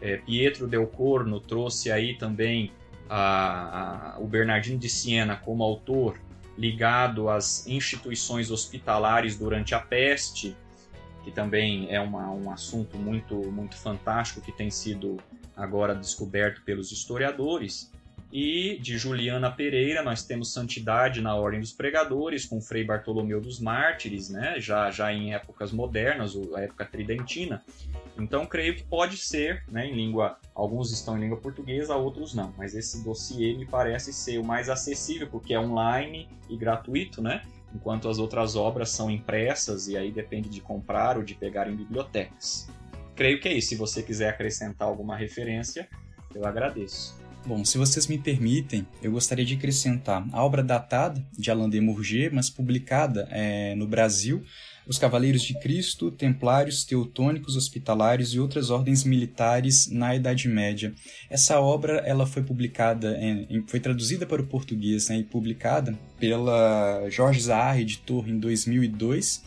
É, 0.00 0.16
Pietro 0.16 0.66
del 0.66 0.88
Corno 0.88 1.38
trouxe 1.38 1.92
aí 1.92 2.18
também 2.18 2.72
a, 3.08 4.14
a, 4.14 4.18
o 4.18 4.26
Bernardino 4.26 4.78
de 4.78 4.88
Siena 4.88 5.36
como 5.36 5.62
autor 5.62 6.18
ligado 6.56 7.28
às 7.28 7.66
instituições 7.66 8.50
hospitalares 8.50 9.36
durante 9.36 9.74
a 9.74 9.80
peste, 9.80 10.56
que 11.24 11.30
também 11.30 11.92
é 11.92 12.00
uma, 12.00 12.30
um 12.30 12.50
assunto 12.50 12.96
muito, 12.96 13.34
muito 13.50 13.76
fantástico 13.76 14.40
que 14.40 14.52
tem 14.52 14.70
sido 14.70 15.16
agora 15.56 15.94
descoberto 15.94 16.62
pelos 16.62 16.92
historiadores. 16.92 17.90
E 18.36 18.80
de 18.80 18.98
Juliana 18.98 19.48
Pereira, 19.48 20.02
nós 20.02 20.24
temos 20.24 20.52
Santidade 20.52 21.20
na 21.20 21.36
Ordem 21.36 21.60
dos 21.60 21.72
Pregadores, 21.72 22.44
com 22.44 22.60
Frei 22.60 22.82
Bartolomeu 22.82 23.40
dos 23.40 23.60
Mártires, 23.60 24.28
né? 24.28 24.56
já, 24.58 24.90
já 24.90 25.12
em 25.12 25.32
épocas 25.32 25.70
modernas, 25.70 26.36
a 26.52 26.62
época 26.62 26.84
tridentina. 26.84 27.62
Então, 28.18 28.44
creio 28.44 28.74
que 28.74 28.82
pode 28.82 29.18
ser, 29.18 29.62
né, 29.70 29.86
em 29.86 29.94
língua, 29.94 30.36
alguns 30.52 30.90
estão 30.90 31.16
em 31.16 31.20
língua 31.20 31.36
portuguesa, 31.36 31.94
outros 31.94 32.34
não, 32.34 32.52
mas 32.58 32.74
esse 32.74 33.04
dossiê 33.04 33.54
me 33.54 33.66
parece 33.66 34.12
ser 34.12 34.38
o 34.38 34.44
mais 34.44 34.68
acessível, 34.68 35.28
porque 35.28 35.54
é 35.54 35.60
online 35.60 36.28
e 36.50 36.56
gratuito, 36.56 37.22
né? 37.22 37.40
enquanto 37.72 38.08
as 38.08 38.18
outras 38.18 38.56
obras 38.56 38.90
são 38.90 39.08
impressas 39.08 39.86
e 39.86 39.96
aí 39.96 40.10
depende 40.10 40.48
de 40.48 40.60
comprar 40.60 41.16
ou 41.16 41.22
de 41.22 41.36
pegar 41.36 41.68
em 41.68 41.76
bibliotecas. 41.76 42.68
Creio 43.14 43.40
que 43.40 43.48
é 43.48 43.52
isso. 43.52 43.68
Se 43.68 43.76
você 43.76 44.02
quiser 44.02 44.28
acrescentar 44.28 44.88
alguma 44.88 45.16
referência, 45.16 45.88
eu 46.34 46.44
agradeço. 46.44 47.23
Bom, 47.46 47.62
se 47.62 47.76
vocês 47.76 48.06
me 48.06 48.16
permitem, 48.16 48.86
eu 49.02 49.12
gostaria 49.12 49.44
de 49.44 49.52
acrescentar 49.52 50.26
a 50.32 50.42
obra 50.42 50.62
datada 50.62 51.22
de 51.38 51.50
Alain 51.50 51.68
de 51.68 51.78
Mourget, 51.78 52.34
mas 52.34 52.48
publicada 52.48 53.28
é, 53.30 53.74
no 53.74 53.86
Brasil, 53.86 54.42
Os 54.86 54.96
Cavaleiros 54.96 55.42
de 55.42 55.52
Cristo, 55.60 56.10
Templários, 56.10 56.84
Teutônicos, 56.84 57.54
Hospitalários 57.54 58.32
e 58.32 58.40
outras 58.40 58.70
ordens 58.70 59.04
militares 59.04 59.90
na 59.90 60.16
Idade 60.16 60.48
Média. 60.48 60.94
Essa 61.28 61.60
obra 61.60 61.98
ela 62.06 62.26
foi 62.26 62.42
publicada, 62.42 63.14
em, 63.20 63.62
foi 63.66 63.78
traduzida 63.78 64.24
para 64.24 64.40
o 64.40 64.46
português 64.46 65.10
né, 65.10 65.18
e 65.18 65.22
publicada 65.22 65.98
pela 66.18 67.10
Jorge 67.10 67.40
Zahar, 67.40 67.78
editor, 67.78 68.26
em 68.26 68.38
2002 68.38 69.42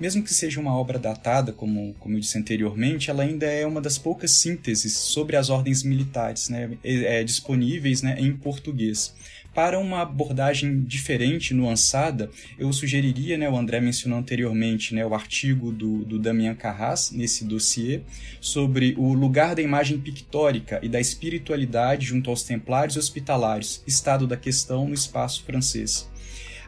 mesmo 0.00 0.22
que 0.22 0.32
seja 0.32 0.60
uma 0.60 0.76
obra 0.76 0.98
datada, 0.98 1.52
como, 1.52 1.94
como 1.98 2.16
eu 2.16 2.20
disse 2.20 2.38
anteriormente, 2.38 3.10
ela 3.10 3.22
ainda 3.22 3.46
é 3.46 3.66
uma 3.66 3.80
das 3.80 3.98
poucas 3.98 4.30
sínteses 4.32 4.92
sobre 4.92 5.36
as 5.36 5.50
ordens 5.50 5.82
militares 5.82 6.48
né, 6.48 6.76
é, 6.84 7.20
é, 7.20 7.24
disponíveis 7.24 8.02
né, 8.02 8.16
em 8.18 8.36
português. 8.36 9.14
Para 9.54 9.78
uma 9.78 10.02
abordagem 10.02 10.82
diferente, 10.82 11.54
nuançada, 11.54 12.28
eu 12.58 12.70
sugeriria, 12.74 13.38
né, 13.38 13.48
o 13.48 13.56
André 13.56 13.80
mencionou 13.80 14.18
anteriormente, 14.18 14.94
né, 14.94 15.06
o 15.06 15.14
artigo 15.14 15.72
do, 15.72 16.04
do 16.04 16.18
Damien 16.18 16.54
Carras, 16.54 17.10
nesse 17.10 17.42
dossiê, 17.42 18.02
sobre 18.38 18.94
o 18.98 19.14
lugar 19.14 19.54
da 19.54 19.62
imagem 19.62 19.98
pictórica 19.98 20.78
e 20.82 20.90
da 20.90 21.00
espiritualidade 21.00 22.04
junto 22.04 22.28
aos 22.28 22.42
templários 22.42 22.98
hospitalários, 22.98 23.82
estado 23.86 24.26
da 24.26 24.36
questão 24.36 24.88
no 24.88 24.92
espaço 24.92 25.42
francês. 25.42 26.06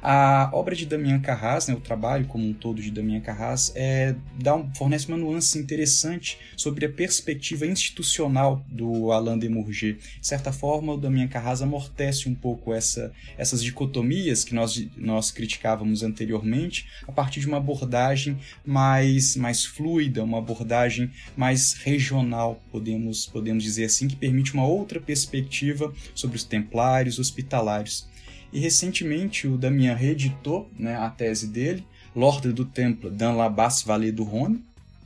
A 0.02 0.50
obra 0.52 0.74
de 0.74 0.86
Damien 0.86 1.20
Carras, 1.20 1.66
né, 1.66 1.74
o 1.74 1.80
trabalho 1.80 2.26
como 2.26 2.46
um 2.46 2.52
todo 2.52 2.80
de 2.80 2.90
Damien 2.90 3.20
Carras, 3.20 3.72
é, 3.74 4.14
dá 4.40 4.54
um, 4.54 4.72
fornece 4.74 5.08
uma 5.08 5.16
nuance 5.16 5.58
interessante 5.58 6.38
sobre 6.56 6.86
a 6.86 6.88
perspectiva 6.88 7.66
institucional 7.66 8.64
do 8.68 9.10
Alain 9.10 9.38
de 9.38 9.48
Mourget. 9.48 9.98
De 10.20 10.26
certa 10.26 10.52
forma, 10.52 10.94
o 10.94 10.96
Damien 10.96 11.28
Carras 11.28 11.62
amortece 11.62 12.28
um 12.28 12.34
pouco 12.34 12.72
essa, 12.72 13.12
essas 13.36 13.62
dicotomias 13.62 14.44
que 14.44 14.54
nós, 14.54 14.86
nós 14.96 15.30
criticávamos 15.30 16.02
anteriormente, 16.02 16.86
a 17.06 17.12
partir 17.12 17.40
de 17.40 17.46
uma 17.46 17.56
abordagem 17.56 18.38
mais, 18.64 19.36
mais 19.36 19.64
fluida, 19.64 20.22
uma 20.22 20.38
abordagem 20.38 21.10
mais 21.36 21.74
regional, 21.74 22.60
podemos, 22.70 23.26
podemos 23.26 23.62
dizer 23.62 23.84
assim, 23.84 24.08
que 24.08 24.16
permite 24.16 24.54
uma 24.54 24.66
outra 24.66 25.00
perspectiva 25.00 25.92
sobre 26.14 26.36
os 26.36 26.44
templários 26.44 27.18
hospitalários. 27.18 28.06
E 28.52 28.60
recentemente 28.60 29.46
o 29.46 29.56
Damien 29.58 29.94
reeditou 29.94 30.70
né, 30.78 30.96
a 30.96 31.10
tese 31.10 31.48
dele, 31.48 31.84
L'Ordre 32.16 32.52
do 32.52 32.64
Temple 32.64 33.10
dans 33.10 33.36
la 33.36 33.48
Basse 33.48 33.84
Vallée 33.84 34.10
du 34.10 34.22
Rhône, 34.22 34.60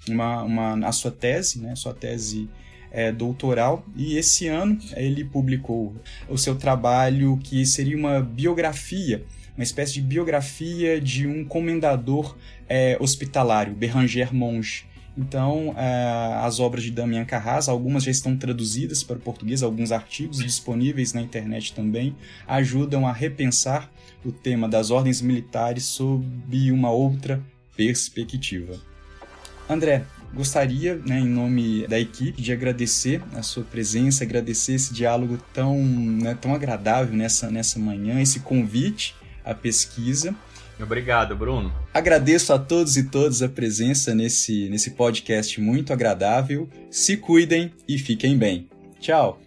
uma, 0.09 0.43
uma, 0.43 0.87
a 0.87 0.93
sua 0.93 1.11
tese, 1.11 1.61
né, 1.61 1.75
sua 1.77 1.93
tese 1.93 2.49
é, 2.91 3.11
doutoral, 3.11 3.85
e 3.97 4.17
esse 4.17 4.47
ano 4.49 4.79
ele 4.95 5.25
publicou 5.25 5.95
o 6.29 6.39
seu 6.39 6.55
trabalho 6.55 7.39
que 7.43 7.65
seria 7.67 7.97
uma 7.97 8.21
biografia, 8.21 9.25
uma 9.57 9.65
espécie 9.65 9.95
de 9.95 10.03
biografia 10.03 11.01
de 11.01 11.27
um 11.27 11.45
comendador 11.45 12.37
é, 12.69 12.97
hospitalário, 13.01 13.75
Beranger 13.75 14.33
Monge, 14.35 14.87
então, 15.17 15.75
é, 15.77 16.39
as 16.43 16.59
obras 16.59 16.83
de 16.83 16.91
Damian 16.91 17.25
Carras, 17.25 17.69
algumas 17.69 18.03
já 18.05 18.11
estão 18.11 18.37
traduzidas 18.37 19.03
para 19.03 19.17
o 19.17 19.21
português, 19.21 19.63
alguns 19.63 19.93
artigos 19.93 20.39
disponíveis 20.39 21.13
na 21.13 21.21
internet 21.21 21.75
também, 21.75 22.17
ajudam 22.47 23.07
a 23.07 23.13
repensar 23.13 23.91
o 24.25 24.33
tema 24.33 24.69
das 24.69 24.91
ordens 24.91 25.21
militares 25.21 25.85
sob 25.85 26.25
uma 26.71 26.91
outra 26.91 27.43
perspectiva. 27.77 28.81
André, 29.69 30.05
gostaria, 30.33 30.97
né, 30.97 31.21
em 31.21 31.29
nome 31.29 31.87
da 31.87 31.99
equipe, 31.99 32.41
de 32.41 32.53
agradecer 32.53 33.23
a 33.35 33.43
sua 33.43 33.65
presença, 33.65 34.25
agradecer 34.25 34.75
esse 34.75 34.95
diálogo 34.95 35.39
tão, 35.53 35.77
né, 35.77 36.37
tão 36.41 36.55
agradável 36.55 37.15
nessa, 37.15 37.51
nessa 37.51 37.79
manhã, 37.79 38.21
esse 38.21 38.41
convite 38.41 39.15
à 39.45 39.55
pesquisa. 39.55 40.35
Obrigado, 40.81 41.37
Bruno. 41.37 41.73
Agradeço 41.93 42.53
a 42.53 42.59
todos 42.59 42.97
e 42.97 43.05
todas 43.05 43.43
a 43.43 43.49
presença 43.49 44.15
nesse, 44.15 44.69
nesse 44.69 44.93
podcast 44.93 45.61
muito 45.61 45.93
agradável. 45.93 46.69
Se 46.91 47.17
cuidem 47.17 47.73
e 47.87 47.99
fiquem 47.99 48.37
bem. 48.37 48.69
Tchau! 49.01 49.42